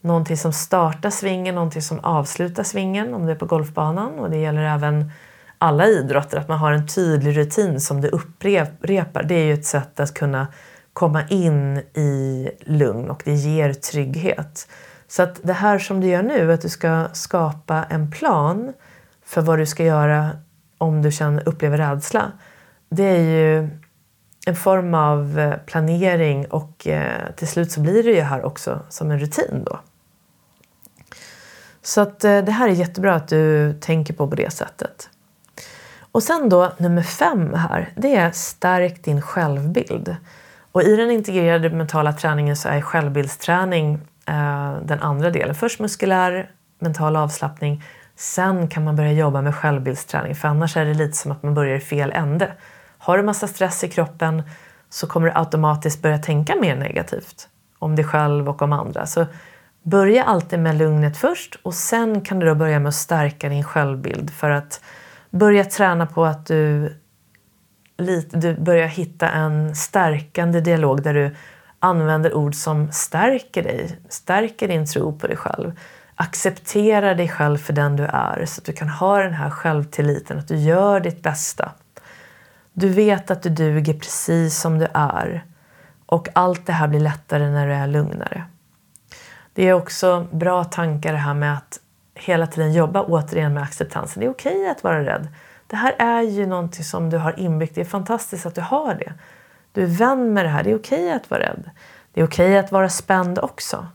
Någonting 0.00 0.36
som 0.36 0.52
startar 0.52 1.10
svingen, 1.10 1.54
någonting 1.54 1.82
som 1.82 2.00
avslutar 2.00 2.62
svingen 2.62 3.14
om 3.14 3.26
du 3.26 3.32
är 3.32 3.36
på 3.36 3.46
golfbanan. 3.46 4.18
Och 4.18 4.30
det 4.30 4.36
gäller 4.36 4.62
även 4.62 5.10
alla 5.58 5.86
idrotter, 5.86 6.38
att 6.38 6.48
man 6.48 6.58
har 6.58 6.72
en 6.72 6.86
tydlig 6.86 7.36
rutin 7.36 7.80
som 7.80 8.00
du 8.00 8.08
upprepar. 8.08 9.22
Det 9.22 9.34
är 9.34 9.44
ju 9.44 9.54
ett 9.54 9.66
sätt 9.66 10.00
att 10.00 10.14
kunna 10.14 10.46
komma 10.94 11.28
in 11.28 11.78
i 11.94 12.50
lugn 12.60 13.10
och 13.10 13.22
det 13.24 13.34
ger 13.34 13.72
trygghet. 13.72 14.68
Så 15.08 15.22
att 15.22 15.40
det 15.42 15.52
här 15.52 15.78
som 15.78 16.00
du 16.00 16.06
gör 16.06 16.22
nu, 16.22 16.52
att 16.52 16.62
du 16.62 16.68
ska 16.68 17.08
skapa 17.12 17.84
en 17.84 18.10
plan 18.10 18.72
för 19.24 19.40
vad 19.40 19.58
du 19.58 19.66
ska 19.66 19.84
göra 19.84 20.30
om 20.78 21.02
du 21.02 21.12
känner, 21.12 21.48
upplever 21.48 21.78
rädsla. 21.78 22.32
Det 22.88 23.04
är 23.04 23.20
ju 23.20 23.68
en 24.46 24.56
form 24.56 24.94
av 24.94 25.38
eh, 25.38 25.56
planering 25.66 26.46
och 26.46 26.86
eh, 26.86 27.32
till 27.36 27.48
slut 27.48 27.72
så 27.72 27.80
blir 27.80 28.02
det 28.02 28.10
ju 28.10 28.20
här 28.20 28.44
också 28.44 28.80
som 28.88 29.10
en 29.10 29.18
rutin 29.18 29.64
då. 29.66 29.80
Så 31.82 32.00
att 32.00 32.24
eh, 32.24 32.38
det 32.38 32.52
här 32.52 32.68
är 32.68 32.72
jättebra 32.72 33.14
att 33.14 33.28
du 33.28 33.74
tänker 33.80 34.14
på 34.14 34.28
på 34.28 34.34
det 34.34 34.52
sättet. 34.52 35.08
Och 36.12 36.22
sen 36.22 36.48
då 36.48 36.72
nummer 36.78 37.02
fem 37.02 37.54
här, 37.54 37.92
det 37.96 38.16
är 38.16 38.30
stärk 38.30 39.04
din 39.04 39.22
självbild. 39.22 40.16
Och 40.74 40.82
i 40.82 40.96
den 40.96 41.10
integrerade 41.10 41.70
mentala 41.70 42.12
träningen 42.12 42.56
så 42.56 42.68
är 42.68 42.80
självbildsträning 42.80 43.94
eh, 44.26 44.76
den 44.82 45.00
andra 45.00 45.30
delen. 45.30 45.54
Först 45.54 45.80
muskulär 45.80 46.50
mental 46.78 47.16
avslappning, 47.16 47.84
sen 48.16 48.68
kan 48.68 48.84
man 48.84 48.96
börja 48.96 49.12
jobba 49.12 49.42
med 49.42 49.54
självbildsträning 49.54 50.34
för 50.34 50.48
annars 50.48 50.76
är 50.76 50.84
det 50.84 50.94
lite 50.94 51.16
som 51.16 51.32
att 51.32 51.42
man 51.42 51.54
börjar 51.54 51.76
i 51.76 51.80
fel 51.80 52.12
ände. 52.14 52.52
Har 52.98 53.16
du 53.16 53.22
massa 53.22 53.46
stress 53.46 53.84
i 53.84 53.88
kroppen 53.88 54.42
så 54.88 55.06
kommer 55.06 55.26
du 55.26 55.32
automatiskt 55.38 56.02
börja 56.02 56.18
tänka 56.18 56.56
mer 56.56 56.76
negativt 56.76 57.48
om 57.78 57.96
dig 57.96 58.04
själv 58.04 58.48
och 58.48 58.62
om 58.62 58.72
andra. 58.72 59.06
Så 59.06 59.26
börja 59.82 60.24
alltid 60.24 60.58
med 60.58 60.78
lugnet 60.78 61.16
först 61.16 61.58
och 61.62 61.74
sen 61.74 62.20
kan 62.20 62.38
du 62.38 62.46
då 62.46 62.54
börja 62.54 62.78
med 62.78 62.88
att 62.88 62.94
stärka 62.94 63.48
din 63.48 63.64
självbild 63.64 64.30
för 64.30 64.50
att 64.50 64.80
börja 65.30 65.64
träna 65.64 66.06
på 66.06 66.24
att 66.24 66.46
du, 66.46 66.92
du 68.30 68.54
börjar 68.54 68.86
hitta 68.86 69.30
en 69.30 69.74
stärkande 69.74 70.60
dialog 70.60 71.02
där 71.02 71.14
du 71.14 71.36
använder 71.78 72.34
ord 72.34 72.54
som 72.54 72.92
stärker 72.92 73.62
dig, 73.62 73.98
stärker 74.08 74.68
din 74.68 74.86
tro 74.86 75.18
på 75.18 75.26
dig 75.26 75.36
själv. 75.36 75.72
Acceptera 76.14 77.14
dig 77.14 77.28
själv 77.28 77.58
för 77.58 77.72
den 77.72 77.96
du 77.96 78.04
är 78.04 78.46
så 78.46 78.60
att 78.60 78.64
du 78.64 78.72
kan 78.72 78.88
ha 78.88 79.18
den 79.18 79.34
här 79.34 79.50
självtilliten, 79.50 80.38
att 80.38 80.48
du 80.48 80.56
gör 80.56 81.00
ditt 81.00 81.22
bästa. 81.22 81.72
Du 82.72 82.88
vet 82.88 83.30
att 83.30 83.42
du 83.42 83.48
duger 83.48 83.94
precis 83.94 84.60
som 84.60 84.78
du 84.78 84.86
är 84.94 85.44
och 86.06 86.28
allt 86.32 86.66
det 86.66 86.72
här 86.72 86.88
blir 86.88 87.00
lättare 87.00 87.50
när 87.50 87.66
du 87.66 87.72
är 87.72 87.86
lugnare. 87.86 88.44
Det 89.52 89.68
är 89.68 89.72
också 89.72 90.26
bra 90.32 90.64
tankar 90.64 91.12
det 91.12 91.18
här 91.18 91.34
med 91.34 91.54
att 91.54 91.80
hela 92.14 92.46
tiden 92.46 92.72
jobba 92.72 93.02
återigen 93.02 93.54
med 93.54 93.62
acceptansen. 93.62 94.20
Det 94.20 94.26
är 94.26 94.30
okej 94.30 94.56
okay 94.56 94.68
att 94.70 94.84
vara 94.84 95.04
rädd. 95.04 95.28
Det 95.66 95.76
här 95.76 95.94
är 95.98 96.22
ju 96.22 96.46
någonting 96.46 96.84
som 96.84 97.10
du 97.10 97.18
har 97.18 97.40
inbyggt. 97.40 97.74
Det 97.74 97.80
är 97.80 97.84
fantastiskt 97.84 98.46
att 98.46 98.54
du 98.54 98.60
har 98.60 98.94
det. 98.94 99.12
Du 99.72 99.82
är 99.82 99.86
vän 99.86 100.32
med 100.32 100.44
det 100.44 100.48
här. 100.48 100.62
Det 100.62 100.70
är 100.70 100.76
okej 100.76 101.12
att 101.12 101.30
vara 101.30 101.40
rädd. 101.40 101.70
Det 102.12 102.20
är 102.20 102.26
okej 102.26 102.58
att 102.58 102.72
vara 102.72 102.88
spänd 102.88 103.38
också. 103.38 103.86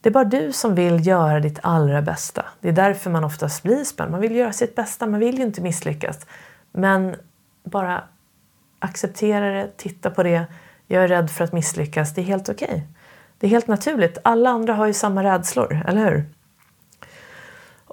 Det 0.00 0.08
är 0.08 0.12
bara 0.12 0.24
du 0.24 0.52
som 0.52 0.74
vill 0.74 1.06
göra 1.06 1.40
ditt 1.40 1.58
allra 1.62 2.02
bästa. 2.02 2.44
Det 2.60 2.68
är 2.68 2.72
därför 2.72 3.10
man 3.10 3.24
oftast 3.24 3.62
blir 3.62 3.84
spänd. 3.84 4.10
Man 4.10 4.20
vill 4.20 4.36
göra 4.36 4.52
sitt 4.52 4.74
bästa, 4.74 5.06
man 5.06 5.20
vill 5.20 5.38
ju 5.38 5.42
inte 5.42 5.60
misslyckas. 5.60 6.26
Men 6.72 7.16
bara 7.64 8.02
acceptera 8.78 9.50
det, 9.50 9.76
titta 9.76 10.10
på 10.10 10.22
det. 10.22 10.44
Jag 10.86 11.04
är 11.04 11.08
rädd 11.08 11.30
för 11.30 11.44
att 11.44 11.52
misslyckas. 11.52 12.14
Det 12.14 12.20
är 12.20 12.24
helt 12.24 12.48
okej. 12.48 12.86
Det 13.38 13.46
är 13.46 13.50
helt 13.50 13.66
naturligt. 13.66 14.18
Alla 14.24 14.50
andra 14.50 14.74
har 14.74 14.86
ju 14.86 14.92
samma 14.92 15.24
rädslor, 15.24 15.82
eller 15.86 16.04
hur? 16.04 16.24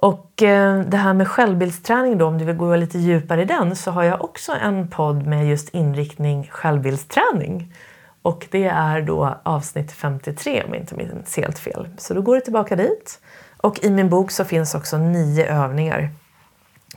Och 0.02 0.42
eh, 0.42 0.80
det 0.80 0.96
här 0.96 1.14
med 1.14 1.28
självbildsträning 1.28 2.18
då, 2.18 2.26
om 2.26 2.38
du 2.38 2.44
vill 2.44 2.56
gå 2.56 2.76
lite 2.76 2.98
djupare 2.98 3.42
i 3.42 3.44
den, 3.44 3.76
så 3.76 3.90
har 3.90 4.02
jag 4.02 4.24
också 4.24 4.52
en 4.52 4.88
podd 4.88 5.26
med 5.26 5.48
just 5.48 5.68
inriktning 5.68 6.48
självbildsträning. 6.50 7.74
Och 8.22 8.46
det 8.50 8.64
är 8.64 9.02
då 9.02 9.38
avsnitt 9.42 9.92
53 9.92 10.62
om 10.62 10.74
jag 10.74 10.82
inte 10.82 10.94
minns 10.94 11.36
helt 11.36 11.58
fel. 11.58 11.88
Så 11.98 12.14
då 12.14 12.22
går 12.22 12.34
du 12.34 12.40
tillbaka 12.40 12.76
dit. 12.76 13.20
Och 13.56 13.84
i 13.84 13.90
min 13.90 14.08
bok 14.08 14.30
så 14.30 14.44
finns 14.44 14.74
också 14.74 14.98
nio 14.98 15.46
övningar 15.46 16.10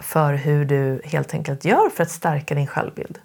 för 0.01 0.33
hur 0.33 0.65
du 0.65 1.01
helt 1.05 1.33
enkelt 1.33 1.65
gör 1.65 1.89
för 1.89 2.03
att 2.03 2.11
stärka 2.11 2.55
din 2.55 2.67
självbild. 2.67 3.19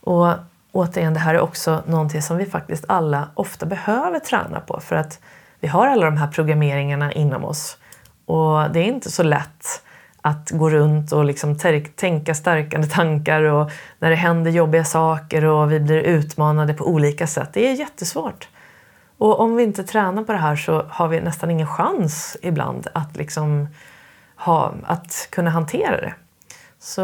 Och 0.00 0.28
återigen, 0.72 1.14
det 1.14 1.20
här 1.20 1.34
är 1.34 1.40
också 1.40 1.82
någonting 1.86 2.22
som 2.22 2.36
vi 2.36 2.46
faktiskt 2.46 2.84
alla 2.88 3.28
ofta 3.34 3.66
behöver 3.66 4.18
träna 4.18 4.60
på 4.60 4.80
för 4.80 4.96
att 4.96 5.20
vi 5.60 5.68
har 5.68 5.86
alla 5.86 6.04
de 6.04 6.16
här 6.16 6.28
programmeringarna 6.28 7.12
inom 7.12 7.44
oss 7.44 7.76
och 8.30 8.70
det 8.70 8.80
är 8.80 8.84
inte 8.84 9.10
så 9.10 9.22
lätt 9.22 9.82
att 10.22 10.50
gå 10.50 10.70
runt 10.70 11.12
och 11.12 11.24
liksom 11.24 11.58
tänka 11.96 12.34
stärkande 12.34 12.86
tankar 12.86 13.42
och 13.42 13.70
när 13.98 14.10
det 14.10 14.16
händer 14.16 14.50
jobbiga 14.50 14.84
saker 14.84 15.44
och 15.44 15.72
vi 15.72 15.80
blir 15.80 15.98
utmanade 15.98 16.74
på 16.74 16.84
olika 16.84 17.26
sätt. 17.26 17.50
Det 17.52 17.68
är 17.68 17.74
jättesvårt. 17.74 18.48
Och 19.18 19.40
om 19.40 19.56
vi 19.56 19.62
inte 19.62 19.84
tränar 19.84 20.24
på 20.24 20.32
det 20.32 20.38
här 20.38 20.56
så 20.56 20.84
har 20.88 21.08
vi 21.08 21.20
nästan 21.20 21.50
ingen 21.50 21.66
chans 21.66 22.36
ibland 22.42 22.86
att, 22.94 23.16
liksom 23.16 23.68
ha, 24.36 24.74
att 24.84 25.28
kunna 25.30 25.50
hantera 25.50 25.96
det. 25.96 26.14
Så 26.78 27.02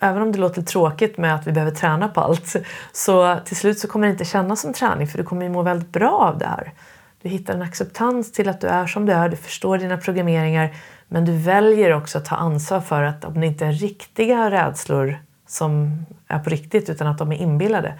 även 0.00 0.22
om 0.22 0.32
det 0.32 0.38
låter 0.38 0.62
tråkigt 0.62 1.18
med 1.18 1.34
att 1.34 1.46
vi 1.46 1.52
behöver 1.52 1.74
träna 1.74 2.08
på 2.08 2.20
allt 2.20 2.56
så 2.92 3.38
till 3.44 3.56
slut 3.56 3.78
så 3.78 3.88
kommer 3.88 4.06
det 4.06 4.12
inte 4.12 4.24
kännas 4.24 4.60
som 4.60 4.72
träning 4.72 5.06
för 5.06 5.18
du 5.18 5.24
kommer 5.24 5.42
ju 5.42 5.48
må 5.48 5.62
väldigt 5.62 5.92
bra 5.92 6.10
av 6.10 6.38
det 6.38 6.46
här. 6.46 6.72
Du 7.22 7.28
hittar 7.28 7.54
en 7.54 7.62
acceptans 7.62 8.32
till 8.32 8.48
att 8.48 8.60
du 8.60 8.66
är 8.66 8.86
som 8.86 9.06
du 9.06 9.12
är, 9.12 9.28
du 9.28 9.36
förstår 9.36 9.78
dina 9.78 9.96
programmeringar 9.96 10.74
men 11.08 11.24
du 11.24 11.32
väljer 11.32 11.92
också 11.92 12.18
att 12.18 12.24
ta 12.24 12.36
ansvar 12.36 12.80
för 12.80 13.02
att 13.02 13.24
om 13.24 13.40
det 13.40 13.46
inte 13.46 13.66
är 13.66 13.72
riktiga 13.72 14.50
rädslor 14.50 15.18
som 15.46 16.04
är 16.28 16.38
på 16.38 16.50
riktigt 16.50 16.90
utan 16.90 17.06
att 17.06 17.18
de 17.18 17.32
är 17.32 17.36
inbillade 17.36 17.94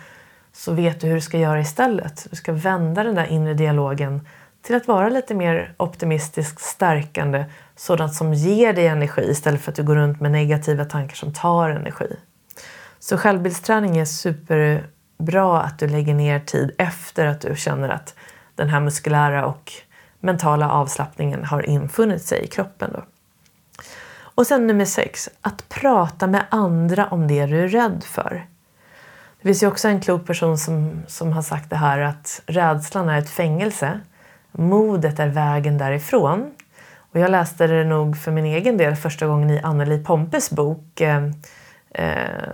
så 0.53 0.73
vet 0.73 1.01
du 1.01 1.07
hur 1.07 1.15
du 1.15 1.21
ska 1.21 1.39
göra 1.39 1.61
istället. 1.61 2.27
Du 2.31 2.37
ska 2.37 2.53
vända 2.53 3.03
den 3.03 3.15
där 3.15 3.27
inre 3.27 3.55
dialogen 3.55 4.27
till 4.63 4.75
att 4.75 4.89
vara 4.89 5.09
lite 5.09 5.35
mer 5.35 5.75
optimistisk, 5.77 6.61
stärkande, 6.61 7.45
sådant 7.77 8.15
som 8.15 8.35
ger 8.35 8.73
dig 8.73 8.87
energi 8.87 9.23
istället 9.31 9.61
för 9.61 9.71
att 9.71 9.77
du 9.77 9.83
går 9.83 9.97
runt 9.97 10.21
med 10.21 10.31
negativa 10.31 10.85
tankar 10.85 11.15
som 11.15 11.33
tar 11.33 11.71
energi. 11.71 12.17
Så 12.99 13.19
självbildsträning 13.19 13.99
är 13.99 14.05
superbra 14.05 15.63
att 15.63 15.79
du 15.79 15.89
lägger 15.89 16.15
ner 16.15 16.41
tid 16.41 16.75
efter 16.79 17.27
att 17.27 17.41
du 17.41 17.57
känner 17.57 17.89
att 17.89 18.15
den 18.61 18.69
här 18.69 18.81
muskulära 18.81 19.47
och 19.47 19.73
mentala 20.21 20.71
avslappningen 20.71 21.45
har 21.45 21.69
infunnit 21.69 22.23
sig 22.23 22.45
i 22.45 22.47
kroppen. 22.47 22.91
Då. 22.93 23.03
Och 24.35 24.47
sen 24.47 24.67
nummer 24.67 24.85
sex, 24.85 25.29
att 25.41 25.69
prata 25.69 26.27
med 26.27 26.45
andra 26.51 27.07
om 27.07 27.29
det 27.29 27.47
du 27.47 27.61
är 27.61 27.69
rädd 27.69 28.05
för. 28.05 28.47
Det 29.41 29.49
finns 29.49 29.63
ju 29.63 29.67
också 29.67 29.89
en 29.89 30.01
klok 30.01 30.27
person 30.27 30.59
som, 30.59 31.03
som 31.07 31.33
har 31.33 31.43
sagt 31.43 31.71
det 31.71 31.77
här 31.77 31.99
att 31.99 32.43
rädslan 32.47 33.09
är 33.09 33.19
ett 33.19 33.31
fängelse. 33.31 34.01
Modet 34.53 35.19
är 35.19 35.29
vägen 35.29 35.79
därifrån. 35.79 36.51
Och 37.13 37.21
jag 37.21 37.31
läste 37.31 37.67
det 37.67 37.85
nog 37.85 38.17
för 38.17 38.33
min 38.33 38.45
egen 38.45 38.77
del 38.77 38.97
första 38.97 39.27
gången 39.27 39.51
i 39.51 39.61
Anneli 39.61 40.05
Pompes 40.05 40.51
bok 40.51 41.01
eh, 41.01 41.25
eh, 41.91 42.49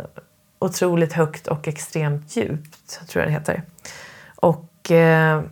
Otroligt 0.59 1.13
högt 1.13 1.47
och 1.47 1.69
extremt 1.69 2.37
djupt, 2.37 3.09
tror 3.09 3.23
jag 3.23 3.29
det 3.29 3.33
heter. 3.33 3.63
Och 4.37 4.91
eh, 4.91 5.43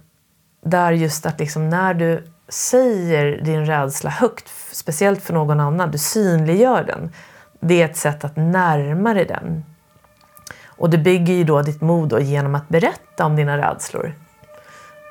där 0.64 0.92
just 0.92 1.26
att 1.26 1.38
liksom 1.38 1.70
när 1.70 1.94
du 1.94 2.26
säger 2.48 3.40
din 3.42 3.66
rädsla 3.66 4.10
högt, 4.10 4.48
speciellt 4.72 5.22
för 5.22 5.34
någon 5.34 5.60
annan, 5.60 5.90
du 5.90 5.98
synliggör 5.98 6.84
den. 6.84 7.12
Det 7.60 7.82
är 7.82 7.84
ett 7.84 7.96
sätt 7.96 8.24
att 8.24 8.36
närma 8.36 9.14
dig 9.14 9.24
den. 9.24 9.64
Och 10.66 10.90
du 10.90 10.98
bygger 10.98 11.34
ju 11.34 11.44
då 11.44 11.62
ditt 11.62 11.80
mod 11.80 12.08
då 12.08 12.20
genom 12.20 12.54
att 12.54 12.68
berätta 12.68 13.24
om 13.24 13.36
dina 13.36 13.58
rädslor. 13.58 14.14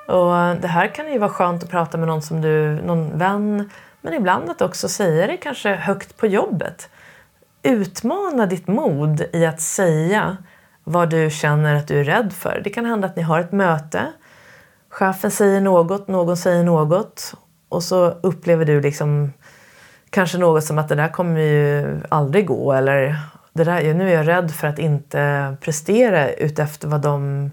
Och 0.08 0.62
det 0.62 0.68
här 0.68 0.88
kan 0.88 1.12
ju 1.12 1.20
vara 1.20 1.30
skönt 1.30 1.64
att 1.64 1.70
prata 1.70 1.98
med 1.98 2.08
någon 2.08 2.22
som 2.22 2.42
du, 2.42 2.82
någon 2.82 3.18
vän, 3.18 3.70
men 4.02 4.14
ibland 4.14 4.50
att 4.50 4.62
också 4.62 4.90
säga 4.90 5.28
det 5.28 5.38
kanske 5.38 5.76
högt 5.76 6.18
på 6.18 6.28
jobbet. 6.28 6.90
Utmana 7.64 8.46
ditt 8.46 8.68
mod 8.68 9.26
i 9.34 9.46
att 9.46 9.62
säga 9.62 10.38
vad 10.84 11.10
du 11.10 11.30
känner 11.30 11.76
att 11.76 11.88
du 11.88 12.00
är 12.00 12.04
rädd 12.04 12.34
för. 12.34 12.62
Det 12.64 12.70
kan 12.70 12.86
hända 12.86 13.08
att 13.08 13.16
ni 13.16 13.22
har 13.22 13.40
ett 13.40 13.52
möte 13.52 14.08
Chefen 14.94 15.32
säger 15.32 15.62
något, 15.62 16.08
någon 16.08 16.38
säger 16.38 16.64
något 16.64 17.34
och 17.70 17.84
så 17.84 18.06
upplever 18.06 18.66
du 18.66 18.82
liksom 18.82 19.34
kanske 20.10 20.38
något 20.38 20.64
som 20.64 20.78
att 20.78 20.90
det 20.90 20.96
där 20.96 21.08
kommer 21.08 21.42
ju 21.42 22.02
aldrig 22.10 22.48
gå 22.48 22.74
eller 22.74 23.16
det 23.54 23.64
där, 23.64 23.94
nu 23.94 24.10
är 24.10 24.14
jag 24.14 24.28
rädd 24.28 24.52
för 24.52 24.68
att 24.68 24.80
inte 24.80 25.56
prestera 25.62 26.32
utefter 26.32 26.88
vad 26.88 27.02
de 27.02 27.52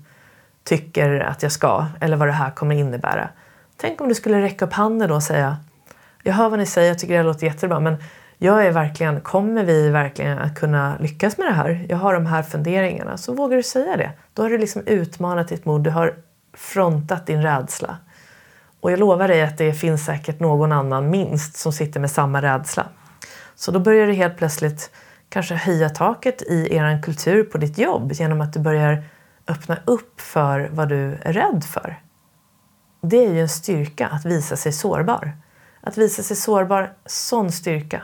tycker 0.65 1.21
att 1.21 1.43
jag 1.43 1.53
ska 1.53 1.87
eller 2.01 2.17
vad 2.17 2.29
det 2.29 2.33
här 2.33 2.51
kommer 2.51 2.75
innebära. 2.75 3.29
Tänk 3.77 4.01
om 4.01 4.09
du 4.09 4.15
skulle 4.15 4.43
räcka 4.43 4.65
upp 4.65 4.73
handen 4.73 5.11
och 5.11 5.23
säga 5.23 5.57
Jag 6.23 6.33
hör 6.33 6.49
vad 6.49 6.59
ni 6.59 6.67
säger, 6.67 6.89
jag 6.89 6.99
tycker 6.99 7.17
det 7.17 7.23
låter 7.23 7.47
jättebra 7.47 7.81
men 7.81 7.97
jag 8.39 8.67
är 8.67 8.71
verkligen, 8.71 9.21
kommer 9.21 9.65
vi 9.65 9.89
verkligen 9.89 10.39
att 10.39 10.59
kunna 10.59 10.97
lyckas 11.01 11.39
med 11.39 11.47
det 11.47 11.53
här? 11.53 11.87
Jag 11.89 11.97
har 11.97 12.15
de 12.15 12.27
här 12.27 12.43
funderingarna. 12.43 13.17
Så 13.17 13.35
vågar 13.35 13.57
du 13.57 13.63
säga 13.63 13.97
det. 13.97 14.11
Då 14.35 14.43
har 14.43 14.51
du 14.51 14.59
liksom 14.59 14.83
utmanat 14.87 15.49
ditt 15.49 15.65
mod, 15.65 15.81
du 15.81 15.91
har 15.91 16.15
frontat 16.53 17.27
din 17.27 17.43
rädsla. 17.43 17.97
Och 18.81 18.93
jag 18.93 18.99
lovar 18.99 19.29
dig 19.29 19.43
att 19.43 19.59
det 19.59 19.73
finns 19.73 20.05
säkert 20.05 20.41
någon 20.41 20.73
annan 20.73 21.11
minst 21.11 21.57
som 21.57 21.73
sitter 21.73 22.01
med 22.01 22.11
samma 22.11 22.43
rädsla. 22.43 22.87
Så 23.55 23.71
då 23.71 23.81
börjar 23.81 24.07
du 24.07 24.13
helt 24.13 24.37
plötsligt 24.37 24.91
kanske 25.29 25.55
höja 25.55 25.89
taket 25.89 26.43
i 26.43 26.77
er 26.77 27.03
kultur 27.03 27.45
på 27.45 27.59
ditt 27.59 27.79
jobb 27.79 28.13
genom 28.13 28.41
att 28.41 28.53
du 28.53 28.61
börjar 28.61 29.05
öppna 29.49 29.79
upp 29.85 30.21
för 30.21 30.71
vad 30.73 30.89
du 30.89 31.19
är 31.23 31.33
rädd 31.33 31.65
för. 31.65 32.01
Det 33.03 33.27
är 33.27 33.33
ju 33.33 33.41
en 33.41 33.49
styrka 33.49 34.07
att 34.07 34.25
visa 34.25 34.57
sig 34.57 34.73
sårbar. 34.73 35.33
Att 35.81 35.99
visa 35.99 36.23
sig 36.23 36.37
sårbar, 36.37 36.93
sån 37.07 37.53
styrka 37.53 38.03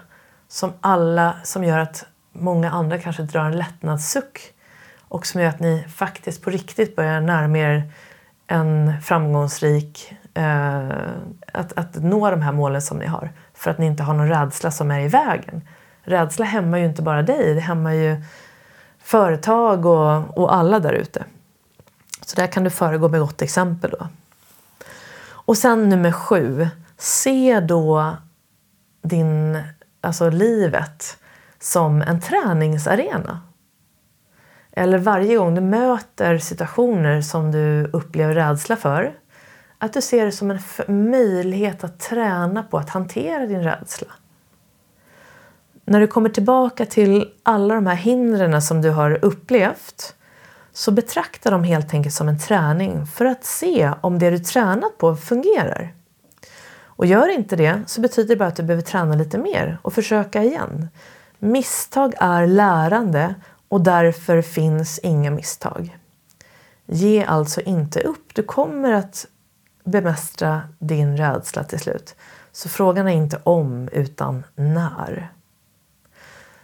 som 0.49 0.72
alla, 0.80 1.36
som 1.42 1.64
gör 1.64 1.78
att 1.78 2.07
många 2.32 2.70
andra 2.70 2.99
kanske 2.99 3.22
drar 3.22 3.44
en 3.44 3.57
lättnadssuck 3.57 4.53
och 5.09 5.26
som 5.26 5.40
gör 5.40 5.49
att 5.49 5.61
ni 5.61 5.84
faktiskt 5.88 6.42
på 6.42 6.51
riktigt 6.51 6.97
börjar 6.97 7.20
närma 7.20 7.59
er 7.59 7.92
en 8.47 9.01
framgångsrik, 9.03 10.14
eh, 10.34 10.88
att, 11.53 11.78
att 11.78 11.94
nå 11.94 12.30
de 12.30 12.42
här 12.42 12.53
målen 12.53 12.82
som 12.82 12.99
ni 12.99 13.07
har. 13.07 13.32
För 13.55 13.70
att 13.70 13.78
ni 13.78 13.86
inte 13.86 14.03
har 14.03 14.14
någon 14.14 14.28
rädsla 14.28 14.70
som 14.70 14.90
är 14.90 15.01
i 15.01 15.09
vägen. 15.09 15.68
Rädsla 16.03 16.44
hämmar 16.44 16.78
ju 16.78 16.84
inte 16.84 17.03
bara 17.03 17.22
dig, 17.22 17.55
det 17.55 17.61
hämmar 17.61 17.92
ju 17.92 18.22
företag 18.99 19.86
och, 19.86 20.38
och 20.38 20.55
alla 20.55 20.78
där 20.78 20.92
ute. 20.92 21.24
Så 22.20 22.36
där 22.36 22.47
kan 22.47 22.64
du 22.64 22.70
föregå 22.70 23.09
med 23.09 23.20
gott 23.20 23.42
exempel 23.42 23.94
då. 24.01 24.09
Och 25.28 25.59
sen 25.59 25.88
nummer 25.88 26.12
sju, 26.12 26.68
se 26.97 27.61
då 27.61 28.16
din, 29.03 29.62
alltså 30.01 30.30
livet 30.30 31.18
som 31.61 32.03
en 32.03 32.20
träningsarena. 32.20 33.40
Eller 34.79 34.99
varje 34.99 35.37
gång 35.37 35.55
du 35.55 35.61
möter 35.61 36.39
situationer 36.39 37.20
som 37.20 37.53
du 37.53 37.91
upplever 37.93 38.35
rädsla 38.35 38.77
för, 38.77 39.14
att 39.79 39.93
du 39.93 40.01
ser 40.01 40.24
det 40.24 40.33
som 40.33 40.51
en 40.51 41.11
möjlighet 41.11 41.85
att 41.85 42.01
träna 42.01 42.62
på 42.62 42.79
att 42.79 42.91
hantera 42.91 43.47
din 43.47 43.62
rädsla. 43.62 44.09
När 45.85 46.01
du 46.01 46.07
kommer 46.07 46.29
tillbaka 46.29 46.87
till 46.87 47.31
alla 47.43 47.74
de 47.74 47.87
här 47.87 47.95
hindren 47.95 48.62
som 48.62 48.83
du 48.83 48.91
har 48.91 49.24
upplevt 49.24 50.14
så 50.72 50.91
betrakta 50.91 51.51
dem 51.51 51.64
helt 51.64 51.95
enkelt 51.95 52.14
som 52.14 52.29
en 52.29 52.39
träning 52.39 53.07
för 53.07 53.24
att 53.24 53.45
se 53.45 53.93
om 54.01 54.18
det 54.18 54.31
du 54.31 54.39
tränat 54.39 54.99
på 54.99 55.16
fungerar. 55.16 55.95
Och 56.85 57.07
gör 57.07 57.35
inte 57.35 57.57
det 57.57 57.81
så 57.87 58.01
betyder 58.01 58.29
det 58.29 58.39
bara 58.39 58.49
att 58.49 58.57
du 58.57 58.62
behöver 58.62 58.83
träna 58.83 59.14
lite 59.14 59.39
mer 59.39 59.79
och 59.83 59.93
försöka 59.93 60.43
igen. 60.43 60.89
Misstag 61.39 62.14
är 62.18 62.47
lärande 62.47 63.35
och 63.69 63.81
därför 63.81 64.43
finns 64.43 64.99
inga 64.99 65.31
misstag. 65.31 65.99
Ge 66.87 67.25
alltså 67.25 67.61
inte 67.61 68.01
upp. 68.01 68.35
Du 68.35 68.43
kommer 68.43 68.93
att 68.93 69.27
bemästra 69.85 70.62
din 70.79 71.17
rädsla 71.17 71.64
till 71.64 71.79
slut. 71.79 72.17
Så 72.53 72.69
frågan 72.69 73.09
är 73.09 73.12
inte 73.12 73.41
om 73.45 73.89
utan 73.93 74.45
när. 74.55 75.31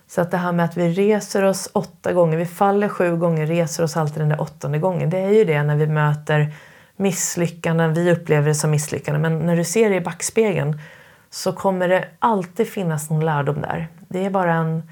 Så 0.06 0.20
att 0.20 0.30
det 0.30 0.36
här 0.36 0.52
med 0.52 0.64
att 0.64 0.76
vi 0.76 0.88
reser 0.88 1.42
oss 1.42 1.68
åtta 1.72 2.12
gånger, 2.12 2.36
vi 2.36 2.46
faller 2.46 2.88
sju 2.88 3.16
gånger, 3.16 3.46
reser 3.46 3.82
oss 3.84 3.96
alltid 3.96 4.22
den 4.22 4.28
där 4.28 4.40
åttonde 4.40 4.78
gången. 4.78 5.10
Det 5.10 5.18
är 5.18 5.30
ju 5.30 5.44
det 5.44 5.62
när 5.62 5.76
vi 5.76 5.86
möter 5.86 6.54
misslyckanden, 6.96 7.94
vi 7.94 8.12
upplever 8.12 8.48
det 8.48 8.54
som 8.54 8.70
misslyckanden. 8.70 9.22
Men 9.22 9.46
när 9.46 9.56
du 9.56 9.64
ser 9.64 9.90
det 9.90 9.96
i 9.96 10.00
backspegeln 10.00 10.80
så 11.30 11.52
kommer 11.52 11.88
det 11.88 12.08
alltid 12.18 12.68
finnas 12.68 13.10
någon 13.10 13.24
lärdom 13.24 13.60
där. 13.60 13.88
Det 14.08 14.24
är 14.24 14.30
bara 14.30 14.54
en, 14.54 14.82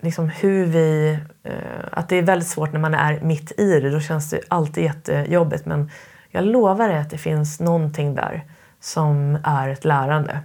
liksom 0.00 0.28
hur 0.28 0.66
vi, 0.66 1.18
eh, 1.42 1.54
att 1.92 2.08
det 2.08 2.16
är 2.16 2.22
väldigt 2.22 2.48
svårt 2.48 2.72
när 2.72 2.80
man 2.80 2.94
är 2.94 3.20
mitt 3.20 3.60
i 3.60 3.80
det. 3.80 3.90
Då 3.90 4.00
känns 4.00 4.30
det 4.30 4.40
alltid 4.48 4.84
jättejobbigt. 4.84 5.66
Men 5.66 5.90
jag 6.28 6.44
lovar 6.44 6.88
dig 6.88 6.98
att 6.98 7.10
det 7.10 7.18
finns 7.18 7.60
någonting 7.60 8.14
där 8.14 8.44
som 8.80 9.38
är 9.44 9.68
ett 9.68 9.84
lärande. 9.84 10.40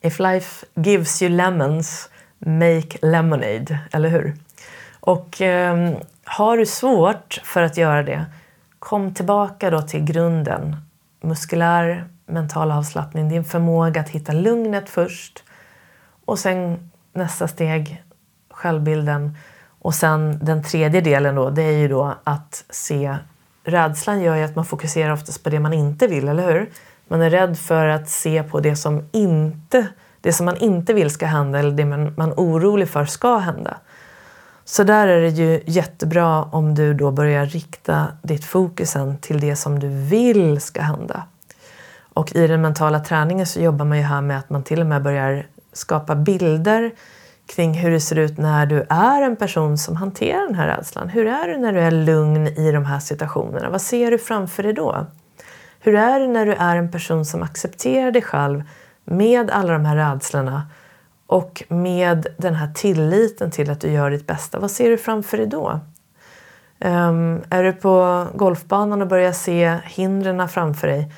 If 0.00 0.18
life 0.18 0.66
gives 0.74 1.22
you 1.22 1.32
lemons 1.32 2.10
Make 2.38 2.98
Lemonade, 3.02 3.78
eller 3.92 4.08
hur? 4.08 4.34
Och 5.00 5.40
eh, 5.40 5.98
har 6.24 6.56
du 6.56 6.66
svårt 6.66 7.40
för 7.44 7.62
att 7.62 7.76
göra 7.76 8.02
det, 8.02 8.24
kom 8.78 9.14
tillbaka 9.14 9.70
då 9.70 9.82
till 9.82 10.04
grunden. 10.04 10.76
Muskulär 11.20 12.04
mental 12.26 12.70
avslappning, 12.70 13.28
din 13.28 13.44
förmåga 13.44 14.00
att 14.00 14.08
hitta 14.08 14.32
lugnet 14.32 14.88
först 14.88 15.44
och 16.24 16.38
sen 16.38 16.90
nästa 17.12 17.48
steg, 17.48 18.02
självbilden. 18.60 19.36
Och 19.78 19.94
sen 19.94 20.38
den 20.42 20.62
tredje 20.62 21.00
delen 21.00 21.34
då, 21.34 21.50
det 21.50 21.62
är 21.62 21.78
ju 21.78 21.88
då 21.88 22.14
att 22.24 22.64
se 22.70 23.16
Rädslan 23.64 24.20
gör 24.22 24.36
ju 24.36 24.42
att 24.42 24.56
man 24.56 24.64
fokuserar 24.64 25.12
oftast 25.12 25.44
på 25.44 25.50
det 25.50 25.60
man 25.60 25.72
inte 25.72 26.06
vill, 26.06 26.28
eller 26.28 26.52
hur? 26.52 26.70
Man 27.08 27.22
är 27.22 27.30
rädd 27.30 27.58
för 27.58 27.86
att 27.86 28.08
se 28.08 28.42
på 28.42 28.60
det 28.60 28.76
som 28.76 29.08
inte 29.12 29.86
det 30.20 30.32
som 30.32 30.46
man 30.46 30.56
inte 30.56 30.92
vill 30.92 31.10
ska 31.10 31.26
hända 31.26 31.58
eller 31.58 31.70
det 31.70 31.84
man, 31.84 32.14
man 32.16 32.30
är 32.30 32.34
orolig 32.34 32.88
för 32.88 33.04
ska 33.04 33.36
hända. 33.38 33.76
Så 34.64 34.82
där 34.84 35.08
är 35.08 35.20
det 35.20 35.28
ju 35.28 35.62
jättebra 35.66 36.42
om 36.42 36.74
du 36.74 36.94
då 36.94 37.10
börjar 37.10 37.46
rikta 37.46 38.06
ditt 38.22 38.44
fokus 38.44 38.96
till 39.20 39.40
det 39.40 39.56
som 39.56 39.78
du 39.78 39.88
vill 39.88 40.60
ska 40.60 40.82
hända. 40.82 41.22
Och 42.14 42.36
i 42.36 42.46
den 42.46 42.62
mentala 42.62 43.00
träningen 43.00 43.46
så 43.46 43.60
jobbar 43.60 43.84
man 43.84 43.98
ju 43.98 44.04
här 44.04 44.20
med 44.20 44.38
att 44.38 44.50
man 44.50 44.62
till 44.62 44.80
och 44.80 44.86
med 44.86 45.02
börjar 45.02 45.46
skapa 45.72 46.14
bilder 46.14 46.90
kring 47.50 47.74
hur 47.74 47.90
det 47.90 48.00
ser 48.00 48.18
ut 48.18 48.38
när 48.38 48.66
du 48.66 48.86
är 48.88 49.22
en 49.22 49.36
person 49.36 49.78
som 49.78 49.96
hanterar 49.96 50.46
den 50.46 50.54
här 50.54 50.68
rädslan. 50.68 51.08
Hur 51.08 51.26
är 51.26 51.48
du 51.48 51.56
när 51.56 51.72
du 51.72 51.80
är 51.80 51.90
lugn 51.90 52.46
i 52.46 52.72
de 52.72 52.84
här 52.84 52.98
situationerna? 52.98 53.70
Vad 53.70 53.82
ser 53.82 54.10
du 54.10 54.18
framför 54.18 54.62
dig 54.62 54.72
då? 54.72 55.06
Hur 55.80 55.94
är 55.94 56.20
det 56.20 56.26
när 56.26 56.46
du 56.46 56.52
är 56.52 56.76
en 56.76 56.90
person 56.90 57.24
som 57.24 57.42
accepterar 57.42 58.10
dig 58.10 58.22
själv 58.22 58.62
med 59.04 59.50
alla 59.50 59.72
de 59.72 59.84
här 59.84 59.96
rädslorna 59.96 60.66
och 61.26 61.62
med 61.68 62.26
den 62.38 62.54
här 62.54 62.72
tilliten 62.74 63.50
till 63.50 63.70
att 63.70 63.80
du 63.80 63.90
gör 63.90 64.10
ditt 64.10 64.26
bästa, 64.26 64.60
vad 64.60 64.70
ser 64.70 64.90
du 64.90 64.98
framför 64.98 65.36
dig 65.36 65.46
då? 65.46 65.80
Um, 66.84 67.42
är 67.50 67.62
du 67.62 67.72
på 67.72 68.26
golfbanan 68.34 69.02
och 69.02 69.08
börjar 69.08 69.32
se 69.32 69.78
hindren 69.84 70.48
framför 70.48 70.86
dig, 70.86 71.12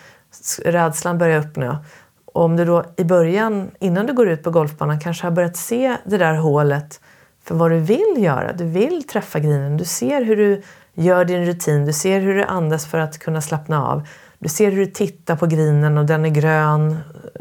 rädslan 0.65 1.19
börjar 1.19 1.41
öppna. 1.41 1.85
Och 2.33 2.45
om 2.45 2.57
du 2.57 2.65
då 2.65 2.85
i 2.97 3.05
början, 3.05 3.71
innan 3.79 4.07
du 4.07 4.13
går 4.13 4.29
ut 4.29 4.43
på 4.43 4.51
golfbanan, 4.51 5.01
kanske 5.01 5.27
har 5.27 5.31
börjat 5.31 5.57
se 5.57 5.97
det 6.05 6.19
där 6.19 6.35
hålet 6.35 7.01
för 7.45 7.55
vad 7.55 7.71
du 7.71 7.79
vill 7.79 8.15
göra. 8.17 8.53
Du 8.53 8.65
vill 8.65 9.07
träffa 9.07 9.39
grinen, 9.39 9.77
du 9.77 9.85
ser 9.85 10.23
hur 10.23 10.37
du 10.37 10.63
gör 10.95 11.25
din 11.25 11.45
rutin, 11.45 11.87
du 11.87 11.93
ser 11.93 12.21
hur 12.21 12.35
du 12.35 12.43
andas 12.43 12.87
för 12.87 12.99
att 12.99 13.19
kunna 13.19 13.41
slappna 13.41 13.87
av. 13.87 14.07
Du 14.39 14.49
ser 14.49 14.71
hur 14.71 14.79
du 14.79 14.87
tittar 14.87 15.37
på 15.37 15.47
grinen 15.47 15.99
och 15.99 16.07
den 16.07 16.25
är 16.25 16.29
grön. 16.29 16.97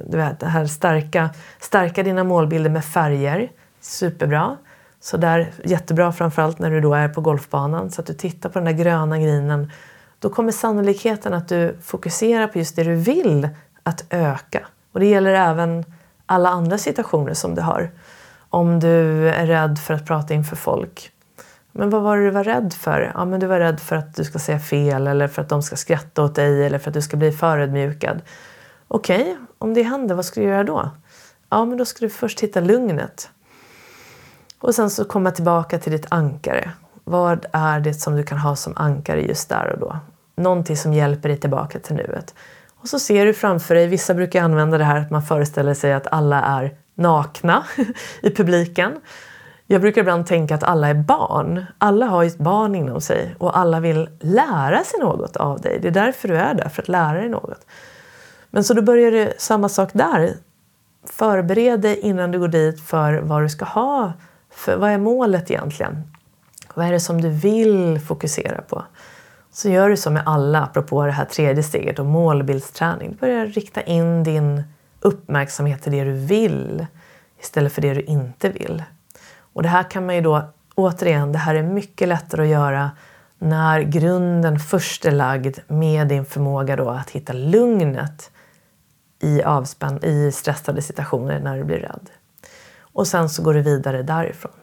Du 0.07 0.17
vet, 0.17 0.39
det 0.39 0.45
här 0.45 0.65
starka, 0.65 1.29
stärka 1.59 2.03
dina 2.03 2.23
målbilder 2.23 2.69
med 2.69 2.85
färger. 2.85 3.51
Superbra. 3.81 4.57
Så 4.99 5.17
där, 5.17 5.51
jättebra 5.63 6.11
framförallt 6.11 6.59
när 6.59 6.71
du 6.71 6.81
då 6.81 6.93
är 6.93 7.09
på 7.09 7.21
golfbanan. 7.21 7.91
Så 7.91 8.01
att 8.01 8.07
du 8.07 8.13
tittar 8.13 8.49
på 8.49 8.59
den 8.59 8.65
där 8.65 8.83
gröna 8.83 9.19
grinen. 9.19 9.71
Då 10.19 10.29
kommer 10.29 10.51
sannolikheten 10.51 11.33
att 11.33 11.47
du 11.49 11.75
fokuserar 11.81 12.47
på 12.47 12.57
just 12.57 12.75
det 12.75 12.83
du 12.83 12.95
vill 12.95 13.49
att 13.83 14.05
öka. 14.09 14.67
Och 14.91 14.99
det 14.99 15.05
gäller 15.05 15.33
även 15.33 15.85
alla 16.25 16.49
andra 16.49 16.77
situationer 16.77 17.33
som 17.33 17.55
du 17.55 17.61
har. 17.61 17.91
Om 18.49 18.79
du 18.79 19.29
är 19.29 19.45
rädd 19.45 19.79
för 19.79 19.93
att 19.93 20.07
prata 20.07 20.33
inför 20.33 20.55
folk 20.55 21.11
men 21.71 21.89
vad 21.89 22.01
var 22.01 22.17
det 22.17 22.23
du 22.23 22.29
var 22.29 22.43
rädd 22.43 22.73
för? 22.73 23.11
Ja, 23.15 23.25
men 23.25 23.39
du 23.39 23.47
var 23.47 23.59
rädd 23.59 23.79
för 23.79 23.95
att 23.95 24.15
du 24.15 24.23
ska 24.23 24.39
säga 24.39 24.59
fel 24.59 25.07
eller 25.07 25.27
för 25.27 25.41
att 25.41 25.49
de 25.49 25.63
ska 25.63 25.75
skratta 25.75 26.23
åt 26.23 26.35
dig 26.35 26.65
eller 26.65 26.79
för 26.79 26.89
att 26.89 26.93
du 26.93 27.01
ska 27.01 27.17
bli 27.17 27.31
förödmjukad. 27.31 28.21
Okej, 28.87 29.21
okay, 29.21 29.35
om 29.57 29.73
det 29.73 29.83
händer, 29.83 30.15
vad 30.15 30.25
ska 30.25 30.41
du 30.41 30.47
göra 30.47 30.63
då? 30.63 30.91
Ja, 31.49 31.65
men 31.65 31.77
då 31.77 31.85
ska 31.85 32.05
du 32.05 32.09
först 32.09 32.39
hitta 32.39 32.59
lugnet. 32.59 33.29
Och 34.59 34.75
sen 34.75 34.89
så 34.89 35.05
komma 35.05 35.31
tillbaka 35.31 35.79
till 35.79 35.91
ditt 35.91 36.05
ankare. 36.09 36.71
Vad 37.03 37.45
är 37.51 37.79
det 37.79 37.93
som 37.93 38.15
du 38.15 38.23
kan 38.23 38.37
ha 38.37 38.55
som 38.55 38.73
ankare 38.75 39.21
just 39.21 39.49
där 39.49 39.73
och 39.73 39.79
då? 39.79 39.99
Någonting 40.35 40.77
som 40.77 40.93
hjälper 40.93 41.29
dig 41.29 41.37
tillbaka 41.37 41.79
till 41.79 41.95
nuet. 41.95 42.35
Och 42.81 42.87
så 42.87 42.99
ser 42.99 43.25
du 43.25 43.33
framför 43.33 43.75
dig, 43.75 43.87
vissa 43.87 44.13
brukar 44.13 44.43
använda 44.43 44.77
det 44.77 44.83
här 44.83 44.99
att 44.99 45.11
man 45.11 45.23
föreställer 45.23 45.73
sig 45.73 45.93
att 45.93 46.07
alla 46.11 46.41
är 46.41 46.75
nakna 46.95 47.63
i 48.21 48.29
publiken. 48.29 48.99
Jag 49.67 49.81
brukar 49.81 50.01
ibland 50.01 50.27
tänka 50.27 50.55
att 50.55 50.63
alla 50.63 50.87
är 50.87 50.93
barn. 50.93 51.65
Alla 51.77 52.05
har 52.05 52.23
ett 52.23 52.37
barn 52.37 52.75
inom 52.75 53.01
sig 53.01 53.35
och 53.39 53.57
alla 53.57 53.79
vill 53.79 54.09
lära 54.19 54.83
sig 54.83 54.99
något 54.99 55.37
av 55.37 55.61
dig. 55.61 55.79
Det 55.81 55.87
är 55.87 55.91
därför 55.91 56.27
du 56.27 56.37
är 56.37 56.53
där, 56.53 56.69
för 56.69 56.81
att 56.81 56.87
lära 56.87 57.19
dig 57.19 57.29
något. 57.29 57.65
Men 58.49 58.63
så 58.63 58.73
då 58.73 58.81
börjar 58.81 59.11
det 59.11 59.33
samma 59.37 59.69
sak 59.69 59.89
där. 59.93 60.33
Förbered 61.05 61.79
dig 61.79 61.99
innan 61.99 62.31
du 62.31 62.39
går 62.39 62.47
dit 62.47 62.81
för 62.81 63.13
vad 63.13 63.41
du 63.41 63.49
ska 63.49 63.65
ha. 63.65 64.13
För, 64.51 64.77
vad 64.77 64.89
är 64.89 64.97
målet 64.97 65.51
egentligen? 65.51 66.03
Vad 66.73 66.85
är 66.85 66.91
det 66.91 66.99
som 66.99 67.21
du 67.21 67.29
vill 67.29 67.99
fokusera 67.99 68.61
på? 68.61 68.83
Så 69.53 69.69
gör 69.69 69.89
du 69.89 69.97
så 69.97 70.11
med 70.11 70.23
alla, 70.25 70.61
apropå 70.61 71.05
det 71.05 71.11
här 71.11 71.25
tredje 71.25 71.63
steget 71.63 71.99
och 71.99 72.05
målbildsträning. 72.05 73.17
Börja 73.19 73.45
rikta 73.45 73.81
in 73.81 74.23
din 74.23 74.63
uppmärksamhet 74.99 75.81
till 75.81 75.91
det 75.91 76.03
du 76.03 76.11
vill 76.11 76.85
istället 77.39 77.73
för 77.73 77.81
det 77.81 77.93
du 77.93 78.01
inte 78.01 78.49
vill. 78.49 78.83
Och 79.53 79.63
det 79.63 79.69
här 79.69 79.83
kan 79.83 80.05
man 80.05 80.15
ju 80.15 80.21
då, 80.21 80.41
återigen, 80.75 81.31
det 81.31 81.37
här 81.37 81.55
är 81.55 81.63
mycket 81.63 82.07
lättare 82.07 82.41
att 82.41 82.47
göra 82.47 82.91
när 83.39 83.81
grunden 83.81 84.59
först 84.59 85.05
är 85.05 85.11
lagd 85.11 85.57
med 85.67 86.07
din 86.07 86.25
förmåga 86.25 86.75
då 86.75 86.89
att 86.89 87.09
hitta 87.09 87.33
lugnet 87.33 88.31
i, 89.19 89.43
avspänn, 89.43 90.05
i 90.05 90.31
stressade 90.31 90.81
situationer 90.81 91.39
när 91.39 91.57
du 91.57 91.63
blir 91.63 91.77
rädd. 91.77 92.09
Och 92.81 93.07
sen 93.07 93.29
så 93.29 93.43
går 93.43 93.53
du 93.53 93.61
vidare 93.61 94.03
därifrån. 94.03 94.60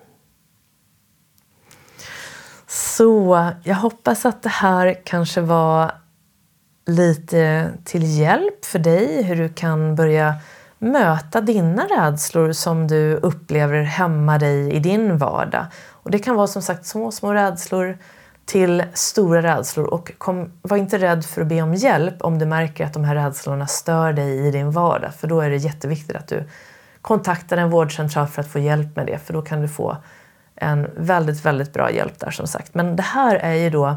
Så 2.98 3.52
jag 3.62 3.74
hoppas 3.74 4.26
att 4.26 4.42
det 4.42 4.48
här 4.48 5.00
kanske 5.04 5.40
var 5.40 5.92
lite 6.86 7.70
till 7.84 8.18
hjälp 8.18 8.64
för 8.64 8.78
dig 8.78 9.22
hur 9.22 9.36
du 9.36 9.48
kan 9.48 9.94
börja 9.94 10.34
möta 10.78 11.40
dina 11.40 11.82
rädslor 11.82 12.52
som 12.52 12.88
du 12.88 13.14
upplever 13.14 13.82
hämmar 13.82 14.38
dig 14.38 14.72
i 14.72 14.78
din 14.78 15.18
vardag. 15.18 15.66
Och 15.90 16.10
det 16.10 16.18
kan 16.18 16.36
vara 16.36 16.46
som 16.46 16.62
sagt 16.62 16.86
små, 16.86 17.10
små 17.10 17.34
rädslor 17.34 17.98
till 18.44 18.84
stora 18.94 19.42
rädslor. 19.42 19.86
Och 19.86 20.12
kom, 20.18 20.52
var 20.62 20.76
inte 20.76 20.98
rädd 20.98 21.24
för 21.24 21.42
att 21.42 21.48
be 21.48 21.62
om 21.62 21.74
hjälp 21.74 22.22
om 22.22 22.38
du 22.38 22.46
märker 22.46 22.84
att 22.84 22.94
de 22.94 23.04
här 23.04 23.14
rädslorna 23.14 23.66
stör 23.66 24.12
dig 24.12 24.46
i 24.46 24.50
din 24.50 24.70
vardag. 24.70 25.14
För 25.14 25.28
då 25.28 25.40
är 25.40 25.50
det 25.50 25.56
jätteviktigt 25.56 26.16
att 26.16 26.28
du 26.28 26.44
kontaktar 27.02 27.56
en 27.56 27.70
vårdcentral 27.70 28.26
för 28.26 28.42
att 28.42 28.48
få 28.48 28.58
hjälp 28.58 28.96
med 28.96 29.06
det. 29.06 29.18
För 29.18 29.32
då 29.32 29.42
kan 29.42 29.62
du 29.62 29.68
få 29.68 29.96
en 30.60 30.90
väldigt, 30.96 31.44
väldigt 31.44 31.72
bra 31.72 31.90
hjälp 31.90 32.18
där 32.18 32.30
som 32.30 32.46
sagt. 32.46 32.74
Men 32.74 32.96
det 32.96 33.02
här 33.02 33.36
är 33.36 33.54
ju 33.54 33.70
då 33.70 33.96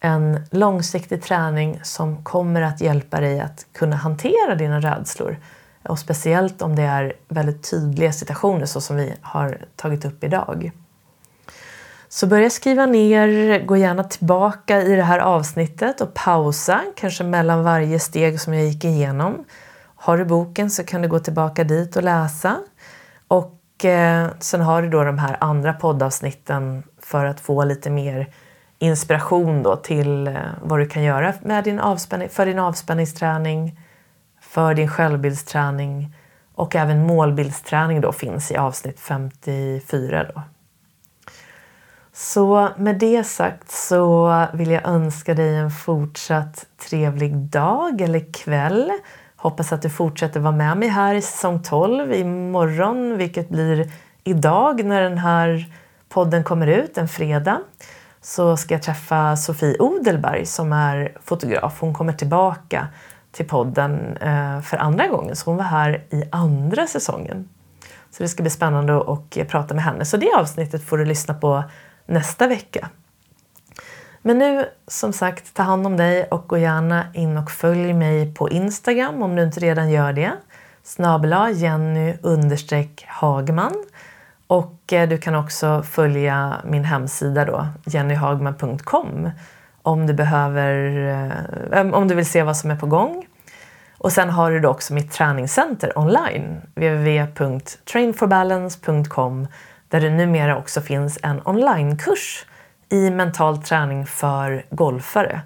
en 0.00 0.40
långsiktig 0.50 1.22
träning 1.22 1.80
som 1.82 2.24
kommer 2.24 2.62
att 2.62 2.80
hjälpa 2.80 3.20
dig 3.20 3.40
att 3.40 3.66
kunna 3.72 3.96
hantera 3.96 4.54
dina 4.54 4.80
rädslor. 4.80 5.36
Och 5.82 5.98
speciellt 5.98 6.62
om 6.62 6.76
det 6.76 6.82
är 6.82 7.12
väldigt 7.28 7.70
tydliga 7.70 8.12
situationer 8.12 8.66
så 8.66 8.80
som 8.80 8.96
vi 8.96 9.14
har 9.20 9.58
tagit 9.76 10.04
upp 10.04 10.24
idag. 10.24 10.72
Så 12.08 12.26
börja 12.26 12.50
skriva 12.50 12.86
ner, 12.86 13.58
gå 13.64 13.76
gärna 13.76 14.04
tillbaka 14.04 14.82
i 14.82 14.96
det 14.96 15.02
här 15.02 15.18
avsnittet 15.18 16.00
och 16.00 16.14
pausa, 16.14 16.80
kanske 16.96 17.24
mellan 17.24 17.64
varje 17.64 18.00
steg 18.00 18.40
som 18.40 18.54
jag 18.54 18.64
gick 18.64 18.84
igenom. 18.84 19.44
Har 19.94 20.18
du 20.18 20.24
boken 20.24 20.70
så 20.70 20.84
kan 20.84 21.02
du 21.02 21.08
gå 21.08 21.18
tillbaka 21.18 21.64
dit 21.64 21.96
och 21.96 22.02
läsa. 22.02 22.56
Och 23.28 23.59
eh, 23.84 24.26
sen 24.38 24.60
har 24.60 24.82
du 24.82 24.88
då 24.88 25.04
de 25.04 25.18
här 25.18 25.36
andra 25.40 25.72
poddavsnitten 25.72 26.82
för 26.98 27.24
att 27.24 27.40
få 27.40 27.64
lite 27.64 27.90
mer 27.90 28.28
inspiration 28.78 29.62
då 29.62 29.76
till 29.76 30.26
eh, 30.26 30.34
vad 30.62 30.78
du 30.78 30.86
kan 30.86 31.02
göra 31.02 31.34
med 31.42 31.64
din 31.64 31.80
avspänning, 31.80 32.28
för 32.28 32.46
din 32.46 32.58
avspänningsträning, 32.58 33.80
för 34.40 34.74
din 34.74 34.88
självbildsträning 34.88 36.16
och 36.54 36.76
även 36.76 37.06
målbildsträning 37.06 38.00
då 38.00 38.12
finns 38.12 38.50
i 38.50 38.56
avsnitt 38.56 39.00
54. 39.00 40.24
Då. 40.34 40.42
Så 42.12 42.68
med 42.76 42.98
det 42.98 43.24
sagt 43.24 43.70
så 43.70 44.46
vill 44.52 44.70
jag 44.70 44.88
önska 44.88 45.34
dig 45.34 45.56
en 45.56 45.70
fortsatt 45.70 46.66
trevlig 46.88 47.34
dag 47.34 48.00
eller 48.00 48.32
kväll. 48.32 48.92
Hoppas 49.42 49.72
att 49.72 49.82
du 49.82 49.90
fortsätter 49.90 50.40
vara 50.40 50.56
med 50.56 50.76
mig 50.76 50.88
här 50.88 51.14
i 51.14 51.22
säsong 51.22 51.62
12 51.62 52.12
imorgon, 52.12 53.18
vilket 53.18 53.48
blir 53.48 53.92
idag 54.24 54.84
när 54.84 55.02
den 55.02 55.18
här 55.18 55.72
podden 56.08 56.44
kommer 56.44 56.66
ut, 56.66 56.98
en 56.98 57.08
fredag 57.08 57.60
så 58.20 58.56
ska 58.56 58.74
jag 58.74 58.82
träffa 58.82 59.36
Sofie 59.36 59.78
Odelberg 59.78 60.46
som 60.46 60.72
är 60.72 61.18
fotograf. 61.24 61.80
Hon 61.80 61.94
kommer 61.94 62.12
tillbaka 62.12 62.88
till 63.32 63.48
podden 63.48 64.16
eh, 64.16 64.60
för 64.60 64.76
andra 64.76 65.06
gången, 65.06 65.36
så 65.36 65.50
hon 65.50 65.56
var 65.56 65.64
här 65.64 66.04
i 66.10 66.22
andra 66.32 66.86
säsongen. 66.86 67.48
Så 68.10 68.22
det 68.22 68.28
ska 68.28 68.42
bli 68.42 68.50
spännande 68.50 68.96
att 68.96 69.48
prata 69.48 69.74
med 69.74 69.84
henne. 69.84 70.04
Så 70.04 70.16
det 70.16 70.32
avsnittet 70.32 70.84
får 70.84 70.98
du 70.98 71.04
lyssna 71.04 71.34
på 71.34 71.64
nästa 72.06 72.46
vecka. 72.46 72.88
Men 74.22 74.38
nu, 74.38 74.68
som 74.86 75.12
sagt, 75.12 75.54
ta 75.54 75.62
hand 75.62 75.86
om 75.86 75.96
dig 75.96 76.24
och 76.24 76.48
gå 76.48 76.58
gärna 76.58 77.06
in 77.14 77.36
och 77.36 77.50
följ 77.50 77.92
mig 77.92 78.34
på 78.34 78.50
Instagram 78.50 79.22
om 79.22 79.36
du 79.36 79.42
inte 79.42 79.60
redan 79.60 79.90
gör 79.90 80.12
det. 80.12 80.32
Snabela 80.82 81.50
Jenny 81.50 82.14
Hagman. 83.06 83.84
Och 84.46 84.92
eh, 84.92 85.08
du 85.08 85.18
kan 85.18 85.34
också 85.34 85.82
följa 85.82 86.56
min 86.64 86.84
hemsida 86.84 87.44
då, 87.44 87.66
jennyhagman.com 87.86 89.30
om 89.82 90.06
du 90.06 90.12
behöver, 90.12 90.96
eh, 91.72 91.94
om 91.94 92.08
du 92.08 92.14
vill 92.14 92.26
se 92.26 92.42
vad 92.42 92.56
som 92.56 92.70
är 92.70 92.76
på 92.76 92.86
gång. 92.86 93.26
Och 93.98 94.12
sen 94.12 94.30
har 94.30 94.50
du 94.50 94.60
då 94.60 94.68
också 94.68 94.94
mitt 94.94 95.12
träningscenter 95.12 95.98
online, 95.98 96.60
www.trainforbalance.com 96.74 99.46
där 99.88 100.00
det 100.00 100.10
numera 100.10 100.56
också 100.56 100.80
finns 100.80 101.18
en 101.22 101.40
onlinekurs 101.44 102.46
i 102.90 103.10
mental 103.10 103.62
träning 103.62 104.06
för 104.06 104.64
golfare. 104.70 105.40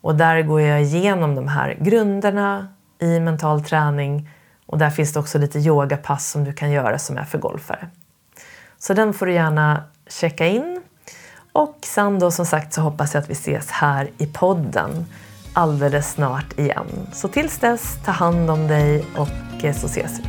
Och 0.00 0.14
där 0.14 0.42
går 0.42 0.60
jag 0.60 0.82
igenom 0.82 1.34
de 1.34 1.48
här 1.48 1.76
grunderna 1.80 2.68
i 2.98 3.20
mental 3.20 3.64
träning 3.64 4.28
och 4.66 4.78
där 4.78 4.90
finns 4.90 5.12
det 5.12 5.20
också 5.20 5.38
lite 5.38 5.58
yogapass 5.58 6.30
som 6.30 6.44
du 6.44 6.52
kan 6.52 6.70
göra 6.70 6.98
som 6.98 7.18
är 7.18 7.24
för 7.24 7.38
golfare. 7.38 7.88
Så 8.78 8.94
den 8.94 9.14
får 9.14 9.26
du 9.26 9.32
gärna 9.32 9.84
checka 10.08 10.46
in. 10.46 10.82
Och 11.52 11.78
sen 11.82 12.18
då 12.18 12.30
som 12.30 12.46
sagt 12.46 12.72
så 12.72 12.80
hoppas 12.80 13.14
jag 13.14 13.22
att 13.22 13.30
vi 13.30 13.32
ses 13.32 13.70
här 13.70 14.10
i 14.18 14.26
podden 14.26 15.06
alldeles 15.52 16.12
snart 16.12 16.58
igen. 16.58 16.86
Så 17.12 17.28
tills 17.28 17.58
dess, 17.58 17.98
ta 18.04 18.10
hand 18.10 18.50
om 18.50 18.68
dig 18.68 19.04
och 19.16 19.64
eh, 19.64 19.74
så 19.74 19.86
ses 19.86 20.18
vi. 20.18 20.28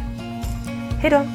Hejdå! 1.02 1.26